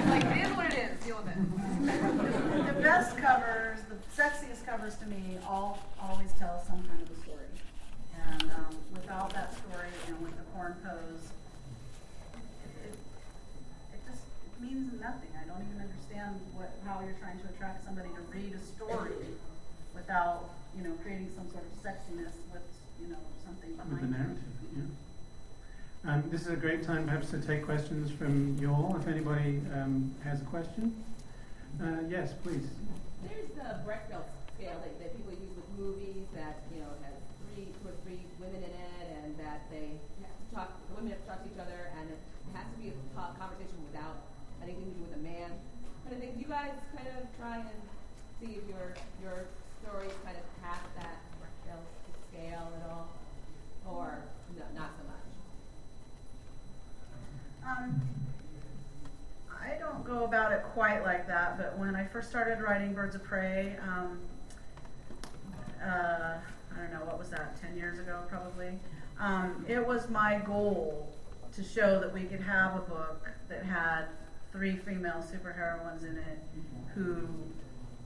like 0.09 0.25
it 0.25 0.47
is 0.47 0.57
what 0.57 0.67
it 0.73 0.79
is. 0.79 1.05
Deal 1.05 1.17
with 1.17 1.29
it. 1.33 2.67
The 2.75 2.81
best 2.83 3.17
covers, 3.17 3.81
the 3.89 3.97
sexiest 4.21 4.67
covers 4.67 4.97
to 4.97 5.07
me, 5.07 5.39
all 5.47 5.79
always 6.01 6.33
tell 6.39 6.63
some 6.67 6.83
kind 6.85 7.01
of 7.03 7.11
a 7.11 7.21
story. 7.23 7.49
And 8.29 8.43
um, 8.53 8.77
without 8.93 9.33
that 9.33 9.55
story 9.57 9.89
and 10.09 10.21
with 10.23 10.37
the 10.37 10.43
porn 10.53 10.77
pose, 10.85 11.31
it, 12.35 12.85
it, 12.85 12.99
it 13.95 14.01
just 14.05 14.23
it 14.45 14.63
means 14.63 14.93
nothing. 15.01 15.31
I 15.41 15.47
don't 15.49 15.63
even 15.65 15.81
understand 15.81 16.41
what 16.53 16.71
how 16.85 17.01
you're 17.01 17.17
trying 17.17 17.39
to 17.41 17.47
attract 17.49 17.85
somebody 17.85 18.09
to 18.11 18.23
read 18.29 18.53
a 18.53 18.63
story 18.77 19.25
without 19.95 20.51
you 20.77 20.85
know 20.85 20.93
creating 21.03 21.31
some 21.37 21.49
sort 21.51 21.65
of 21.65 21.73
sexiness 21.81 22.35
with 22.53 22.67
you 23.01 23.09
know 23.09 23.23
something 23.47 23.73
behind 23.73 23.91
with 23.91 24.01
behind 24.01 24.13
the 24.13 24.19
it. 24.19 24.21
narrative. 24.21 24.53
Yeah. 24.77 25.08
Um, 26.09 26.25
this 26.33 26.49
is 26.49 26.49
a 26.49 26.57
great 26.57 26.89
time 26.89 27.05
perhaps 27.05 27.29
to 27.37 27.39
take 27.45 27.69
questions 27.69 28.09
from 28.09 28.57
you 28.57 28.73
all. 28.73 28.97
If 28.97 29.05
anybody 29.13 29.61
um, 29.77 30.09
has 30.25 30.41
a 30.41 30.49
question, 30.49 30.97
uh, 31.85 32.01
yes, 32.09 32.33
please. 32.41 32.65
There's 33.29 33.53
the 33.53 33.85
Bechdel 33.85 34.25
scale 34.57 34.81
that, 34.81 34.97
that 35.05 35.13
people 35.13 35.37
use 35.37 35.53
with 35.53 35.69
movies 35.77 36.25
that, 36.33 36.65
you 36.73 36.81
know, 36.81 36.89
has 37.05 37.13
three, 37.53 37.69
two 37.69 37.93
or 37.93 37.97
three 38.09 38.25
women 38.41 38.57
in 38.57 38.73
it 38.73 39.05
and 39.21 39.37
that 39.37 39.69
they 39.69 40.01
have 40.25 40.33
to 40.33 40.49
talk, 40.57 40.69
the 40.89 40.97
women 40.97 41.13
have 41.13 41.21
to 41.21 41.29
talk 41.29 41.45
to 41.45 41.49
each 41.53 41.61
other 41.61 41.93
and 42.01 42.09
it 42.09 42.21
has 42.57 42.65
to 42.65 42.77
be 42.81 42.89
a 42.89 42.97
conversation 43.37 43.77
without 43.93 44.33
anything 44.65 44.89
to 44.89 44.97
do 44.97 45.05
with 45.05 45.13
a 45.13 45.21
man. 45.21 45.53
Of 46.09 46.17
thing. 46.17 46.33
Do 46.33 46.41
you 46.41 46.49
guys 46.49 46.73
kind 46.97 47.05
of 47.21 47.29
try 47.37 47.61
and 47.61 47.79
see 48.41 48.57
if 48.57 48.65
your, 48.65 48.97
your 49.21 49.45
stories 49.85 50.17
kind 50.25 50.41
of 50.41 50.47
pass 50.65 50.81
that 51.05 51.21
Bechdel 51.37 51.85
scale 52.33 52.73
at 52.81 52.89
all? 52.89 53.13
Or 53.85 54.25
no, 54.57 54.65
not? 54.73 54.98
Um, 57.69 58.01
I 59.53 59.79
don't 59.79 60.05
go 60.05 60.25
about 60.25 60.53
it 60.53 60.63
quite 60.73 61.05
like 61.05 61.27
that, 61.27 61.59
but 61.59 61.79
when 61.79 61.95
I 61.95 62.07
first 62.07 62.31
started 62.31 62.63
writing 62.63 62.95
Birds 62.95 63.15
of 63.15 63.23
Prey, 63.23 63.77
um, 63.83 64.19
uh, 65.83 66.35
I 66.75 66.81
don't 66.81 66.93
know, 66.93 67.05
what 67.05 67.19
was 67.19 67.29
that, 67.31 67.61
10 67.61 67.77
years 67.77 67.99
ago 67.99 68.23
probably? 68.29 68.71
Um, 69.21 69.65
it 69.69 69.85
was 69.85 70.09
my 70.09 70.39
goal 70.39 71.13
to 71.53 71.63
show 71.63 72.01
that 72.01 72.13
we 72.13 72.23
could 72.23 72.41
have 72.41 72.77
a 72.77 72.81
book 72.81 73.29
that 73.49 73.65
had 73.65 74.05
three 74.53 74.77
female 74.77 75.23
superheroines 75.23 76.05
in 76.05 76.17
it 76.17 76.39
who 76.95 77.19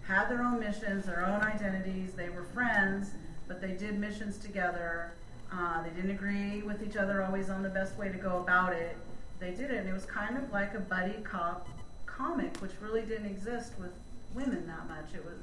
had 0.03 0.29
their 0.29 0.43
own 0.43 0.59
missions, 0.59 1.07
their 1.07 1.25
own 1.25 1.41
identities, 1.43 2.13
they 2.13 2.31
were 2.31 2.45
friends, 2.45 3.11
but 3.47 3.61
they 3.61 3.73
did 3.73 3.99
missions 3.99 4.39
together. 4.39 5.13
Uh, 5.53 5.83
they 5.83 5.91
didn't 5.91 6.11
agree 6.11 6.63
with 6.63 6.83
each 6.83 6.97
other 6.97 7.23
always 7.23 7.51
on 7.51 7.63
the 7.63 7.69
best 7.69 7.97
way 7.99 8.09
to 8.09 8.19
go 8.19 8.39
about 8.39 8.73
it. 8.73 8.97
They 9.43 9.51
did 9.51 9.73
it, 9.73 9.79
and 9.79 9.89
it 9.89 9.93
was 9.93 10.07
kind 10.07 10.39
of 10.39 10.53
like 10.53 10.73
a 10.75 10.79
buddy 10.79 11.15
cop 11.25 11.69
comic, 12.07 12.57
which 12.59 12.71
really 12.81 13.03
didn't 13.03 13.27
exist 13.27 13.73
with 13.77 13.91
women 14.35 14.69
that 14.69 14.89
much. 14.89 15.13
It 15.17 15.25
was 15.25 15.35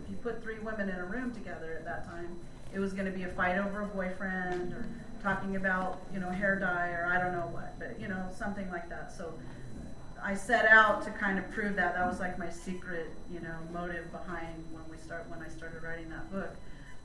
if 0.00 0.08
you 0.08 0.14
put 0.16 0.40
three 0.40 0.60
women 0.60 0.88
in 0.88 0.94
a 0.94 1.04
room 1.04 1.34
together 1.34 1.74
at 1.76 1.84
that 1.84 2.06
time, 2.06 2.38
it 2.72 2.78
was 2.78 2.92
going 2.92 3.06
to 3.06 3.10
be 3.10 3.24
a 3.24 3.28
fight 3.28 3.58
over 3.58 3.82
a 3.82 3.86
boyfriend 3.86 4.72
or 4.72 4.86
talking 5.24 5.56
about 5.56 6.02
you 6.14 6.20
know 6.20 6.30
hair 6.30 6.56
dye 6.56 6.90
or 6.90 7.10
I 7.12 7.20
don't 7.20 7.32
know 7.32 7.48
what, 7.50 7.76
but 7.80 8.00
you 8.00 8.06
know 8.06 8.28
something 8.32 8.70
like 8.70 8.88
that. 8.90 9.12
So 9.12 9.34
I 10.22 10.34
set 10.34 10.66
out 10.66 11.02
to 11.02 11.10
kind 11.10 11.36
of 11.36 11.50
prove 11.50 11.74
that. 11.74 11.96
That 11.96 12.06
was 12.06 12.20
like 12.20 12.38
my 12.38 12.48
secret, 12.48 13.10
you 13.28 13.40
know, 13.40 13.56
motive 13.72 14.12
behind 14.12 14.54
when 14.70 14.84
we 14.88 14.98
start 14.98 15.28
when 15.28 15.42
I 15.42 15.48
started 15.48 15.82
writing 15.82 16.08
that 16.10 16.30
book. 16.30 16.54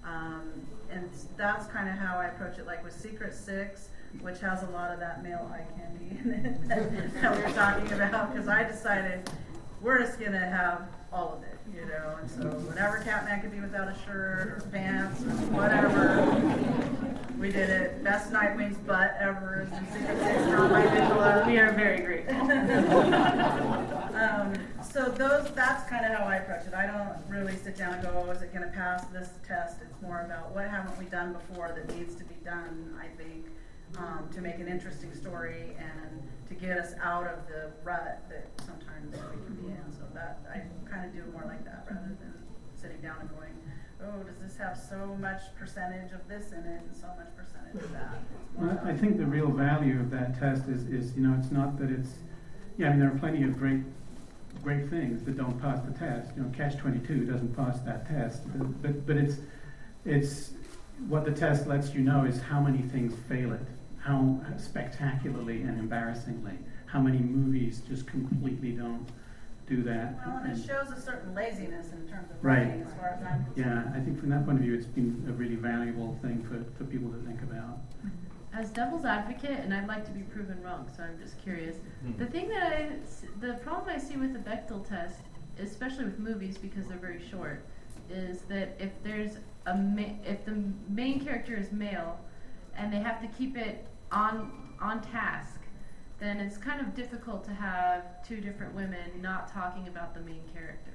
Um, 0.05 0.51
and 0.91 1.09
that's 1.35 1.65
kind 1.65 1.89
of 1.89 1.95
how 1.95 2.19
I 2.19 2.25
approach 2.25 2.59
it. 2.59 2.67
Like 2.67 2.83
with 2.83 2.93
Secret 2.93 3.33
Six, 3.33 3.89
which 4.21 4.39
has 4.39 4.63
a 4.63 4.67
lot 4.67 4.91
of 4.91 4.99
that 4.99 5.23
male 5.23 5.49
eye 5.53 5.65
candy 5.77 6.17
in 6.23 6.45
it 6.45 6.67
that, 6.67 7.21
that 7.21 7.35
we're 7.35 7.51
talking 7.53 7.91
about, 7.93 8.33
because 8.33 8.47
I 8.47 8.63
decided 8.63 9.29
we're 9.81 9.99
just 9.99 10.19
gonna 10.19 10.39
have 10.39 10.87
all 11.13 11.37
of 11.37 11.43
it, 11.43 11.57
you 11.73 11.85
know. 11.85 12.17
And 12.19 12.29
so 12.29 12.43
whenever 12.67 12.97
Catman 12.99 13.41
could 13.41 13.51
be 13.51 13.59
without 13.59 13.87
a 13.87 13.95
shirt 14.05 14.47
or 14.47 14.69
pants 14.71 15.21
or 15.21 15.29
whatever, 15.53 16.25
we 17.39 17.51
did 17.51 17.69
it. 17.69 18.03
Best 18.03 18.31
Nightwing's 18.31 18.77
butt 18.77 19.15
ever 19.19 19.61
is 19.61 19.71
in 19.71 19.85
Secret 19.93 20.17
Six, 20.19 20.43
by. 20.47 21.43
We 21.47 21.59
are 21.59 21.71
very 21.73 22.01
grateful. 22.01 22.35
um, 24.15 24.53
so 24.83 25.05
those 25.05 25.51
that's 25.53 25.87
kind 25.89 26.05
of 26.05 26.17
how 26.17 26.25
I 26.25 26.37
approach 26.37 26.65
it. 26.65 26.73
I 26.73 26.87
don't 26.87 27.15
really 27.29 27.55
sit 27.55 27.77
down 27.77 27.93
and 27.93 28.03
go, 28.03 28.25
oh, 28.27 28.31
is 28.31 28.41
it 28.41 28.53
going 28.53 28.65
to 28.67 28.75
pass 28.75 29.05
this 29.07 29.29
test? 29.47 29.77
It's 29.81 30.01
more 30.01 30.21
about 30.21 30.55
what 30.55 30.67
haven't 30.67 30.97
we 30.97 31.05
done 31.05 31.33
before 31.33 31.71
that 31.75 31.95
needs 31.95 32.15
to 32.15 32.23
be 32.23 32.35
done, 32.43 32.97
I 32.99 33.07
think, 33.21 33.45
um, 33.97 34.29
to 34.33 34.41
make 34.41 34.59
an 34.59 34.67
interesting 34.67 35.13
story 35.13 35.75
and 35.79 36.21
to 36.47 36.53
get 36.53 36.77
us 36.77 36.93
out 37.01 37.27
of 37.27 37.47
the 37.47 37.71
rut 37.83 38.23
that 38.29 38.49
sometimes 38.65 39.11
we 39.11 39.45
can 39.45 39.55
be 39.55 39.67
in. 39.67 39.91
So 39.91 40.03
that 40.13 40.39
I 40.53 40.61
kind 40.89 41.05
of 41.05 41.13
do 41.13 41.23
more 41.31 41.45
like 41.45 41.63
that 41.65 41.85
rather 41.89 42.15
than 42.19 42.33
sitting 42.75 43.01
down 43.01 43.17
and 43.21 43.29
going, 43.29 43.53
oh, 44.03 44.23
does 44.23 44.37
this 44.39 44.57
have 44.57 44.77
so 44.77 45.17
much 45.19 45.41
percentage 45.59 46.11
of 46.11 46.27
this 46.27 46.51
in 46.51 46.59
it 46.59 46.81
and 46.85 46.95
so 46.95 47.07
much 47.17 47.29
percentage 47.35 47.83
of 47.83 47.91
that? 47.93 48.19
Well, 48.55 48.79
I 48.85 48.95
think 48.95 49.17
the 49.17 49.25
real 49.25 49.49
value 49.49 49.99
of 49.99 50.11
that 50.11 50.39
test 50.39 50.67
is, 50.67 50.83
is 50.83 51.15
you 51.15 51.23
know, 51.23 51.35
it's 51.39 51.51
not 51.51 51.79
that 51.79 51.89
it's, 51.89 52.09
yeah, 52.77 52.87
I 52.87 52.89
mean, 52.91 52.99
there 52.99 53.11
are 53.11 53.17
plenty 53.17 53.43
of 53.43 53.57
great 53.57 53.81
great 54.63 54.89
things 54.89 55.23
that 55.23 55.37
don't 55.37 55.59
pass 55.61 55.79
the 55.81 55.97
test. 55.97 56.35
You 56.35 56.43
know, 56.43 56.49
Catch 56.49 56.77
22 56.77 57.25
doesn't 57.25 57.55
pass 57.55 57.79
that 57.81 58.07
test, 58.07 58.41
but, 58.57 58.81
but, 58.81 59.07
but 59.07 59.15
it's, 59.17 59.37
it's 60.03 60.51
what 61.07 61.25
the 61.25 61.31
test 61.31 61.67
lets 61.67 61.93
you 61.93 62.01
know 62.01 62.25
is 62.25 62.41
how 62.41 62.59
many 62.59 62.79
things 62.79 63.13
fail 63.29 63.53
it, 63.53 63.61
how 64.07 64.39
spectacularly 64.55 65.63
and 65.63 65.77
embarrassingly, 65.77 66.57
how 66.85 66.99
many 67.01 67.17
movies 67.19 67.81
just 67.89 68.07
completely 68.07 68.71
don't 68.71 69.05
do 69.67 69.83
that. 69.83 70.15
Well, 70.25 70.37
and 70.45 70.57
it 70.57 70.65
shows 70.65 70.91
a 70.97 71.01
certain 71.01 71.35
laziness 71.35 71.91
in 71.91 72.07
terms 72.07 72.31
of 72.31 72.41
Right. 72.41 72.59
writing, 72.67 72.83
as 72.83 72.93
far 72.93 73.09
as 73.09 73.21
I'm 73.21 73.43
concerned. 73.43 73.57
yeah, 73.57 73.91
I 73.93 73.99
think 73.99 74.17
from 74.17 74.29
that 74.29 74.45
point 74.45 74.59
of 74.59 74.63
view, 74.63 74.73
it's 74.73 74.85
been 74.85 75.25
a 75.27 75.33
really 75.33 75.55
valuable 75.55 76.17
thing 76.21 76.41
for, 76.43 76.63
for 76.77 76.85
people 76.89 77.11
to 77.11 77.17
think 77.27 77.41
about. 77.41 77.79
As 78.53 78.69
devil's 78.71 79.03
advocate, 79.03 79.59
and 79.59 79.73
I'd 79.73 79.89
like 79.89 80.05
to 80.05 80.11
be 80.11 80.21
proven 80.21 80.63
wrong, 80.63 80.89
so 80.95 81.03
I'm 81.03 81.19
just 81.21 81.37
curious. 81.43 81.75
Hmm. 82.01 82.17
The 82.17 82.27
thing 82.27 82.47
that 82.47 82.63
I, 82.63 82.89
s- 83.03 83.25
the 83.41 83.55
problem 83.55 83.93
I 83.93 83.99
see 83.99 84.15
with 84.15 84.31
the 84.31 84.39
Bechdel 84.39 84.87
test, 84.87 85.19
especially 85.59 86.05
with 86.05 86.17
movies 86.17 86.57
because 86.57 86.87
they're 86.87 86.97
very 86.97 87.21
short, 87.29 87.65
is 88.09 88.43
that 88.43 88.77
if 88.79 88.91
there's 89.03 89.37
a 89.65 89.75
ma- 89.75 90.15
if 90.25 90.45
the 90.45 90.63
main 90.87 91.19
character 91.19 91.55
is 91.57 91.73
male, 91.73 92.17
and 92.77 92.91
they 92.93 92.99
have 92.99 93.19
to 93.21 93.27
keep 93.37 93.57
it 93.57 93.85
on 94.11 94.51
on 94.79 95.01
task, 95.01 95.59
then 96.19 96.39
it's 96.39 96.57
kind 96.57 96.79
of 96.81 96.93
difficult 96.95 97.43
to 97.45 97.51
have 97.51 98.23
two 98.27 98.39
different 98.41 98.73
women 98.73 99.09
not 99.21 99.51
talking 99.51 99.87
about 99.87 100.13
the 100.13 100.21
main 100.21 100.41
character. 100.53 100.91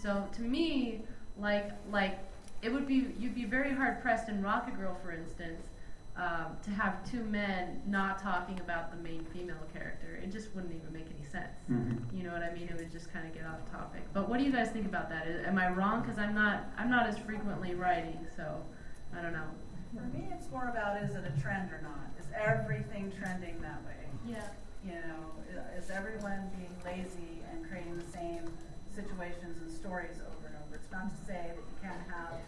So 0.00 0.26
to 0.32 0.42
me, 0.42 1.02
like 1.38 1.70
like 1.90 2.18
it 2.62 2.72
would 2.72 2.86
be 2.86 3.14
you'd 3.18 3.34
be 3.34 3.44
very 3.44 3.72
hard 3.72 4.00
pressed 4.02 4.28
in 4.28 4.42
Rocket 4.42 4.76
Girl, 4.76 4.96
for 5.02 5.12
instance, 5.12 5.62
um, 6.16 6.56
to 6.62 6.70
have 6.70 7.08
two 7.10 7.24
men 7.24 7.82
not 7.86 8.18
talking 8.22 8.58
about 8.60 8.90
the 8.90 9.02
main 9.02 9.24
female 9.32 9.64
character. 9.72 10.20
It 10.22 10.30
just 10.30 10.54
wouldn't 10.54 10.72
even 10.74 10.92
make 10.92 11.06
any 11.14 11.24
sense. 11.24 11.58
Mhm. 11.70 11.98
You 12.14 12.22
know 12.24 12.32
what 12.32 12.42
I 12.42 12.52
mean? 12.52 12.68
It 12.68 12.76
would 12.76 12.90
just 12.90 13.12
kind 13.12 13.26
of 13.26 13.32
get 13.34 13.44
off 13.46 13.64
topic. 13.70 14.02
But 14.12 14.28
what 14.28 14.38
do 14.38 14.44
you 14.44 14.52
guys 14.52 14.70
think 14.70 14.86
about 14.86 15.08
that? 15.08 15.26
Is, 15.26 15.44
am 15.46 15.58
I 15.58 15.70
wrong? 15.70 16.02
Because 16.02 16.18
I'm 16.18 16.34
not 16.34 16.64
I'm 16.78 16.90
not 16.90 17.06
as 17.06 17.18
frequently 17.18 17.74
writing, 17.74 18.26
so 18.36 18.62
I 19.16 19.22
don't 19.22 19.32
know. 19.32 19.48
For 19.94 20.02
me, 20.16 20.28
it's 20.32 20.50
more 20.50 20.68
about 20.68 21.02
is 21.02 21.14
it 21.14 21.24
a 21.26 21.40
trend 21.40 21.70
or 21.70 21.80
not? 21.82 22.16
Is 22.32 22.40
everything 22.40 23.12
trending 23.20 23.60
that 23.60 23.84
way? 23.84 24.00
Yeah. 24.24 24.48
You 24.80 24.96
know, 25.04 25.20
is 25.76 25.90
everyone 25.92 26.48
being 26.56 26.72
lazy 26.80 27.44
and 27.52 27.60
creating 27.68 28.00
the 28.00 28.08
same 28.08 28.48
situations 28.96 29.60
and 29.60 29.68
stories 29.68 30.16
over 30.24 30.48
and 30.48 30.56
over? 30.64 30.80
It's 30.80 30.88
not 30.90 31.12
to 31.12 31.18
say 31.28 31.52
that 31.52 31.60
you 31.60 31.76
can't 31.84 32.00
have 32.08 32.40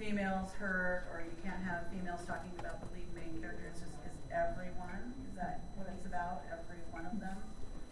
females 0.00 0.48
hurt 0.56 1.04
or 1.12 1.20
you 1.20 1.36
can't 1.44 1.60
have 1.60 1.92
females 1.92 2.24
talking 2.24 2.50
about 2.58 2.80
the 2.80 2.88
lead 2.96 3.10
main 3.12 3.36
character. 3.44 3.68
It's 3.68 3.84
just, 3.84 3.92
is 4.08 4.16
everyone? 4.32 5.12
Is 5.28 5.36
that 5.36 5.60
what 5.76 5.92
it's 5.92 6.08
about? 6.08 6.48
Every 6.48 6.80
one 6.88 7.04
of 7.04 7.20
them? 7.20 7.36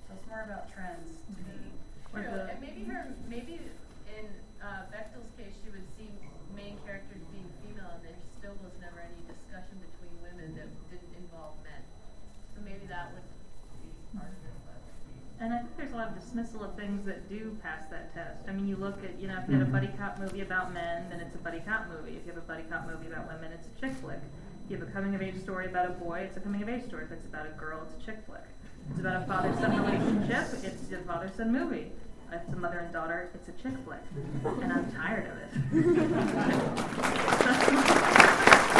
So 0.08 0.16
it's 0.16 0.26
more 0.32 0.40
about 0.40 0.72
trends 0.72 1.20
to 1.36 1.40
me. 1.44 1.68
True, 2.16 2.24
the- 2.32 2.48
and 2.48 2.58
maybe 2.64 2.80
her, 2.88 3.12
maybe 3.28 3.60
in 4.08 4.24
uh, 4.64 4.88
Bechdel's 4.88 5.28
case, 5.36 5.52
she 5.60 5.68
would 5.68 5.84
see 6.00 6.08
main 6.56 6.80
characters 6.88 7.20
being 7.28 7.46
female, 7.60 7.92
and 7.92 8.02
there 8.02 8.16
still 8.40 8.56
was 8.64 8.72
never 8.80 8.98
any 9.04 9.20
discussion 9.28 9.76
between 9.84 10.10
women 10.24 10.56
that 10.56 10.70
didn't 10.88 11.12
involve 11.20 11.54
men. 11.62 11.82
So 12.55 12.55
maybe 12.66 12.86
that 12.90 13.14
would 13.14 13.22
be 13.22 14.18
part 14.18 14.28
of 14.28 14.42
it. 14.42 14.58
But. 14.66 15.44
And 15.44 15.54
I 15.54 15.58
think 15.62 15.76
there's 15.78 15.92
a 15.92 15.96
lot 15.96 16.08
of 16.08 16.18
dismissal 16.18 16.64
of 16.64 16.74
things 16.76 17.06
that 17.06 17.28
do 17.30 17.56
pass 17.62 17.86
that 17.90 18.12
test. 18.12 18.42
I 18.48 18.52
mean, 18.52 18.66
you 18.66 18.76
look 18.76 19.02
at, 19.04 19.18
you 19.20 19.28
know, 19.28 19.38
if 19.40 19.48
you 19.48 19.54
had 19.54 19.62
a 19.62 19.70
Mhm. 19.70 19.72
buddy 19.72 19.88
cop 19.96 20.18
movie 20.18 20.40
about 20.42 20.72
men, 20.74 21.08
then 21.08 21.20
it's 21.20 21.34
a 21.34 21.38
buddy 21.38 21.60
cop 21.60 21.86
movie. 21.88 22.16
If 22.16 22.26
you 22.26 22.32
have 22.34 22.42
a 22.42 22.46
buddy 22.46 22.64
cop 22.64 22.86
movie 22.86 23.06
about 23.06 23.28
women, 23.32 23.52
it's 23.52 23.68
a 23.68 23.70
chick 23.80 23.92
flick. 24.02 24.20
If 24.64 24.70
you 24.70 24.76
have 24.78 24.88
a 24.88 24.90
coming 24.90 25.14
of 25.14 25.22
age 25.22 25.38
story 25.40 25.66
about 25.66 25.86
a 25.86 25.92
boy, 25.94 26.20
it's 26.26 26.36
a 26.36 26.40
coming 26.40 26.60
of 26.62 26.68
age 26.68 26.84
story. 26.86 27.04
If 27.04 27.12
it's 27.12 27.24
about 27.26 27.46
a 27.46 27.50
girl, 27.50 27.82
it's 27.86 27.94
a 28.02 28.04
chick 28.04 28.18
flick. 28.26 28.42
If 28.86 28.90
it's 28.92 29.00
about 29.00 29.22
a 29.22 29.26
father 29.26 29.52
son 29.54 29.76
relationship, 29.80 30.48
it's 30.64 30.90
a 30.90 30.98
father 31.06 31.28
son 31.36 31.52
movie. 31.52 31.92
If 32.32 32.42
it's 32.42 32.52
a 32.52 32.56
mother 32.56 32.78
and 32.80 32.92
daughter, 32.92 33.28
it's 33.32 33.48
a 33.48 33.52
chick 33.62 33.76
flick. 33.84 34.02
And 34.62 34.72
I'm 34.72 34.90
tired 34.92 35.26
of 35.30 35.36
it. 35.38 35.52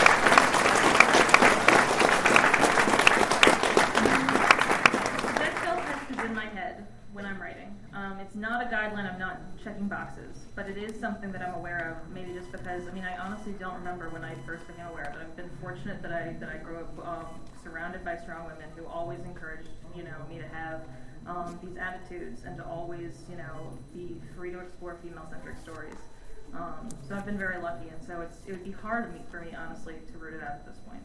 in 6.26 6.34
my 6.34 6.46
head 6.46 6.86
when 7.12 7.24
I'm 7.24 7.40
writing. 7.40 7.74
Um, 7.94 8.18
it's 8.20 8.34
not 8.34 8.60
a 8.60 8.66
guideline. 8.66 9.10
I'm 9.10 9.18
not 9.18 9.40
checking 9.62 9.86
boxes, 9.86 10.36
but 10.54 10.68
it 10.68 10.76
is 10.76 10.98
something 10.98 11.30
that 11.32 11.40
I'm 11.40 11.54
aware 11.54 11.96
of. 11.96 12.12
Maybe 12.12 12.34
just 12.34 12.50
because 12.50 12.86
I 12.88 12.90
mean 12.90 13.04
I 13.04 13.16
honestly 13.16 13.54
don't 13.58 13.74
remember 13.74 14.10
when 14.10 14.24
I 14.24 14.34
first 14.44 14.66
became 14.66 14.86
aware 14.86 15.04
of 15.04 15.14
it. 15.14 15.20
I've 15.22 15.36
been 15.36 15.50
fortunate 15.60 16.02
that 16.02 16.12
I 16.12 16.36
that 16.40 16.50
I 16.50 16.58
grew 16.58 16.78
up 16.78 17.06
um, 17.06 17.26
surrounded 17.62 18.04
by 18.04 18.16
strong 18.16 18.44
women 18.44 18.68
who 18.76 18.84
always 18.86 19.20
encouraged 19.20 19.68
you 19.94 20.02
know 20.02 20.16
me 20.28 20.38
to 20.38 20.48
have 20.48 20.82
um, 21.26 21.58
these 21.62 21.76
attitudes 21.76 22.42
and 22.44 22.56
to 22.58 22.66
always 22.66 23.22
you 23.30 23.36
know 23.36 23.72
be 23.94 24.20
free 24.36 24.50
to 24.50 24.58
explore 24.58 24.98
female-centric 25.02 25.58
stories. 25.58 25.96
Um, 26.54 26.88
so 27.08 27.14
I've 27.14 27.26
been 27.26 27.38
very 27.38 27.62
lucky, 27.62 27.88
and 27.88 28.04
so 28.04 28.20
it's 28.20 28.38
it 28.46 28.52
would 28.52 28.64
be 28.64 28.72
hard 28.72 29.14
me, 29.14 29.20
for 29.30 29.40
me 29.40 29.54
honestly 29.56 29.94
to 30.12 30.18
root 30.18 30.34
it 30.34 30.42
out 30.42 30.50
at 30.50 30.66
this 30.66 30.78
point. 30.88 31.02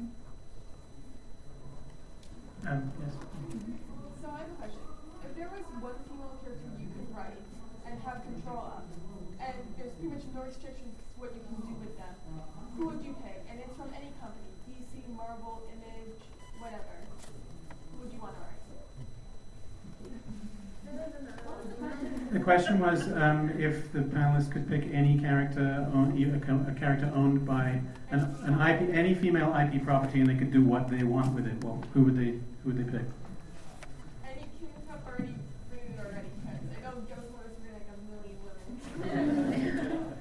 Um, 2.68 2.92
yes. 3.06 3.14
So 4.22 4.30
I 4.30 4.40
have 4.40 4.52
a 4.52 4.56
question. 4.56 4.91
There 5.42 5.50
was 5.50 5.66
one 5.82 5.98
female 6.06 6.38
character 6.46 6.70
you 6.78 6.86
could 6.94 7.10
write 7.18 7.42
and 7.90 7.98
have 8.06 8.22
control 8.22 8.78
of, 8.78 8.86
and 9.42 9.58
there's 9.74 9.90
pretty 9.98 10.14
much 10.14 10.22
no 10.38 10.46
restrictions 10.46 10.94
to 10.94 11.18
what 11.18 11.34
you 11.34 11.42
can 11.50 11.58
do 11.66 11.74
with 11.82 11.98
them, 11.98 12.14
who 12.78 12.86
would 12.94 13.02
you 13.02 13.16
pick? 13.26 13.42
And 13.50 13.60
it's 13.60 13.74
from 13.74 13.90
any 13.98 14.14
company, 14.22 14.54
DC, 14.70 15.02
Marvel, 15.18 15.62
Image, 15.74 16.22
whatever. 16.60 16.94
Who 17.92 18.06
would 18.06 18.14
you 18.14 18.22
want 18.22 18.38
to 18.38 18.42
write? 18.46 18.62
The 22.32 22.40
question 22.40 22.80
was 22.80 23.12
um, 23.14 23.52
if 23.60 23.92
the 23.92 24.00
panelists 24.00 24.52
could 24.52 24.70
pick 24.70 24.84
any 24.94 25.20
character, 25.20 25.88
a 25.92 26.80
character 26.80 27.12
owned 27.14 27.46
by 27.46 27.82
an, 28.12 28.20
an 28.44 28.54
IP, 28.62 28.96
any 28.96 29.14
female 29.14 29.54
IP 29.56 29.84
property, 29.84 30.22
and 30.22 30.30
they 30.30 30.36
could 30.36 30.52
do 30.52 30.64
what 30.64 30.90
they 30.90 31.04
want 31.04 31.34
with 31.34 31.48
it. 31.48 31.64
Well, 31.64 31.84
who 31.94 32.04
would 32.04 32.18
they 32.18 32.40
who 32.64 32.72
would 32.72 32.78
they 32.78 32.90
pick? 32.90 33.06
Any 34.24 34.46
you 34.62 34.68
can 34.68 34.88
have 34.90 35.02
already 35.06 35.36
written 35.70 36.00
already, 36.00 36.30
because 36.40 36.60
I 36.72 36.82
know 36.84 37.02
Joseph 37.08 37.36
was 37.36 37.52
written 37.60 37.76
like 37.76 37.90
a 37.92 37.98
million 38.08 38.38
women. 38.48 40.16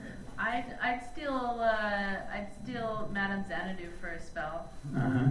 I'd, 0.50 0.76
I'd 0.82 1.00
steal 1.12 1.32
uh, 1.60 2.16
I'd 2.32 2.48
steal 2.62 3.08
Madame 3.12 3.44
Xanadu 3.46 3.88
for 4.00 4.08
a 4.08 4.20
spell. 4.20 4.68
Uh-huh. 4.96 5.28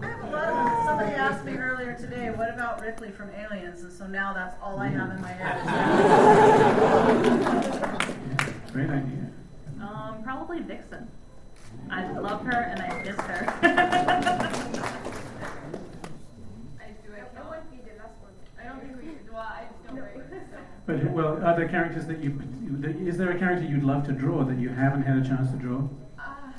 I 0.00 0.06
have 0.06 0.22
a 0.22 0.30
lot 0.30 0.48
of, 0.48 0.84
somebody 0.84 1.12
asked 1.14 1.44
me 1.44 1.54
earlier 1.54 1.94
today, 1.94 2.30
what 2.30 2.54
about 2.54 2.80
Ripley 2.80 3.10
from 3.10 3.30
Aliens? 3.30 3.82
And 3.82 3.92
so 3.92 4.06
now 4.06 4.32
that's 4.32 4.54
all 4.62 4.78
I 4.78 4.86
have 4.88 5.10
in 5.10 5.20
my 5.20 5.32
head. 5.32 5.60
Great 8.72 8.90
idea. 8.90 9.30
Um, 9.80 10.22
probably 10.22 10.60
Vixen. 10.60 11.08
I 11.90 12.12
love 12.12 12.42
her 12.42 12.52
and 12.52 12.80
I 12.80 13.02
miss 13.02 13.16
her. 13.16 13.58
I 16.80 16.86
do 17.04 17.12
it. 17.12 17.32
I 17.36 17.48
wouldn't 17.48 17.70
be 17.70 17.78
the 17.78 17.96
last 17.98 18.20
one. 18.20 18.32
I 18.60 18.63
don't 18.63 18.63
think 18.63 18.63
we. 18.63 18.63
Well, 18.63 18.63
I 18.63 18.63
just 18.63 18.63
don't 18.63 18.63
write. 18.63 18.63
So. 18.63 18.63
But 20.86 21.10
well, 21.12 21.42
are 21.42 21.56
there 21.56 21.68
characters 21.68 22.06
that 22.06 22.22
you? 22.22 22.38
Is 23.08 23.16
there 23.16 23.30
a 23.30 23.38
character 23.38 23.64
you'd 23.64 23.84
love 23.84 24.04
to 24.06 24.12
draw 24.12 24.44
that 24.44 24.58
you 24.58 24.68
haven't 24.68 25.02
had 25.02 25.16
a 25.16 25.24
chance 25.24 25.50
to 25.50 25.56
draw? 25.56 25.88
Uh, 26.18 26.52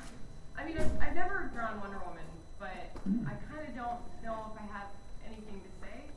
I 0.57 0.65
mean, 0.65 0.77
I've, 0.77 0.89
I've 0.99 1.15
never 1.15 1.51
drawn 1.53 1.79
Wonder 1.79 2.01
Woman, 2.01 2.25
but 2.57 2.89
I 3.29 3.37
kind 3.45 3.61
of 3.69 3.75
don't 3.75 4.01
know 4.25 4.49
if 4.49 4.57
I 4.57 4.65
have 4.73 4.89
anything 5.27 5.61
to 5.61 5.71
say. 5.77 6.09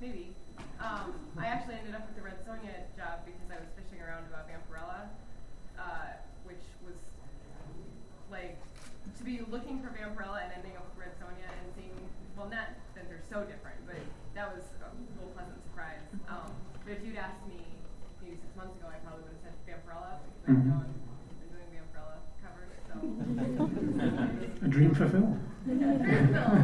Maybe. 0.00 0.34
Um, 0.82 1.14
I 1.38 1.46
actually 1.46 1.78
ended 1.78 1.94
up 1.94 2.02
with 2.10 2.16
the 2.18 2.22
Red 2.26 2.42
Sonja 2.42 2.74
job 2.98 3.22
because 3.22 3.46
I 3.46 3.62
was 3.62 3.70
fishing 3.78 4.02
around 4.02 4.26
about 4.26 4.50
Vampirella, 4.50 5.06
uh, 5.78 6.18
which 6.42 6.66
was 6.82 6.98
like 8.26 8.58
to 9.18 9.22
be 9.22 9.38
looking 9.54 9.78
for 9.78 9.94
Vampirella 9.94 10.42
and 10.42 10.50
ending 10.58 10.74
up 10.74 10.90
with 10.90 11.06
Red 11.06 11.14
Sonja 11.22 11.46
and 11.46 11.66
seeing, 11.78 11.94
well, 12.34 12.50
not 12.50 12.74
that 12.98 13.06
they're 13.06 13.22
so 13.30 13.46
different, 13.46 13.78
but 13.86 14.02
that 14.42 14.50
was 14.56 14.64
a 14.82 14.90
little 15.14 15.30
pleasant 15.38 15.62
surprise. 15.62 16.02
Um, 16.28 16.50
but 16.84 16.90
if 16.98 17.06
you'd 17.06 17.14
asked 17.14 17.46
me 17.46 17.62
maybe 18.20 18.34
six 18.42 18.50
months 18.56 18.74
ago, 18.74 18.88
I 18.90 18.98
probably 19.06 19.22
would 19.22 19.38
have 19.38 19.42
said 19.46 19.54
Vampirella 19.70 20.18
because 20.18 20.42
I 20.42 20.50
Mhm. 20.50 20.66
know 20.66 20.82
I've 20.82 20.90
been 21.38 21.54
doing 21.54 21.70
Vampirella 21.70 22.18
covers, 22.42 22.74
so. 22.90 24.66
A 24.66 24.68
dream 24.68 24.90
fulfilled. 24.94 25.38
I'm 25.70 25.78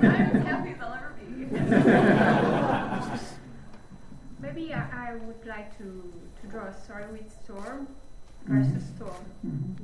as 0.04 0.42
happy 0.42 0.70
as 0.74 0.80
I'll 0.82 0.94
ever 0.98 1.14
be. 1.22 1.30
Maybe 4.40 4.74
I, 4.74 5.10
I 5.10 5.14
would 5.14 5.46
like 5.46 5.78
to, 5.78 6.12
to 6.40 6.46
draw 6.48 6.64
a 6.66 6.74
story 6.74 7.04
with 7.12 7.30
Storm 7.44 7.86
versus 8.46 8.82
Storm. 8.96 9.76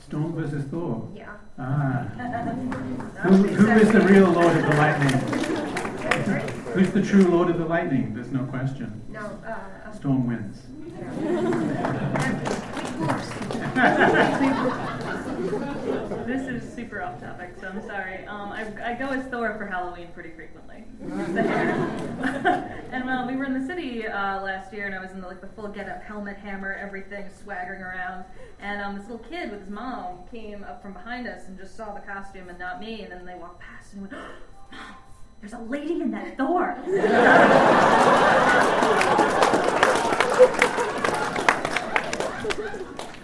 Storm 0.00 0.32
versus 0.34 0.64
Thor. 0.66 1.08
Yeah. 1.14 1.36
Ah. 1.56 2.02
Who, 3.26 3.34
who 3.44 3.70
is 3.80 3.90
the 3.92 4.00
real 4.00 4.30
Lord 4.30 4.56
of 4.56 4.62
the 4.62 4.76
Lightning? 4.76 6.55
Who's 6.76 6.90
the 6.90 7.00
true 7.00 7.26
Lord 7.28 7.48
of 7.48 7.56
the 7.56 7.64
Lightning? 7.64 8.12
There's 8.12 8.30
no 8.30 8.44
question. 8.44 9.00
No, 9.08 9.20
uh, 9.20 9.90
Storm 9.92 10.26
wins. 10.26 10.60
this 16.26 16.46
is 16.46 16.74
super 16.74 17.00
off 17.00 17.18
topic, 17.18 17.54
so 17.58 17.68
I'm 17.68 17.80
sorry. 17.86 18.26
Um, 18.26 18.50
I, 18.50 18.66
I 18.84 18.94
go 18.94 19.08
as 19.08 19.24
Thor 19.28 19.56
for 19.56 19.64
Halloween 19.64 20.08
pretty 20.12 20.32
frequently. 20.32 20.84
And 22.92 23.10
uh, 23.10 23.24
we 23.26 23.36
were 23.36 23.44
in 23.44 23.58
the 23.58 23.66
city 23.66 24.06
uh, 24.06 24.42
last 24.42 24.70
year, 24.72 24.84
and 24.84 24.94
I 24.94 25.00
was 25.00 25.12
in 25.12 25.22
the, 25.22 25.26
like 25.26 25.40
the 25.40 25.48
full 25.48 25.68
get-up, 25.68 26.02
helmet, 26.02 26.36
hammer, 26.36 26.74
everything, 26.74 27.24
swaggering 27.42 27.80
around. 27.80 28.24
And 28.60 28.82
um, 28.82 28.98
this 28.98 29.08
little 29.08 29.26
kid 29.26 29.50
with 29.50 29.60
his 29.60 29.70
mom 29.70 30.18
came 30.30 30.62
up 30.62 30.82
from 30.82 30.92
behind 30.92 31.26
us 31.26 31.48
and 31.48 31.58
just 31.58 31.74
saw 31.74 31.94
the 31.94 32.00
costume 32.00 32.50
and 32.50 32.58
not 32.58 32.80
me, 32.80 33.00
and 33.00 33.10
then 33.10 33.24
they 33.24 33.34
walked 33.34 33.60
past 33.60 33.94
and 33.94 34.02
went, 34.02 34.12
"Mom, 34.72 34.76
there's 35.46 35.62
a 35.62 35.64
lady 35.70 36.00
in 36.00 36.10
that 36.10 36.36
door. 36.36 36.70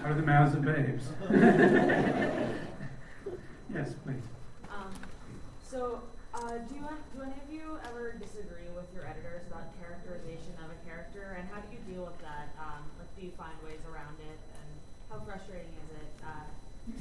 Out 0.05 0.11
of 0.11 0.17
the 0.17 0.23
mouths 0.23 0.55
of 0.55 0.63
babes. 0.63 1.05
yes, 3.75 3.95
please. 4.05 4.23
Um, 4.71 4.95
so, 5.67 6.03
uh, 6.35 6.59
do, 6.71 6.75
you, 6.75 6.87
do 7.15 7.23
any 7.23 7.35
of 7.43 7.51
you 7.51 7.79
ever 7.91 8.13
disagree 8.13 8.71
with 8.77 8.87
your 8.95 9.03
editors 9.03 9.43
about 9.51 9.75
characterization 9.83 10.55
of 10.63 10.71
a 10.71 10.79
character, 10.87 11.35
and 11.39 11.49
how 11.51 11.59
do 11.59 11.75
you 11.75 11.83
deal 11.91 12.07
with 12.07 12.23
that? 12.23 12.55
Um, 12.55 12.87
like, 13.03 13.11
do 13.19 13.27
you 13.27 13.33
find 13.35 13.59
ways 13.67 13.83
around 13.91 14.15
it, 14.23 14.39
and 14.63 14.71
how 15.11 15.19
frustrating 15.27 15.75
is 15.75 15.91
it 15.99 16.13
uh, 16.23 16.47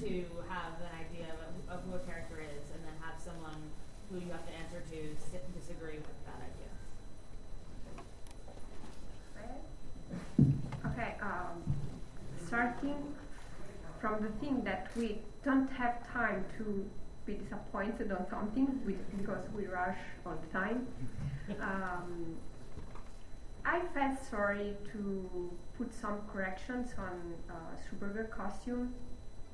to 0.02 0.26
have 0.50 0.82
an 0.82 0.98
idea 0.98 1.30
of, 1.46 1.78
of 1.78 1.86
who 1.86 1.94
a 1.94 2.04
character 2.10 2.42
is, 2.42 2.74
and 2.74 2.82
then 2.82 2.98
have 3.06 3.22
someone 3.22 3.70
who 4.12 4.20
you 4.20 4.32
have 4.32 4.46
to 4.46 4.54
answer 4.54 4.84
to 4.92 5.16
sit 5.32 5.42
and 5.46 5.56
disagree 5.56 5.96
with 5.96 6.20
that 6.28 6.44
idea? 6.44 6.68
Okay, 10.92 11.16
um, 11.22 11.64
starting 12.52 13.16
from 14.02 14.22
the 14.22 14.28
thing 14.46 14.62
that 14.62 14.92
we 14.98 15.20
don't 15.46 15.72
have 15.72 16.06
time 16.12 16.44
to 16.58 16.86
be 17.26 17.36
disappointed 17.36 18.12
on 18.12 18.26
something 18.30 18.68
we, 18.86 18.94
because 19.18 19.46
we 19.56 19.66
rush 19.68 19.98
on 20.26 20.38
time. 20.52 20.86
Um, 21.62 22.36
I 23.66 23.82
felt 23.94 24.18
sorry 24.30 24.74
to 24.94 25.52
put 25.78 25.94
some 25.94 26.22
corrections 26.32 26.92
on 26.98 27.16
uh, 27.50 27.54
Supergirl 27.84 28.30
costume 28.30 28.94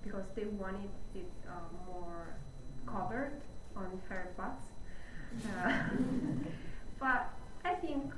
because 0.04 0.26
they 0.36 0.46
wanted 0.46 0.92
it 1.16 1.32
uh, 1.48 1.52
more 1.88 2.36
covered 2.86 3.42
on 3.76 4.00
her 4.10 4.32
butt. 4.38 4.60
Uh, 5.44 5.74
but 7.00 7.30
I 7.66 7.74
think 7.74 8.12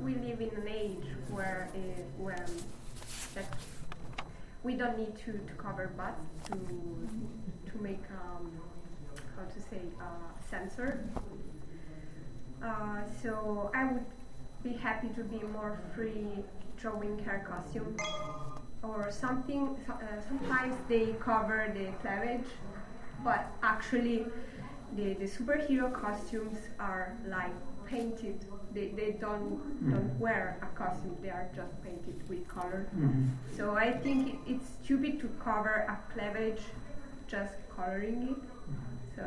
we 0.00 0.14
live 0.14 0.40
in 0.40 0.50
an 0.62 0.68
age 0.68 1.06
where 1.30 1.68
uh, 1.74 1.78
when 2.18 2.44
that 3.34 3.46
we 4.66 4.74
don't 4.74 4.98
need 4.98 5.14
to, 5.24 5.30
to 5.32 5.52
cover 5.56 5.92
butts 5.96 6.20
to 6.46 6.54
to 7.70 7.78
make 7.80 8.02
um, 8.20 8.50
how 9.36 9.44
to 9.54 9.60
say 9.70 9.80
uh, 10.00 10.04
censor. 10.50 11.04
Uh, 12.64 13.02
so 13.22 13.70
I 13.74 13.84
would 13.92 14.04
be 14.64 14.72
happy 14.72 15.08
to 15.14 15.22
be 15.22 15.38
more 15.58 15.78
free 15.94 16.26
drawing 16.76 17.16
hair 17.24 17.46
costume 17.48 17.96
or 18.82 19.10
something. 19.24 19.76
so- 19.86 19.92
Uh, 19.94 20.20
sometimes 20.28 20.74
they 20.88 21.04
cover 21.30 21.60
the 21.78 21.86
cleavage, 22.02 22.50
but 23.22 23.40
actually 23.62 24.26
the, 24.96 25.14
the 25.22 25.28
superhero 25.36 25.92
costumes 25.92 26.58
are 26.80 27.14
like 27.36 27.54
painted. 27.86 28.38
They, 28.76 28.88
they 28.88 29.12
don't 29.12 29.56
don't 29.90 30.10
Mhm. 30.12 30.18
wear 30.18 30.58
a 30.60 30.66
costume. 30.76 31.16
They 31.22 31.30
are 31.30 31.48
just 31.56 31.72
painted 31.82 32.28
with 32.28 32.46
color. 32.46 32.84
Mhm. 32.94 33.30
So 33.56 33.74
I 33.74 33.90
think 34.04 34.20
it, 34.34 34.38
it's 34.52 34.68
stupid 34.84 35.18
to 35.22 35.28
cover 35.42 35.74
a 35.88 35.96
cleavage 36.12 36.60
just 37.26 37.54
coloring 37.74 38.20
it. 38.36 38.42
So 39.16 39.24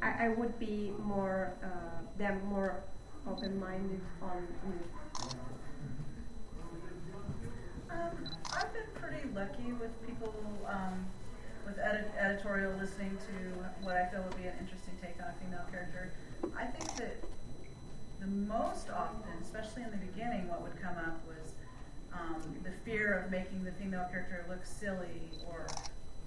I, 0.00 0.26
I 0.26 0.28
would 0.38 0.56
be 0.60 0.94
more 1.02 1.50
uh, 1.68 1.98
them 2.16 2.36
more 2.48 2.84
open-minded 3.26 4.00
on, 4.22 4.46
on. 4.66 4.76
Um, 7.90 8.12
I've 8.52 8.72
been 8.72 8.90
pretty 9.02 9.28
lucky 9.34 9.72
with 9.82 9.90
people, 10.06 10.32
um, 10.68 11.04
with 11.66 11.76
edit- 11.78 12.14
editorial 12.16 12.72
listening 12.78 13.18
to 13.26 13.34
what 13.84 13.96
I 13.96 14.06
feel 14.06 14.22
would 14.22 14.36
be 14.36 14.46
an 14.46 14.54
interesting 14.60 14.94
take 15.02 15.16
on 15.20 15.26
a 15.34 15.34
female 15.42 15.66
character. 15.72 16.12
I 16.56 16.66
think 16.66 16.96
that 16.98 17.16
the 18.20 18.26
most 18.26 18.90
often, 18.90 19.32
especially 19.42 19.82
in 19.82 19.90
the 19.90 20.02
beginning, 20.12 20.48
what 20.48 20.62
would 20.62 20.80
come 20.80 20.96
up 20.96 21.20
was 21.26 21.52
um, 22.12 22.42
the 22.64 22.72
fear 22.84 23.24
of 23.24 23.30
making 23.30 23.64
the 23.64 23.72
female 23.72 24.06
character 24.10 24.44
look 24.48 24.64
silly, 24.64 25.30
or 25.46 25.66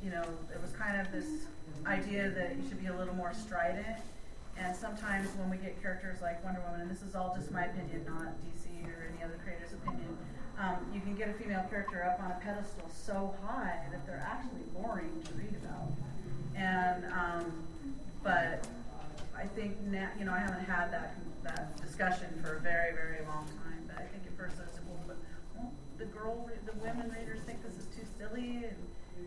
you 0.03 0.09
know, 0.09 0.23
it 0.53 0.61
was 0.61 0.71
kind 0.71 0.99
of 0.99 1.11
this 1.11 1.45
idea 1.85 2.29
that 2.29 2.55
you 2.55 2.63
should 2.67 2.81
be 2.81 2.87
a 2.87 2.95
little 2.95 3.15
more 3.15 3.33
strident. 3.33 3.97
And 4.57 4.75
sometimes 4.75 5.29
when 5.37 5.49
we 5.49 5.57
get 5.57 5.81
characters 5.81 6.21
like 6.21 6.43
Wonder 6.43 6.61
Woman, 6.61 6.81
and 6.81 6.91
this 6.91 7.01
is 7.01 7.15
all 7.15 7.33
just 7.35 7.51
my 7.51 7.65
opinion, 7.65 8.05
not 8.05 8.33
DC 8.45 8.85
or 8.85 9.09
any 9.13 9.23
other 9.23 9.39
creator's 9.43 9.73
opinion, 9.73 10.17
um, 10.59 10.77
you 10.93 11.01
can 11.01 11.15
get 11.15 11.29
a 11.29 11.33
female 11.33 11.65
character 11.69 12.03
up 12.03 12.21
on 12.23 12.31
a 12.31 12.39
pedestal 12.43 12.89
so 12.93 13.33
high 13.45 13.79
that 13.91 14.05
they're 14.05 14.23
actually 14.25 14.61
boring 14.73 15.09
to 15.25 15.33
read 15.33 15.55
about. 15.63 15.91
And 16.55 17.05
um, 17.13 17.63
but 18.23 18.67
I 19.41 19.47
think 19.57 19.81
now, 19.89 20.09
you 20.19 20.25
know, 20.25 20.33
I 20.33 20.39
haven't 20.39 20.65
had 20.69 20.93
that 20.93 21.17
that 21.43 21.73
discussion 21.81 22.29
for 22.45 22.57
a 22.57 22.61
very, 22.61 22.93
very 22.93 23.25
long 23.25 23.49
time. 23.65 23.81
But 23.89 23.97
I 23.97 24.05
think 24.13 24.21
at 24.29 24.37
first 24.37 24.61
I 24.61 24.69
said, 24.69 24.85
well, 24.85 25.01
but 25.09 25.17
won't 25.57 25.73
the 25.97 26.05
girl, 26.05 26.45
the 26.69 26.77
women 26.77 27.09
readers 27.09 27.41
think 27.49 27.65
this 27.65 27.73
is 27.73 27.89
too 27.89 28.05
silly, 28.21 28.69
and 28.69 28.77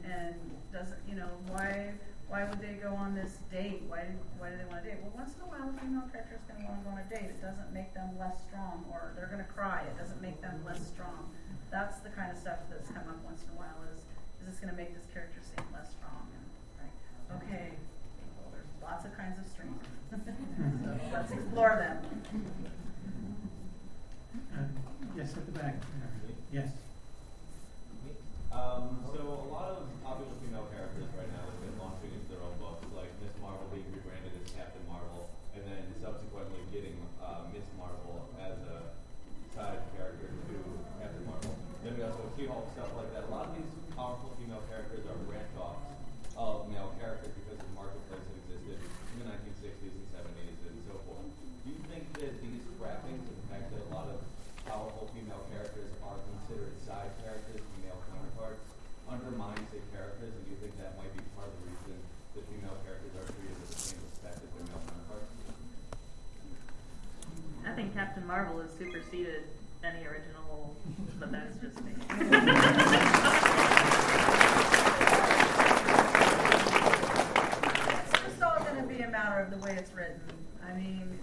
and 0.06 0.38
doesn't, 0.70 1.02
you 1.08 1.18
know, 1.18 1.30
why 1.50 1.90
why 2.30 2.46
would 2.46 2.62
they 2.62 2.78
go 2.78 2.94
on 2.94 3.18
this 3.18 3.42
date? 3.50 3.82
Why 3.90 4.06
why 4.38 4.54
do 4.54 4.56
they 4.62 4.68
want 4.70 4.86
to 4.86 4.94
date? 4.94 5.02
Well, 5.02 5.18
once 5.18 5.34
in 5.34 5.42
a 5.42 5.50
while, 5.50 5.66
a 5.66 5.74
female 5.82 6.06
character 6.14 6.38
is 6.38 6.46
going 6.46 6.62
to 6.62 6.66
want 6.70 6.78
to 6.78 6.84
go 6.86 6.90
on 6.94 7.02
a 7.02 7.08
date. 7.10 7.34
It 7.34 7.42
doesn't 7.42 7.74
make 7.74 7.90
them 7.90 8.14
less 8.14 8.38
strong, 8.46 8.86
or 8.94 9.10
they're 9.18 9.30
going 9.30 9.42
to 9.42 9.50
cry. 9.50 9.82
It 9.82 9.98
doesn't 9.98 10.22
make 10.22 10.38
them 10.38 10.62
less 10.62 10.78
strong. 10.94 11.26
That's 11.74 11.98
the 12.06 12.14
kind 12.14 12.30
of 12.30 12.38
stuff 12.38 12.62
that's 12.70 12.86
come 12.94 13.10
up 13.10 13.18
once 13.26 13.42
in 13.42 13.50
a 13.50 13.58
while. 13.58 13.82
Is 13.90 14.06
is 14.38 14.54
this 14.54 14.62
going 14.62 14.70
to 14.70 14.78
make 14.78 14.94
this 14.94 15.10
character 15.10 15.42
seem 15.42 15.66
less 15.74 15.90
strong? 15.90 16.30
And 16.38 16.46
okay, 17.42 17.74
well, 18.38 18.54
there's 18.54 18.70
lots 18.78 19.02
of 19.02 19.10
kinds 19.18 19.42
of 19.42 19.43
let's 21.24 21.40
explore 21.40 21.80
them. 21.80 21.96
Uh, 24.52 24.68
yes, 25.16 25.32
at 25.32 25.48
the 25.48 25.56
back. 25.56 25.80
Yes. 26.52 26.68
Um, 28.52 29.00
so 29.08 29.24
a 29.24 29.48
lot 29.48 29.72
of 29.72 29.88
popular 30.04 30.36
female 30.44 30.68
characters 30.68 31.08
right 31.16 31.32
now 31.32 31.48
have 31.48 31.56
been 31.64 31.72
launching 31.80 32.12
into 32.12 32.28
their 32.28 32.44
own 32.44 32.52
books, 32.60 32.84
like 32.92 33.08
Miss 33.24 33.32
Marvel 33.40 33.64
being 33.72 33.88
rebranded 33.88 34.36
as 34.36 34.44
Captain 34.52 34.84
Marvel, 34.84 35.32
and 35.56 35.64
then 35.64 35.80
subsequently 35.96 36.60
getting 36.68 37.00
uh, 37.24 37.48
Miss 37.56 37.64
Marvel 37.80 38.28
as 38.44 38.60
a 38.68 38.92
side 39.56 39.80
character 39.96 40.28
to 40.28 40.56
Captain 41.00 41.24
Marvel. 41.24 41.56
Then 41.80 41.96
we 41.96 42.04
also 42.04 42.20
have 42.20 42.36
She-Hulk 42.36 42.68
stuff 42.76 42.92
like 43.00 43.08
that. 43.16 43.24
A 43.26 43.30
lot 43.32 43.48
of 43.48 43.56
these 43.56 43.72
powerful 43.96 44.28
female 44.36 44.60
characters 44.68 45.08
are 45.08 45.16
branch 45.24 45.48
offs 45.56 45.88
of 46.36 46.68
male 46.68 46.92
characters 47.00 47.32
because 47.32 47.56
the 47.64 47.72
marketplace 47.72 48.20
that 48.28 48.36
existed 48.44 48.76
in 48.76 49.16
the 49.24 49.26
1960s 49.32 49.88
and 49.88 50.04
70s 50.14 50.60
and 50.68 50.76
so 50.86 50.94
forth. 51.06 51.26
Do 51.62 51.66
you 51.70 51.78
think 51.90 52.04
that 52.18 52.34
these 52.42 52.62
scrappings 52.74 53.22
and 53.22 53.36
the 53.38 53.46
fact 53.50 53.70
that 53.70 53.78
a 53.82 53.88
lot 53.94 54.08
of 54.10 54.18
powerful 54.66 55.06
female 55.14 55.46
characters 55.54 55.90
are 56.02 56.18
considered 56.18 56.74
side 56.82 57.10
characters 57.22 57.62
to 57.62 57.74
male 57.86 58.00
counterparts 58.10 58.66
undermines 59.06 59.62
the 59.70 59.78
characters, 59.94 60.34
and 60.34 60.42
do 60.44 60.50
you 60.50 60.58
think 60.58 60.74
that 60.82 60.98
might 60.98 61.12
be 61.14 61.22
part 61.38 61.46
of 61.48 61.54
the 61.62 61.70
reason 61.70 61.96
that 62.34 62.42
female 62.50 62.74
characters 62.82 63.14
are 63.14 63.26
treated 63.30 63.54
with 63.54 63.70
the 63.70 63.78
same 63.78 64.02
respect 64.02 64.42
as 64.42 64.50
their 64.50 64.66
male 64.66 64.82
counterparts? 64.84 65.30
I 67.64 67.72
think 67.78 67.94
Captain 67.94 68.26
Marvel 68.26 68.58
has 68.60 68.74
superseded 68.74 69.46
any 69.84 70.02
original, 70.04 70.74
but 71.20 71.30
that's 71.30 71.56
just 71.62 71.78
me. 71.84 71.92
It's 71.94 72.10
just 78.20 78.42
all 78.42 78.58
going 78.64 78.76
to 78.80 78.88
be 78.88 79.00
a 79.00 79.08
matter 79.08 79.40
of 79.40 79.50
the 79.50 79.58
way 79.64 79.76
it's 79.76 79.92
written. 79.92 80.20
I 80.64 80.72
mean, 80.76 81.18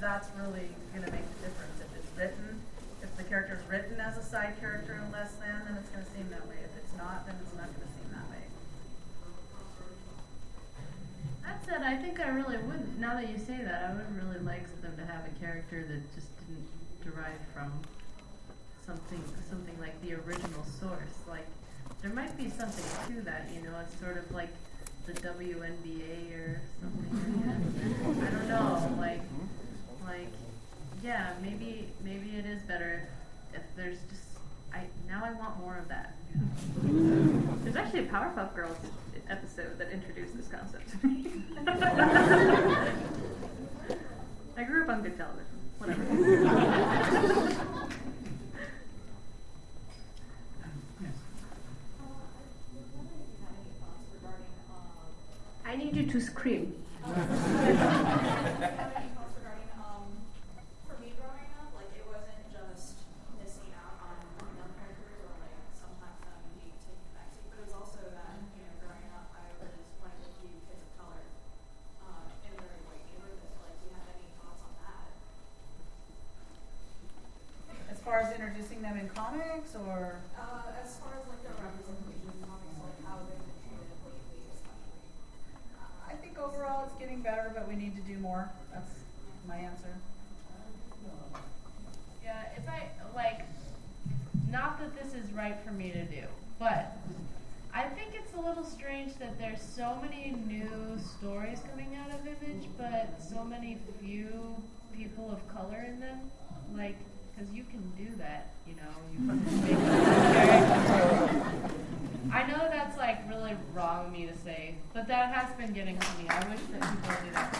that's 0.00 0.28
really 0.36 0.68
going 0.92 1.04
to 1.04 1.12
make 1.12 1.24
the 1.36 1.48
difference. 1.48 1.80
If 1.80 1.90
it's 1.96 2.10
written, 2.18 2.60
if 3.02 3.14
the 3.16 3.24
character 3.24 3.56
is 3.58 3.64
written 3.70 3.98
as 4.00 4.16
a 4.18 4.22
side 4.22 4.54
character 4.60 4.98
and 5.02 5.12
less 5.12 5.32
than, 5.40 5.62
then 5.66 5.76
it's 5.80 5.88
going 5.90 6.04
to 6.04 6.10
seem 6.12 6.28
that 6.30 6.46
way. 6.48 6.56
If 6.62 6.76
it's 6.76 6.94
not, 6.96 7.26
then 7.26 7.36
it's 7.42 7.54
not 7.56 7.66
going 7.66 7.86
to 7.86 7.92
seem 7.94 8.08
that 8.12 8.26
way. 8.30 8.42
That 11.44 11.64
said, 11.64 11.82
I 11.82 11.96
think 11.96 12.20
I 12.20 12.28
really 12.28 12.58
would. 12.58 12.98
Now 13.00 13.14
that 13.14 13.30
you 13.30 13.38
say 13.38 13.62
that, 13.62 13.90
I 13.90 13.94
would 13.94 14.10
really 14.16 14.40
like 14.44 14.66
them 14.82 14.96
to 14.96 15.04
have 15.06 15.24
a 15.24 15.25
character 15.40 15.84
that 15.88 16.14
just 16.14 16.28
didn't 16.40 16.66
derive 17.04 17.40
from 17.54 17.72
something, 18.86 19.22
something 19.50 19.78
like 19.80 20.00
the 20.02 20.14
original 20.14 20.64
source. 20.80 21.16
Like 21.28 21.46
there 22.02 22.12
might 22.12 22.36
be 22.36 22.50
something 22.50 23.14
to 23.14 23.22
that, 23.22 23.48
you 23.54 23.62
know. 23.62 23.76
It's 23.82 23.98
sort 24.00 24.16
of 24.16 24.30
like 24.32 24.50
the 25.06 25.12
WNBA 25.12 26.32
or 26.34 26.60
something. 26.80 28.22
I 28.26 28.30
don't 28.30 28.48
know. 28.48 28.96
Like, 28.98 29.20
like, 30.04 30.28
yeah, 31.02 31.32
maybe 31.42 31.88
maybe 32.04 32.36
it 32.36 32.46
is 32.46 32.62
better 32.62 33.02
if, 33.52 33.60
if 33.60 33.76
there's 33.76 33.98
just. 34.10 34.22
I 34.72 34.80
now 35.08 35.22
I 35.24 35.32
want 35.32 35.58
more 35.60 35.76
of 35.78 35.88
that. 35.88 36.16
There's 37.64 37.76
actually 37.76 38.00
a 38.00 38.06
Powerpuff 38.06 38.54
Girls. 38.54 38.76
If, 38.82 39.22
if 39.22 39.30
episode 39.30 39.78
that 39.78 39.90
introduced 39.90 40.36
this 40.36 40.48
concept 40.48 40.90
to 41.00 41.06
me. 41.06 41.26
Grew 45.16 45.24
up 45.24 45.30
on 45.30 45.36
good 45.36 45.48
television. 45.48 45.56
Whatever. 45.78 46.02
I 55.64 55.76
need 55.76 55.96
you 55.96 56.06
to 56.06 56.20
scream. 56.20 56.74
For 57.04 57.12
me 61.00 61.12
growing 61.18 61.50
up, 61.58 61.72
like 61.76 61.92
it 61.96 62.04
wasn't 62.06 62.46
just 62.52 62.96
missing 63.40 63.72
out 63.76 63.98
on 64.02 64.16
female 64.38 64.70
characters 64.78 65.20
or 65.26 65.32
like 65.42 65.56
sometimes 65.76 66.18
them 66.22 66.40
being 66.58 66.76
taken 66.80 67.08
back 67.16 67.28
seat, 67.34 67.46
but 67.50 67.58
it 67.60 67.66
was 67.66 67.74
also 67.76 68.00
that, 68.14 68.36
you 68.56 68.62
know, 68.64 68.74
growing 68.84 69.08
up 69.14 69.30
I 69.36 69.48
was 69.60 69.70
one 70.00 70.10
of 70.12 70.20
the 70.22 70.30
few 70.40 70.50
kids 70.66 70.80
of 70.80 70.90
color 70.98 71.22
uh, 72.04 72.24
in 72.46 72.56
a 72.56 72.58
very 72.62 72.80
white 72.88 73.04
neighborhood. 73.10 73.38
Like, 73.62 73.76
do 73.82 73.86
you 73.90 73.94
have 73.94 74.08
any 74.16 74.28
thoughts 74.38 74.62
on 74.64 74.72
that? 74.86 75.06
As 77.92 77.98
far 78.02 78.18
as 78.22 78.32
introducing 78.32 78.80
them 78.82 78.96
in 78.98 79.10
comics 79.56 79.74
or? 79.74 80.16
Uh, 80.38 80.84
as 80.84 80.96
far 80.98 81.12
as 81.20 81.28
like 81.28 81.42
their 81.42 81.56
representation 81.64 82.28
in 82.28 82.44
comics, 82.44 82.76
like 82.82 83.00
how 83.08 83.16
they've 83.24 83.40
been 83.40 83.56
treated 83.64 83.88
lately, 84.04 84.40
especially. 84.52 85.00
I 86.08 86.14
think 86.20 86.38
overall 86.38 86.84
it's 86.84 86.94
getting 87.00 87.20
better, 87.20 87.50
but 87.54 87.68
we 87.68 87.76
need 87.76 87.96
to 87.96 88.02
do 88.02 88.18
more. 88.18 88.50
That's 88.72 88.92
my 89.48 89.56
answer. 89.56 89.88
Yeah, 92.22 92.42
if 92.56 92.68
I 92.68 92.88
like, 93.14 93.42
not 94.50 94.78
that 94.80 94.94
this 95.00 95.14
is 95.14 95.32
right 95.32 95.56
for 95.64 95.72
me 95.72 95.90
to 95.92 96.04
do, 96.04 96.24
but 96.58 96.98
I 97.72 97.84
think 97.84 98.14
it's 98.14 98.34
a 98.34 98.40
little 98.40 98.64
strange 98.64 99.14
that 99.16 99.38
there's 99.38 99.62
so 99.62 99.96
many 100.02 100.34
new 100.46 100.98
stories 101.18 101.60
coming 101.70 101.96
out 101.96 102.10
of 102.10 102.26
Image, 102.26 102.68
but 102.76 103.08
so 103.22 103.44
many 103.44 103.78
few 104.00 104.56
people 104.96 105.30
of 105.30 105.46
color 105.54 105.84
in 105.86 106.00
them. 106.00 106.18
Like, 106.74 106.96
because 107.36 107.52
you 107.52 107.64
can 107.64 107.82
do 107.98 108.16
that, 108.16 108.54
you 108.66 108.74
know. 108.74 108.82
You. 109.12 109.18
I 112.32 112.46
know 112.46 112.68
that's 112.70 112.96
like 112.96 113.28
really 113.28 113.54
wrong 113.74 114.06
of 114.06 114.12
me 114.12 114.26
to 114.26 114.36
say, 114.38 114.74
but 114.94 115.06
that 115.08 115.34
has 115.34 115.54
been 115.56 115.72
getting 115.72 115.98
to 115.98 116.06
me. 116.18 116.26
I 116.28 116.48
wish 116.48 116.60
that 116.72 116.80
people 116.80 117.10
do 117.24 117.30
that. 117.32 117.54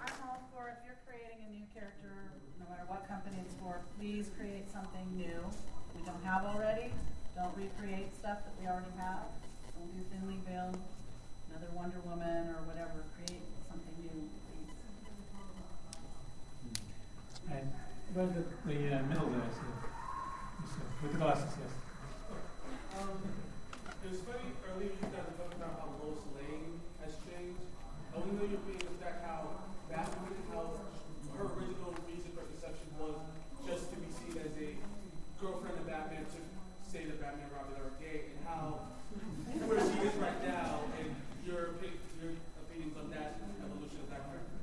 I'm 0.00 0.14
all 0.24 0.40
for 0.54 0.68
if 0.68 0.78
you're 0.84 0.98
creating 1.06 1.44
a 1.46 1.50
new 1.52 1.64
character, 1.74 2.12
no 2.58 2.66
matter 2.70 2.84
what 2.88 3.06
company 3.06 3.36
it's 3.44 3.54
for, 3.60 3.80
please 3.98 4.30
create 4.38 4.70
something 4.72 5.16
new 5.16 5.50
we 5.96 6.02
don't 6.04 6.24
have 6.24 6.44
already. 6.44 6.92
Don't 7.36 7.54
recreate 7.56 8.14
stuff 8.16 8.38
that 8.44 8.54
we 8.60 8.66
already 8.66 8.92
have. 8.96 9.28
Don't 9.76 9.92
do 9.92 10.02
thinly 10.10 10.38
veiled, 10.46 10.78
Wonder 11.74 11.98
Woman 12.06 12.54
or 12.54 12.62
whatever. 12.70 13.02
Create 13.18 13.42
something 13.66 13.94
new. 13.98 14.30
And 17.50 17.66
well, 18.14 18.30
the, 18.30 18.46
the 18.70 18.78
uh, 18.94 19.02
middle 19.10 19.26
there, 19.34 19.50
so, 19.50 19.66
so, 20.70 20.80
with 21.02 21.12
the 21.12 21.18
glasses, 21.18 21.50
yes. 21.58 21.74
Um, 23.02 23.18
it 24.06 24.10
was 24.14 24.22
funny 24.22 24.54
earlier 24.70 24.94
you 24.94 25.10
guys 25.10 25.26
were 25.26 25.34
talking 25.34 25.58
about 25.58 25.82
how 25.82 25.90
Lois 25.98 26.22
Lane 26.38 26.78
has 27.02 27.18
changed. 27.26 27.58
And 28.14 28.22
we 28.22 28.30
know 28.38 28.46
you're 28.46 28.62
being 28.70 28.86
that 29.02 29.26
how 29.26 29.66
Batman, 29.90 30.30
how 30.54 30.78
her 31.34 31.44
original 31.58 31.90
reason 32.06 32.30
for 32.38 32.46
conception 32.54 32.86
was 33.02 33.18
just 33.66 33.90
to 33.90 33.96
be 33.98 34.06
seen 34.14 34.38
as 34.38 34.54
a 34.62 34.78
girlfriend 35.42 35.74
of 35.74 35.90
Batman 35.90 36.22
to 36.22 36.40
say 36.86 37.10
that 37.10 37.18
Batman 37.18 37.50
and 37.50 37.54
Robin 37.58 37.74
are 37.82 37.90
gay, 37.98 38.30
and 38.30 38.38
how 38.46 38.94
where 39.66 39.82
she 39.82 39.98
is 40.06 40.14
right 40.22 40.38
now, 40.46 40.86
and 41.02 41.10
your 41.42 41.74
opi- 41.76 41.98
your 42.22 42.32
opinions 42.62 42.94
on 42.94 43.10
that 43.10 43.42
evolution 43.58 44.00
of 44.06 44.08
that 44.14 44.22
character. 44.30 44.54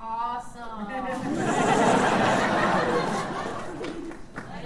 Awesome. 0.00 0.84
and 0.88 1.08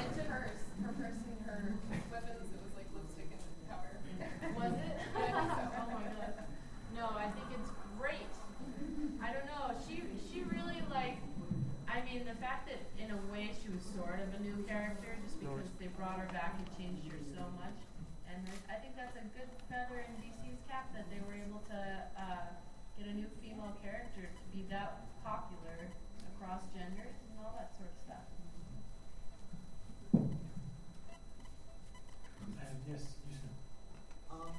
it 0.03 0.11
took 0.15 0.27
her, 0.27 0.51
her 0.83 0.93
purse 0.99 1.15
and 1.15 1.41
her 1.47 1.75
weapons. 2.11 2.51
It 2.51 2.59
was 2.59 2.75
like 2.75 2.91
lipstick 2.95 3.31
and 3.31 3.43
powder. 3.71 3.95
Was 4.59 4.75
it? 4.75 4.99
Yeah, 4.99 5.31
I 5.31 5.47
think 5.47 5.71
so. 5.71 5.79
Oh 5.79 5.95
my 5.95 6.11
god. 6.11 6.33
No, 6.97 7.05
I 7.15 7.31
think 7.35 7.55
it's 7.55 7.71
great. 7.99 8.33
I 9.23 9.31
don't 9.31 9.47
know. 9.47 9.75
She 9.87 10.03
she 10.27 10.43
really 10.47 10.83
like. 10.91 11.19
I 11.87 12.03
mean, 12.05 12.27
the 12.27 12.35
fact 12.39 12.69
that 12.71 12.83
in 12.99 13.11
a 13.11 13.21
way 13.33 13.51
she 13.63 13.71
was 13.71 13.83
sort 13.95 14.21
of 14.21 14.35
a 14.39 14.41
new 14.43 14.63
character, 14.67 15.15
just 15.23 15.39
because 15.41 15.71
they 15.81 15.89
brought 15.99 16.19
her 16.19 16.29
back 16.35 16.55
and 16.59 16.67
changed 16.79 17.07
her 17.11 17.19
so 17.35 17.43
much, 17.59 17.79
and 18.27 18.43
I 18.69 18.77
think 18.79 18.95
that's 18.95 19.17
a 19.17 19.25
good 19.35 19.49
feather 19.71 20.05
in 20.05 20.13
DC's 20.21 20.61
cap 20.69 20.93
that 20.95 21.09
they 21.09 21.19
were 21.25 21.35
able 21.35 21.63
to 21.73 21.79
uh, 22.19 22.59
get 22.99 23.09
a 23.09 23.15
new 23.15 23.27
female 23.41 23.73
character 23.83 24.29
to 24.29 24.45
be 24.53 24.67
that 24.69 25.09
popular 25.25 25.91
across 26.37 26.63
genders 26.77 27.17
and 27.29 27.37
all 27.43 27.57
that 27.59 27.75
sort 27.75 27.91
of 27.91 27.99
stuff. 28.05 28.25
And 32.63 32.77
yes, 32.87 33.03
Yusuf. 33.27 33.53
Um, 34.31 34.55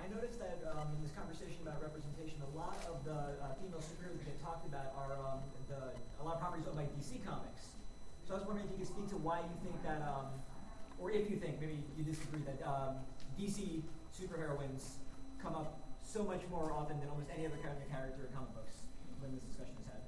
I 0.00 0.08
noticed 0.08 0.40
that 0.40 0.58
um, 0.74 0.96
in 0.96 1.00
this 1.06 1.14
conversation 1.14 1.60
about 1.62 1.78
representation, 1.80 2.40
a 2.40 2.52
lot 2.56 2.82
of 2.88 3.04
the 3.04 3.38
uh, 3.40 3.54
female 3.62 3.84
superheroes 3.84 4.18
that 4.20 4.26
get 4.26 4.40
talked 4.42 4.66
about 4.66 4.92
are 4.96 5.14
um, 5.22 5.40
the, 5.68 5.92
a 6.20 6.22
lot 6.24 6.34
of 6.36 6.40
properties 6.40 6.66
owned 6.66 6.76
by 6.76 6.88
DC 6.98 7.22
Comics. 7.22 7.76
So 8.26 8.34
I 8.34 8.42
was 8.42 8.46
wondering 8.60 8.68
if 8.68 8.68
you 8.78 8.84
could 8.84 8.94
speak 8.94 9.08
to 9.10 9.16
why 9.16 9.40
you 9.40 9.50
think 9.62 9.82
that, 9.82 10.02
um, 10.02 10.26
or 10.98 11.10
if 11.10 11.30
you 11.30 11.36
think, 11.36 11.58
maybe 11.60 11.82
you 11.96 12.04
disagree, 12.04 12.42
that 12.44 12.60
um, 12.66 12.96
DC 13.38 13.82
superheroines 14.12 14.98
come 15.42 15.54
up 15.54 15.80
so 16.02 16.22
much 16.24 16.40
more 16.50 16.72
often 16.72 16.98
than 17.00 17.08
almost 17.08 17.30
any 17.34 17.46
other 17.46 17.56
kind 17.62 17.74
of 17.76 17.88
character 17.88 18.26
in 18.28 18.34
comic 18.34 18.54
books 18.54 18.74
when 19.20 19.32
this 19.32 19.42
discussion 19.44 19.74
is 19.80 19.86
had. 19.86 20.02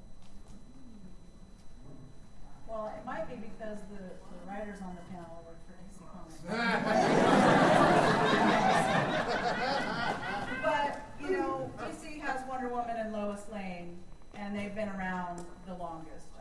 Well, 2.68 2.92
it 2.96 3.05
might 3.07 3.28
be 3.28 3.36
because 3.36 3.78
the, 3.92 4.03
the 4.12 4.46
writers 4.48 4.80
on 4.82 4.96
the 4.96 5.03
panel 5.12 5.44
work 5.46 5.59
for 5.64 5.72
DC 5.80 6.03
Comics. 6.12 6.36
but, 10.64 11.00
you 11.20 11.30
know, 11.36 11.70
DC 11.78 12.20
has 12.20 12.42
Wonder 12.48 12.68
Woman 12.68 12.96
and 12.98 13.12
Lois 13.12 13.46
Lane, 13.53 13.98
and 14.34 14.57
they've 14.57 14.74
been 14.74 14.88
around 14.88 15.44
the 15.66 15.74
longest, 15.74 16.32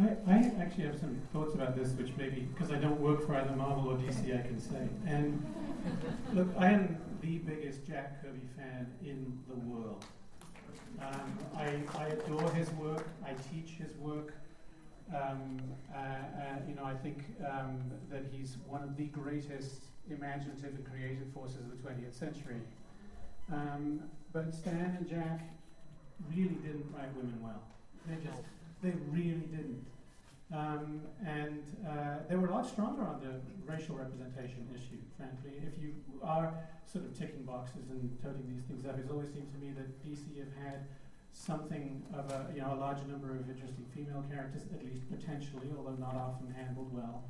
I. 0.00 0.32
I 0.32 0.52
actually 0.60 0.84
have 0.84 0.98
some 0.98 1.20
thoughts 1.32 1.54
about 1.54 1.76
this, 1.76 1.90
which 1.92 2.10
maybe, 2.16 2.48
because 2.54 2.72
I 2.72 2.76
don't 2.76 3.00
work 3.00 3.26
for 3.26 3.34
either 3.34 3.54
Marvel 3.54 3.92
or 3.92 3.96
DC, 3.96 4.38
I 4.38 4.46
can 4.46 4.60
say. 4.60 4.88
And 5.06 5.44
look, 6.32 6.48
I 6.58 6.70
am 6.70 6.98
the 7.20 7.38
biggest 7.38 7.86
Jack 7.86 8.22
Kirby 8.22 8.46
fan 8.56 8.86
in 9.04 9.38
the 9.48 9.56
world. 9.56 10.04
Um, 11.00 11.38
I, 11.56 11.80
I 11.98 12.08
adore 12.08 12.50
his 12.52 12.70
work, 12.72 13.06
I 13.24 13.32
teach 13.52 13.72
his 13.72 13.96
work. 13.96 14.34
Um, 15.14 15.60
uh, 15.94 15.98
uh, 15.98 16.16
you 16.68 16.74
know, 16.74 16.84
I 16.84 16.94
think 16.94 17.24
um, 17.50 17.80
that 18.10 18.24
he's 18.30 18.56
one 18.68 18.82
of 18.82 18.96
the 18.96 19.06
greatest 19.06 19.82
imaginative 20.08 20.74
and 20.74 20.84
creative 20.90 21.32
forces 21.34 21.58
of 21.58 21.70
the 21.70 21.88
20th 21.88 22.14
century. 22.14 22.60
Um, 23.52 24.02
but 24.32 24.54
Stan 24.54 24.96
and 24.98 25.08
Jack 25.08 25.40
really 26.30 26.56
didn't 26.62 26.86
write 26.94 27.14
women 27.16 27.38
well. 27.42 27.62
They 28.06 28.14
just, 28.24 28.42
they 28.82 28.92
really 29.10 29.46
didn't. 29.50 29.86
Um, 30.52 31.02
and 31.24 31.62
uh, 31.86 32.26
they 32.28 32.34
were 32.34 32.48
a 32.48 32.54
lot 32.54 32.66
stronger 32.66 33.02
on 33.02 33.20
the 33.20 33.38
racial 33.70 33.94
representation 33.94 34.66
issue, 34.74 34.98
frankly. 35.16 35.62
If 35.62 35.80
you 35.80 35.94
are 36.22 36.52
sort 36.90 37.04
of 37.04 37.16
ticking 37.16 37.44
boxes 37.44 37.90
and 37.90 38.18
toting 38.20 38.50
these 38.50 38.64
things 38.66 38.84
up, 38.84 38.98
it's 38.98 39.10
always 39.10 39.30
seemed 39.30 39.52
to 39.52 39.58
me 39.58 39.70
that 39.78 40.02
DC 40.02 40.38
have 40.38 40.50
had 40.58 40.86
something 41.32 42.02
of 42.12 42.30
a, 42.30 42.50
you 42.52 42.60
know, 42.60 42.74
a 42.74 42.80
large 42.80 42.98
number 43.06 43.30
of 43.30 43.48
interesting 43.48 43.86
female 43.94 44.24
characters, 44.28 44.62
at 44.74 44.84
least 44.84 45.06
potentially, 45.08 45.70
although 45.76 45.94
not 45.94 46.16
often 46.16 46.50
handled 46.50 46.90
well. 46.92 47.22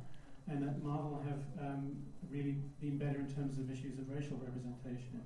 And 0.49 0.63
that 0.63 0.83
Marvel 0.83 1.21
have 1.29 1.43
um, 1.61 2.01
really 2.31 2.57
been 2.81 2.97
better 2.97 3.19
in 3.19 3.29
terms 3.29 3.59
of 3.59 3.69
issues 3.69 3.99
of 3.99 4.09
racial 4.09 4.41
representation. 4.41 5.21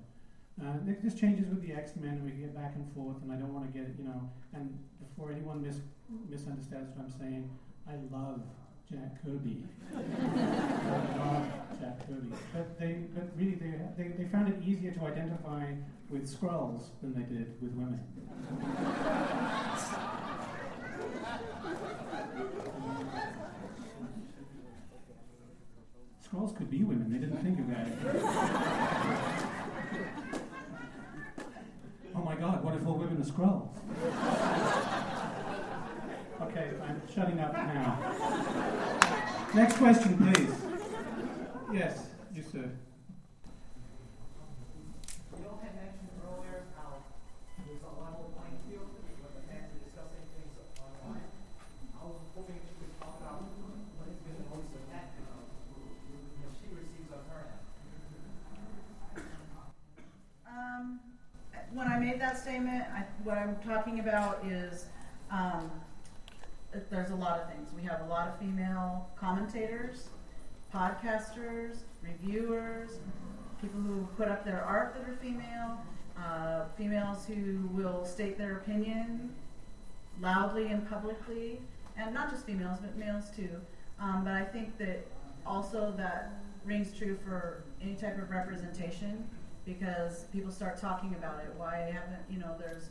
Uh, 0.61 0.77
th- 0.85 0.97
this 1.03 1.15
changes 1.15 1.47
with 1.49 1.61
the 1.61 1.73
X 1.73 1.95
Men, 1.97 2.13
and 2.13 2.23
we 2.23 2.31
get 2.31 2.55
back 2.55 2.73
and 2.75 2.87
forth. 2.93 3.17
And 3.21 3.31
I 3.31 3.35
don't 3.35 3.53
want 3.53 3.71
to 3.71 3.77
get, 3.77 3.89
you 3.99 4.05
know, 4.05 4.29
and 4.53 4.77
before 4.99 5.31
anyone 5.31 5.61
mis- 5.61 5.81
misunderstands 6.29 6.89
what 6.95 7.05
I'm 7.05 7.11
saying, 7.19 7.49
I 7.87 7.95
love 8.15 8.41
Jack 8.89 9.21
Kirby. 9.21 9.63
I 9.95 9.97
love 11.17 11.45
Jack 11.79 12.07
Kirby. 12.07 12.31
But 12.53 12.79
they, 12.79 12.93
but 13.13 13.29
really, 13.35 13.55
they, 13.55 13.73
they, 13.97 14.07
they 14.09 14.25
found 14.29 14.47
it 14.47 14.61
easier 14.65 14.91
to 14.91 15.01
identify 15.05 15.73
with 16.09 16.23
Skrulls 16.23 16.83
than 17.01 17.13
they 17.13 17.23
did 17.23 17.61
with 17.61 17.73
women. 17.73 17.99
Skrulls 26.25 26.55
could 26.55 26.69
be 26.69 26.83
women. 26.83 27.11
They 27.11 27.19
didn't 27.19 27.41
think 27.43 27.59
of 27.59 27.69
it. 27.69 29.35
oh 32.15 32.23
my 32.23 32.35
God! 32.35 32.63
What 32.63 32.75
if 32.75 32.85
all 32.87 32.95
women 32.95 33.17
are 33.17 33.25
Skrulls? 33.25 33.69
okay, 36.41 36.71
I'm 36.87 37.01
shutting 37.13 37.39
up 37.39 37.53
now. 37.53 37.99
Next 39.53 39.77
question, 39.77 40.17
please. 40.17 40.53
Yes, 41.73 42.07
you 42.33 42.43
sir. 42.43 42.69
You 45.35 45.43
all 45.49 45.59
had 45.63 45.75
mentioned 45.75 46.11
earlier 46.23 46.63
how 46.75 47.03
there's 47.65 47.83
a 47.83 47.91
level 47.99 48.31
playing 48.35 48.59
field 48.67 48.87
when 48.95 49.31
the 49.35 49.43
fans 49.51 49.71
are 49.75 49.81
discussing 49.83 50.23
things 50.35 50.55
online. 50.79 51.27
I 51.99 52.03
was 52.05 52.19
hoping 52.35 52.55
you 52.63 52.75
could 52.79 52.93
talk 52.99 53.19
about 53.19 53.43
what 53.99 54.07
has 54.07 54.19
been 54.23 54.39
the 54.39 54.47
most 54.55 54.71
attack 54.71 55.19
that 55.19 56.51
she 56.55 56.67
receives 56.71 57.11
on 57.11 57.23
her 57.31 57.43
end. 57.43 57.63
Um, 60.47 60.99
when 61.75 61.84
I 61.95 61.97
made 61.97 62.19
that 62.19 62.37
statement, 62.37 62.83
I, 62.93 63.05
what 63.23 63.37
I'm 63.37 63.55
talking 63.65 64.01
about 64.01 64.45
is, 64.45 64.87
um, 65.31 65.71
there's 66.91 67.11
a 67.11 67.15
lot 67.15 67.39
of 67.39 67.49
things. 67.49 67.69
We 67.73 67.83
have 67.83 68.01
a 68.01 68.05
lot 68.07 68.27
of 68.27 68.37
female 68.37 69.07
commentators, 69.17 70.09
podcasters, 70.73 71.83
reviewers, 72.03 72.99
people 73.61 73.79
who 73.79 74.05
put 74.17 74.27
up 74.27 74.43
their 74.43 74.61
art 74.61 74.93
that 74.95 75.09
are 75.09 75.15
female, 75.21 75.79
uh, 76.17 76.65
females 76.77 77.25
who 77.25 77.59
will 77.71 78.03
state 78.03 78.37
their 78.37 78.57
opinion 78.57 79.33
loudly 80.19 80.67
and 80.67 80.89
publicly, 80.89 81.61
and 81.95 82.13
not 82.13 82.29
just 82.29 82.45
females, 82.45 82.79
but 82.81 82.97
males 82.97 83.29
too. 83.33 83.61
Um, 84.01 84.25
but 84.25 84.33
I 84.33 84.43
think 84.43 84.77
that 84.79 85.07
also 85.45 85.93
that 85.95 86.43
rings 86.65 86.91
true 86.91 87.17
for 87.23 87.63
any 87.81 87.95
type 87.95 88.21
of 88.21 88.29
representation 88.29 89.29
because 89.65 90.25
people 90.31 90.51
start 90.51 90.79
talking 90.79 91.15
about 91.17 91.39
it. 91.39 91.53
Why 91.57 91.91
haven't 91.91 92.21
you 92.29 92.39
know? 92.39 92.55
There's 92.59 92.89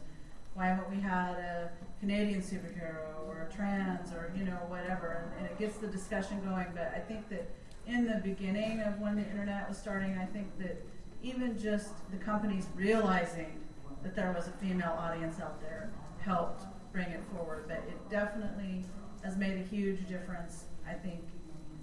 why 0.54 0.66
haven't 0.66 0.90
we 0.90 1.00
had 1.00 1.32
a 1.32 1.70
Canadian 2.00 2.40
superhero 2.40 3.26
or 3.26 3.48
a 3.50 3.54
trans 3.54 4.12
or 4.12 4.32
you 4.36 4.44
know 4.44 4.58
whatever, 4.68 5.24
and, 5.24 5.38
and 5.38 5.46
it 5.46 5.58
gets 5.58 5.78
the 5.78 5.86
discussion 5.86 6.40
going. 6.44 6.66
But 6.74 6.92
I 6.94 6.98
think 6.98 7.28
that 7.30 7.48
in 7.86 8.06
the 8.06 8.20
beginning 8.22 8.80
of 8.80 8.98
when 9.00 9.16
the 9.16 9.28
internet 9.28 9.68
was 9.68 9.78
starting, 9.78 10.18
I 10.18 10.26
think 10.26 10.58
that 10.58 10.84
even 11.22 11.58
just 11.58 11.90
the 12.10 12.16
companies 12.18 12.66
realizing 12.74 13.60
that 14.02 14.14
there 14.14 14.32
was 14.36 14.48
a 14.48 14.52
female 14.52 14.96
audience 14.98 15.40
out 15.40 15.60
there 15.60 15.90
helped 16.20 16.64
bring 16.92 17.08
it 17.08 17.22
forward. 17.34 17.64
But 17.68 17.78
it 17.88 18.10
definitely 18.10 18.84
has 19.22 19.36
made 19.36 19.58
a 19.58 19.64
huge 19.64 20.06
difference. 20.08 20.64
I 20.88 20.92
think 20.92 21.20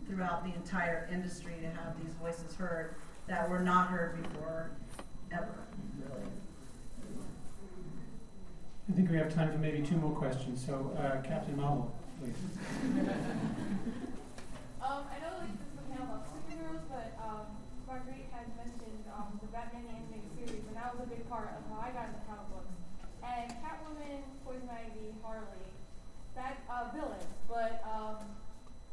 throughout 0.08 0.44
the 0.44 0.54
entire 0.54 1.10
industry 1.12 1.54
to 1.62 1.68
have 1.68 2.00
these 2.04 2.14
voices 2.14 2.56
heard 2.56 2.96
that 3.32 3.50
were 3.50 3.60
not 3.60 3.88
heard 3.88 4.22
before 4.22 4.72
ever, 5.32 5.56
really. 6.04 6.28
I 8.90 8.92
think 8.92 9.10
we 9.10 9.16
have 9.16 9.34
time 9.34 9.54
for 9.54 9.58
maybe 9.58 9.82
two 9.88 9.96
more 9.96 10.12
questions. 10.12 10.60
So, 10.66 10.92
uh, 11.00 11.24
Captain 11.26 11.56
Marvel, 11.56 11.96
please. 12.20 12.36
Um, 14.82 15.06
I 15.14 15.22
know 15.22 15.38
like, 15.38 15.54
this 15.62 15.70
is 15.72 15.78
a 15.78 15.86
panel 15.94 16.10
about 16.10 16.26
superheroes, 16.26 16.82
but 16.90 17.14
um, 17.22 17.46
Marguerite 17.86 18.34
had 18.34 18.50
mentioned 18.58 19.06
um, 19.14 19.38
the 19.38 19.46
Batman 19.54 19.86
animated 19.94 20.26
series, 20.34 20.66
and 20.66 20.74
that 20.74 20.90
was 20.98 21.06
a 21.06 21.08
big 21.08 21.22
part 21.30 21.54
of 21.54 21.62
how 21.70 21.86
I 21.86 21.94
got 21.94 22.10
into 22.10 22.18
comic 22.26 22.50
books. 22.50 22.74
And 23.22 23.54
Catwoman, 23.62 24.26
Poison 24.42 24.66
Ivy, 24.66 25.14
Harley, 25.22 25.70
that 26.34 26.66
uh, 26.66 26.90
villains, 26.98 27.30
but 27.46 27.86
um, 27.86 28.26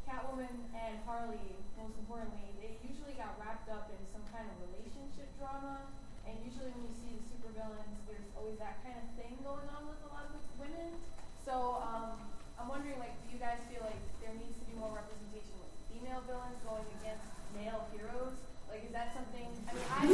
Catwoman 0.09 0.73
and 0.73 0.97
Harley, 1.05 1.57
most 1.77 2.01
importantly, 2.01 2.49
they 2.57 2.81
usually 2.81 3.13
got 3.13 3.37
wrapped 3.37 3.69
up 3.69 3.93
in 3.93 4.01
some 4.08 4.08
kind 4.39 4.47
of 4.55 4.71
relationship 4.71 5.27
drama. 5.35 5.83
And 6.23 6.39
usually 6.47 6.71
when 6.71 6.87
you 6.87 6.95
see 7.03 7.19
the 7.19 7.27
supervillains, 7.27 7.99
there's 8.07 8.31
always 8.39 8.55
that 8.63 8.79
kind 8.87 8.95
of 9.03 9.07
thing 9.19 9.35
going 9.43 9.67
on 9.75 9.91
with 9.91 9.99
a 10.07 10.11
lot 10.15 10.31
of 10.31 10.39
women. 10.63 10.95
So 11.43 11.83
um, 11.83 12.23
I'm 12.55 12.71
wondering, 12.71 13.03
like, 13.03 13.19
do 13.27 13.35
you 13.35 13.43
guys 13.43 13.59
feel 13.67 13.83
like 13.83 13.99
there 14.23 14.31
needs 14.39 14.55
to 14.63 14.65
be 14.71 14.79
more 14.79 14.95
representation 14.95 15.59
with 15.59 15.75
female 15.91 16.23
villains 16.31 16.55
going 16.63 16.87
against 17.03 17.27
male 17.59 17.83
heroes? 17.91 18.39
Like, 18.71 18.87
is 18.87 18.95
that 18.95 19.11
something? 19.17 19.49
I 19.67 19.71
mean, 19.75 19.89
I, 19.91 20.07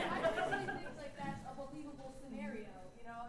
yeah, 0.00 0.16
I 0.16 0.18
personally 0.24 0.70
think 0.80 0.94
like 0.96 1.12
that's 1.18 1.42
a 1.44 1.52
believable 1.58 2.14
scenario. 2.24 2.72
You 2.96 3.04
know, 3.10 3.20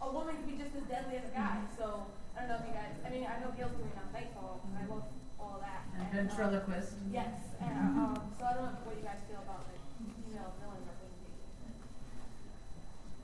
a 0.00 0.08
woman 0.08 0.40
can 0.40 0.46
be 0.46 0.56
just 0.56 0.72
as 0.78 0.86
deadly 0.88 1.18
as 1.20 1.26
a 1.28 1.34
guy. 1.34 1.58
So 1.74 2.06
I 2.32 2.46
don't 2.46 2.54
know 2.54 2.58
if 2.62 2.70
you 2.70 2.72
guys. 2.72 2.94
I 3.02 3.10
mean, 3.10 3.26
I 3.26 3.42
know 3.42 3.50
Gail's 3.58 3.74
doing 3.74 3.90
on 3.98 4.08
Knightfall. 4.14 4.62
I 4.78 4.86
love 4.86 5.10
all 5.42 5.58
that. 5.58 5.90
And 5.98 6.06
um, 6.06 6.14
ventriloquist. 6.14 6.94
yes. 7.10 7.34
And, 7.60 7.98
um, 7.98 8.14
so 8.38 8.44
I 8.44 8.52
don't 8.54 8.70
know 8.70 8.86
what 8.86 8.94
you 8.94 9.02
guys 9.02 9.20
feel 9.26 9.42
about 9.42 9.66
like 9.66 9.82
female 9.98 10.54
villain 10.60 10.82
representation. 10.86 11.50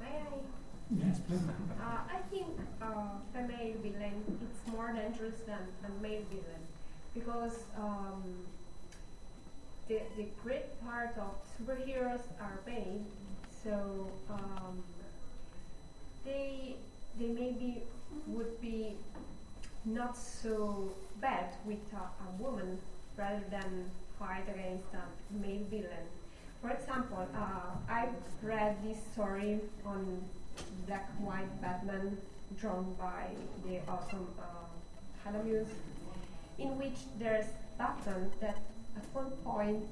May 0.00 0.18
I? 0.18 0.34
Yes, 0.92 1.20
please. 1.24 1.46
Uh, 1.46 2.00
I 2.10 2.18
think 2.26 2.58
uh, 2.82 3.22
female 3.32 3.78
villain 3.82 4.16
it's 4.42 4.60
more 4.82 4.92
dangerous 4.92 5.38
than, 5.46 5.64
than 5.80 6.02
male 6.02 6.22
villain 6.30 6.62
because 7.14 7.64
um, 7.78 8.22
the, 9.88 10.00
the 10.16 10.26
great 10.42 10.68
part 10.84 11.16
of 11.18 11.32
superheroes 11.54 12.22
are 12.40 12.58
male, 12.66 13.00
so 13.62 14.10
um, 14.30 14.82
they 16.24 16.74
they 17.18 17.26
maybe 17.26 17.82
would 18.26 18.60
be 18.60 18.94
not 19.84 20.16
so 20.16 20.90
bad 21.20 21.54
with 21.64 21.78
a, 21.92 21.96
a 21.96 22.42
woman 22.42 22.78
rather 23.16 23.42
than 23.50 23.90
fight 24.18 24.44
against 24.48 24.86
a 24.94 25.46
male 25.46 25.64
villain. 25.70 26.06
For 26.60 26.70
example, 26.70 27.26
uh, 27.36 27.92
I've 27.92 28.14
read 28.42 28.76
this 28.84 28.98
story 29.12 29.60
on 29.84 30.22
Black 30.86 31.08
White 31.20 31.60
Batman 31.60 32.16
drawn 32.60 32.94
by 32.98 33.26
the 33.64 33.80
awesome 33.88 34.28
uh, 34.38 34.61
Hadamus, 35.24 35.68
in 36.58 36.78
which 36.78 36.98
there's 37.18 37.46
button 37.78 38.30
that 38.40 38.58
at 38.96 39.04
one 39.12 39.30
point 39.44 39.84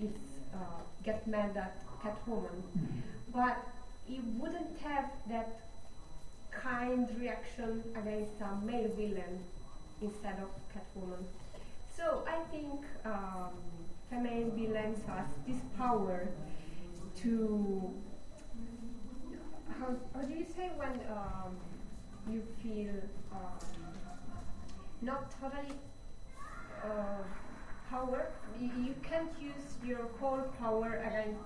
is 0.00 0.10
uh, 0.54 0.82
get 1.02 1.26
mad 1.26 1.56
at 1.56 1.76
Catwoman, 2.02 2.62
but 3.32 3.58
he 4.06 4.20
wouldn't 4.38 4.78
have 4.82 5.10
that 5.28 5.60
kind 6.50 7.08
reaction 7.20 7.82
against 7.96 8.40
a 8.40 8.66
male 8.66 8.90
villain 8.96 9.38
instead 10.02 10.38
of 10.40 10.50
Catwoman. 10.72 11.24
So 11.96 12.26
I 12.28 12.38
think 12.50 12.80
um, 13.04 13.52
female 14.10 14.50
villains 14.50 14.98
have 15.06 15.26
this 15.46 15.56
power 15.76 16.28
to 17.22 17.90
how, 19.78 19.94
how 20.14 20.22
do 20.22 20.34
you 20.34 20.46
say 20.56 20.70
when 20.76 21.00
um, 21.10 21.56
you 22.30 22.42
feel 22.62 22.94
um, 23.32 23.73
not 25.02 25.30
totally 25.40 25.74
uh, 26.84 27.22
power? 27.90 28.30
You, 28.58 28.70
you 28.86 28.94
can't 29.02 29.30
use 29.40 29.76
your 29.84 30.08
whole 30.20 30.42
power 30.58 31.02
against. 31.06 31.40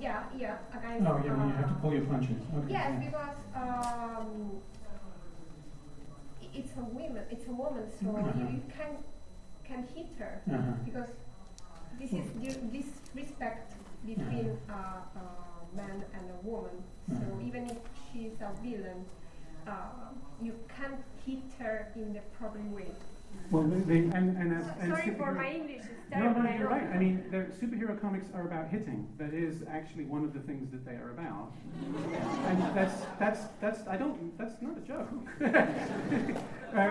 Yeah, 0.00 0.24
yeah, 0.36 0.56
against. 0.76 1.06
Oh, 1.06 1.20
yeah, 1.24 1.34
when 1.34 1.48
you 1.48 1.54
uh, 1.54 1.56
have 1.58 1.68
to 1.68 1.74
pull 1.82 1.92
your 1.92 2.04
punches. 2.06 2.40
Okay. 2.56 2.72
Yes, 2.72 2.92
yeah. 2.92 2.98
because 3.10 3.36
um, 3.54 4.52
it's 6.54 6.72
a 6.76 6.80
woman. 6.84 7.22
It's 7.30 7.46
a 7.46 7.52
woman, 7.52 7.84
so 8.00 8.08
Uh-huh. 8.16 8.32
you, 8.38 8.56
you 8.56 8.62
can 8.76 8.96
can 9.64 9.86
hit 9.94 10.08
her 10.18 10.42
Uh-huh. 10.50 10.72
because 10.84 11.10
this 12.00 12.12
is 12.12 12.26
this 12.72 12.86
respect 13.14 13.74
between 14.04 14.56
a, 14.68 14.72
a 14.72 15.26
man 15.76 16.04
and 16.16 16.24
a 16.30 16.38
woman. 16.42 16.82
So 17.08 17.24
Uh-huh. 17.24 17.46
even 17.46 17.70
if 17.70 17.78
she's 18.12 18.40
a 18.40 18.50
villain, 18.62 19.04
uh, 19.68 19.72
you 20.40 20.54
can't 20.76 21.00
hit 21.24 21.42
her 21.58 21.88
in 21.94 22.12
the 22.12 22.20
proper 22.38 22.60
way. 22.70 22.90
Well, 23.50 23.62
they, 23.64 23.80
they 23.80 23.98
and 24.16 24.36
and, 24.36 24.52
as, 24.54 24.64
So- 24.64 24.72
and 24.80 24.92
sorry 24.92 25.14
for 25.16 25.32
my 25.32 25.48
English. 25.50 25.80
It's 25.84 26.10
No, 26.10 26.18
terrible. 26.18 26.42
no, 26.42 26.48
I 26.50 26.56
you're 26.56 26.68
know. 26.68 26.76
right. 26.76 26.88
I 26.94 26.98
mean, 26.98 27.24
the 27.30 27.48
superhero 27.60 27.98
comics 28.00 28.26
are 28.34 28.42
about 28.46 28.68
hitting. 28.68 29.08
That 29.18 29.32
is 29.32 29.62
actually 29.70 30.04
one 30.04 30.24
of 30.24 30.32
the 30.34 30.40
things 30.40 30.70
that 30.72 30.84
they 30.84 30.92
are 30.96 31.10
about. 31.10 31.52
And 32.48 32.76
that's 32.76 33.06
that's 33.18 33.40
that's 33.60 33.86
I 33.88 33.96
don't 33.96 34.36
that's 34.38 34.60
not 34.60 34.76
a 34.76 34.80
joke. 34.80 35.08
uh, 35.40 35.48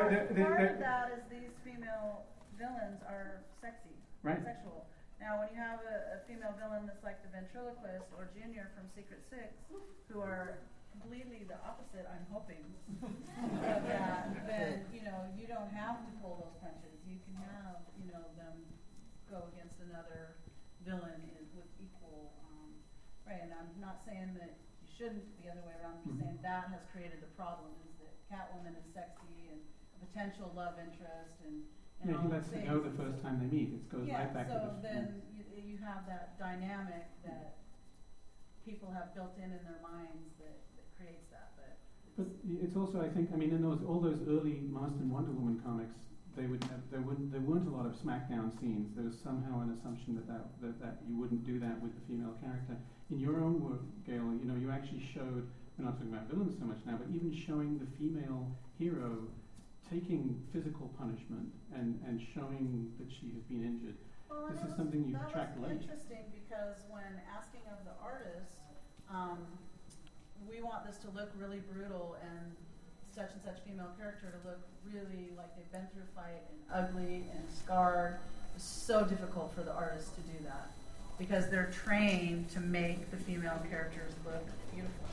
the- 0.10 0.34
the- 0.34 0.44
Part 0.44 0.60
the- 0.62 0.70
of 0.74 0.80
that 0.80 1.12
is 1.18 1.24
these 1.30 1.54
female 1.64 2.24
villains 2.58 3.02
are 3.08 3.42
sexy, 3.62 3.94
Right. 4.24 4.42
sexual. 4.44 4.86
Now, 5.20 5.38
when 5.40 5.50
you 5.54 5.62
have 5.62 5.80
a, 5.86 6.18
a 6.18 6.20
female 6.28 6.54
villain 6.58 6.88
that's 6.90 7.04
like 7.04 7.22
the 7.22 7.30
ventriloquist 7.30 8.10
or 8.18 8.30
Junior 8.34 8.70
from 8.74 8.90
Secret 8.98 9.22
Six, 9.30 9.54
who 10.10 10.20
are 10.20 10.58
completely 11.02 11.44
the 11.50 11.58
opposite, 11.66 12.06
I'm 12.06 12.26
hoping, 12.30 12.62
of 13.02 13.82
that, 13.90 14.30
then 14.46 14.86
you 14.94 15.02
know 15.02 15.26
you 15.34 15.50
don't 15.50 15.70
have 15.74 15.98
to 16.06 16.12
pull 16.22 16.38
those 16.46 16.56
punches. 16.62 16.94
You 17.10 17.18
can 17.26 17.36
have 17.42 17.82
you 17.98 18.14
know 18.14 18.22
them 18.38 18.62
go 19.26 19.50
against 19.50 19.82
another 19.82 20.38
villain 20.86 21.18
in, 21.34 21.44
with 21.58 21.68
equal. 21.82 22.38
Um, 22.46 22.70
right, 23.26 23.42
and 23.42 23.52
I'm 23.52 23.74
not 23.82 24.06
saying 24.06 24.38
that 24.38 24.54
you 24.86 24.88
shouldn't 24.94 25.26
the 25.42 25.50
other 25.50 25.66
way 25.66 25.74
around. 25.82 26.06
I'm 26.06 26.06
just 26.14 26.22
saying 26.22 26.40
that 26.46 26.70
has 26.70 26.84
created 26.94 27.20
the 27.26 27.34
problem 27.34 27.74
is 27.90 27.94
that 28.06 28.14
Catwoman 28.30 28.78
is 28.78 28.86
sexy 28.94 29.50
and 29.50 29.62
a 29.98 30.06
potential 30.06 30.54
love 30.54 30.78
interest 30.78 31.42
and. 31.42 31.66
and 32.06 32.14
yeah, 32.14 32.18
all 32.18 32.22
he 32.22 32.30
those 32.30 32.46
lets 32.46 32.48
her 32.54 32.62
things. 32.62 32.70
know 32.70 32.80
the 32.86 32.96
first 32.98 33.18
time 33.26 33.42
they 33.42 33.50
meet. 33.50 33.74
It 33.74 33.90
goes 33.90 34.06
Yeah, 34.06 34.30
right 34.30 34.34
back 34.38 34.48
so 34.54 34.58
to 34.62 34.70
the 34.78 34.86
then 34.86 35.06
you, 35.34 35.42
you 35.50 35.78
have 35.82 36.06
that 36.06 36.38
dynamic 36.38 37.10
that 37.26 37.58
people 38.66 38.94
have 38.94 39.10
built 39.18 39.34
in 39.42 39.50
in 39.50 39.62
their 39.66 39.82
minds 39.82 40.30
that 40.38 40.62
creates 41.02 41.28
that, 41.34 41.50
but 41.58 41.74
But 42.18 42.28
it's 42.62 42.76
also, 42.78 43.02
I 43.02 43.10
think, 43.10 43.34
I 43.34 43.38
mean, 43.38 43.52
in 43.52 43.62
those 43.62 43.82
all 43.88 44.00
those 44.00 44.22
early 44.28 44.62
Marston 44.70 45.10
Wonder 45.10 45.32
Woman 45.32 45.60
comics, 45.66 45.98
they 46.38 46.46
would 46.46 46.64
have 46.70 46.82
there 46.92 47.02
wouldn't 47.02 47.32
there 47.32 47.42
weren't 47.42 47.68
a 47.68 47.74
lot 47.74 47.86
of 47.86 47.94
SmackDown 47.98 48.54
scenes. 48.60 48.94
There 48.96 49.06
was 49.06 49.18
somehow 49.20 49.62
an 49.62 49.76
assumption 49.76 50.16
that 50.16 50.28
that, 50.28 50.46
that 50.62 50.76
that 50.80 50.96
you 51.08 51.18
wouldn't 51.18 51.44
do 51.46 51.60
that 51.60 51.82
with 51.82 51.92
the 51.98 52.04
female 52.08 52.36
character. 52.40 52.78
In 53.10 53.20
your 53.20 53.42
own 53.42 53.60
work, 53.60 53.84
Gail, 54.06 54.32
you 54.40 54.46
know, 54.48 54.56
you 54.56 54.72
actually 54.72 55.04
showed. 55.04 55.50
We're 55.80 55.88
not 55.88 55.98
talking 55.98 56.14
about 56.14 56.30
villains 56.30 56.60
so 56.60 56.66
much 56.66 56.78
now, 56.86 57.00
but 57.00 57.08
even 57.10 57.34
showing 57.34 57.80
the 57.80 57.90
female 57.98 58.46
hero 58.78 59.26
taking 59.90 60.40
physical 60.54 60.88
punishment 60.96 61.52
and, 61.76 62.00
and 62.08 62.22
showing 62.34 62.92
that 63.00 63.12
she 63.12 63.28
has 63.36 63.44
been 63.52 63.64
injured. 63.64 63.98
Well, 64.30 64.48
this 64.48 64.64
is 64.64 64.72
was- 64.72 64.78
something 64.80 65.04
you 65.04 65.12
that 65.16 65.32
tracked 65.32 65.60
was 65.60 65.72
interesting 65.72 66.32
because 66.32 66.80
when 66.88 67.20
asking 67.28 67.68
of 67.68 67.84
the 67.84 67.92
artist, 68.00 68.56
um, 69.12 69.44
we 70.52 70.62
want 70.62 70.86
this 70.86 70.98
to 70.98 71.08
look 71.16 71.32
really 71.40 71.62
brutal 71.72 72.18
and 72.22 72.52
such 73.16 73.32
and 73.32 73.42
such 73.42 73.64
female 73.66 73.92
character 73.98 74.28
to 74.28 74.48
look 74.48 74.60
really 74.84 75.30
like 75.38 75.56
they've 75.56 75.72
been 75.72 75.88
through 75.94 76.04
a 76.04 76.16
fight 76.16 76.44
and 76.52 76.86
ugly 76.86 77.24
and 77.34 77.44
scarred. 77.58 78.18
It's 78.56 78.66
so 78.66 79.06
difficult 79.06 79.54
for 79.56 79.62
the 79.62 79.74
artist 79.74 80.16
to 80.16 80.22
do 80.22 80.44
that 80.44 80.72
because 81.18 81.50
they're 81.50 81.72
trained 81.72 82.50
to 82.52 82.60
make 82.60 83.10
the 83.12 83.18
female 83.18 83.62
characters 83.70 84.12
look 84.26 84.44
beautiful. 84.74 85.08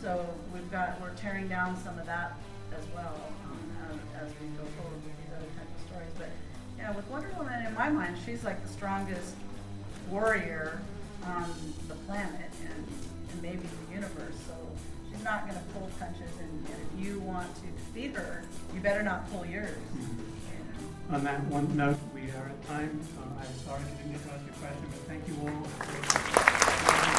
So 0.00 0.24
we've 0.52 0.70
got 0.70 1.00
we're 1.00 1.14
tearing 1.14 1.48
down 1.48 1.76
some 1.82 1.98
of 1.98 2.06
that 2.06 2.36
as 2.76 2.84
well 2.94 3.16
um, 3.44 3.58
as, 3.90 4.28
as 4.28 4.30
we 4.40 4.46
go 4.48 4.64
forward 4.78 5.02
with 5.02 5.16
these 5.18 5.34
other 5.36 5.50
kinds 5.56 5.70
of 5.74 5.88
stories. 5.88 6.12
But 6.18 6.30
yeah, 6.78 6.94
with 6.94 7.08
Wonder 7.08 7.30
Woman, 7.36 7.66
in 7.66 7.74
my 7.74 7.88
mind, 7.88 8.16
she's 8.24 8.44
like 8.44 8.62
the 8.62 8.68
strongest 8.68 9.34
warrior 10.10 10.80
on 11.24 11.50
the 11.88 11.94
planet 12.06 12.52
and, 12.68 12.86
and 13.36 13.42
maybe 13.42 13.66
the 13.66 13.94
universe. 13.94 14.34
So 14.46 14.54
she's 15.10 15.22
not 15.24 15.48
going 15.48 15.58
to 15.58 15.64
pull 15.72 15.90
punches. 15.98 16.30
And, 16.40 16.66
if 16.68 17.04
you 17.04 17.20
want 17.20 17.54
to 17.56 17.62
defeat 17.62 18.16
her, 18.16 18.42
you 18.74 18.80
better 18.80 19.02
not 19.02 19.30
pull 19.30 19.44
yours. 19.44 19.76
Mm-hmm. 19.96 21.14
On 21.14 21.24
that 21.24 21.44
one 21.44 21.76
note, 21.76 21.98
we 22.14 22.22
are 22.22 22.50
at 22.50 22.66
time, 22.66 22.90
um, 22.90 23.00
so 23.06 23.22
I'm 23.38 23.54
sorry 23.64 23.82
we 23.84 23.90
didn't 23.98 24.12
get 24.12 24.24
to 24.24 24.32
ask 24.34 24.44
your 24.44 24.54
question, 24.54 24.86
but 24.90 25.00
thank 25.06 25.28
you 25.28 25.36
all. 27.12 27.15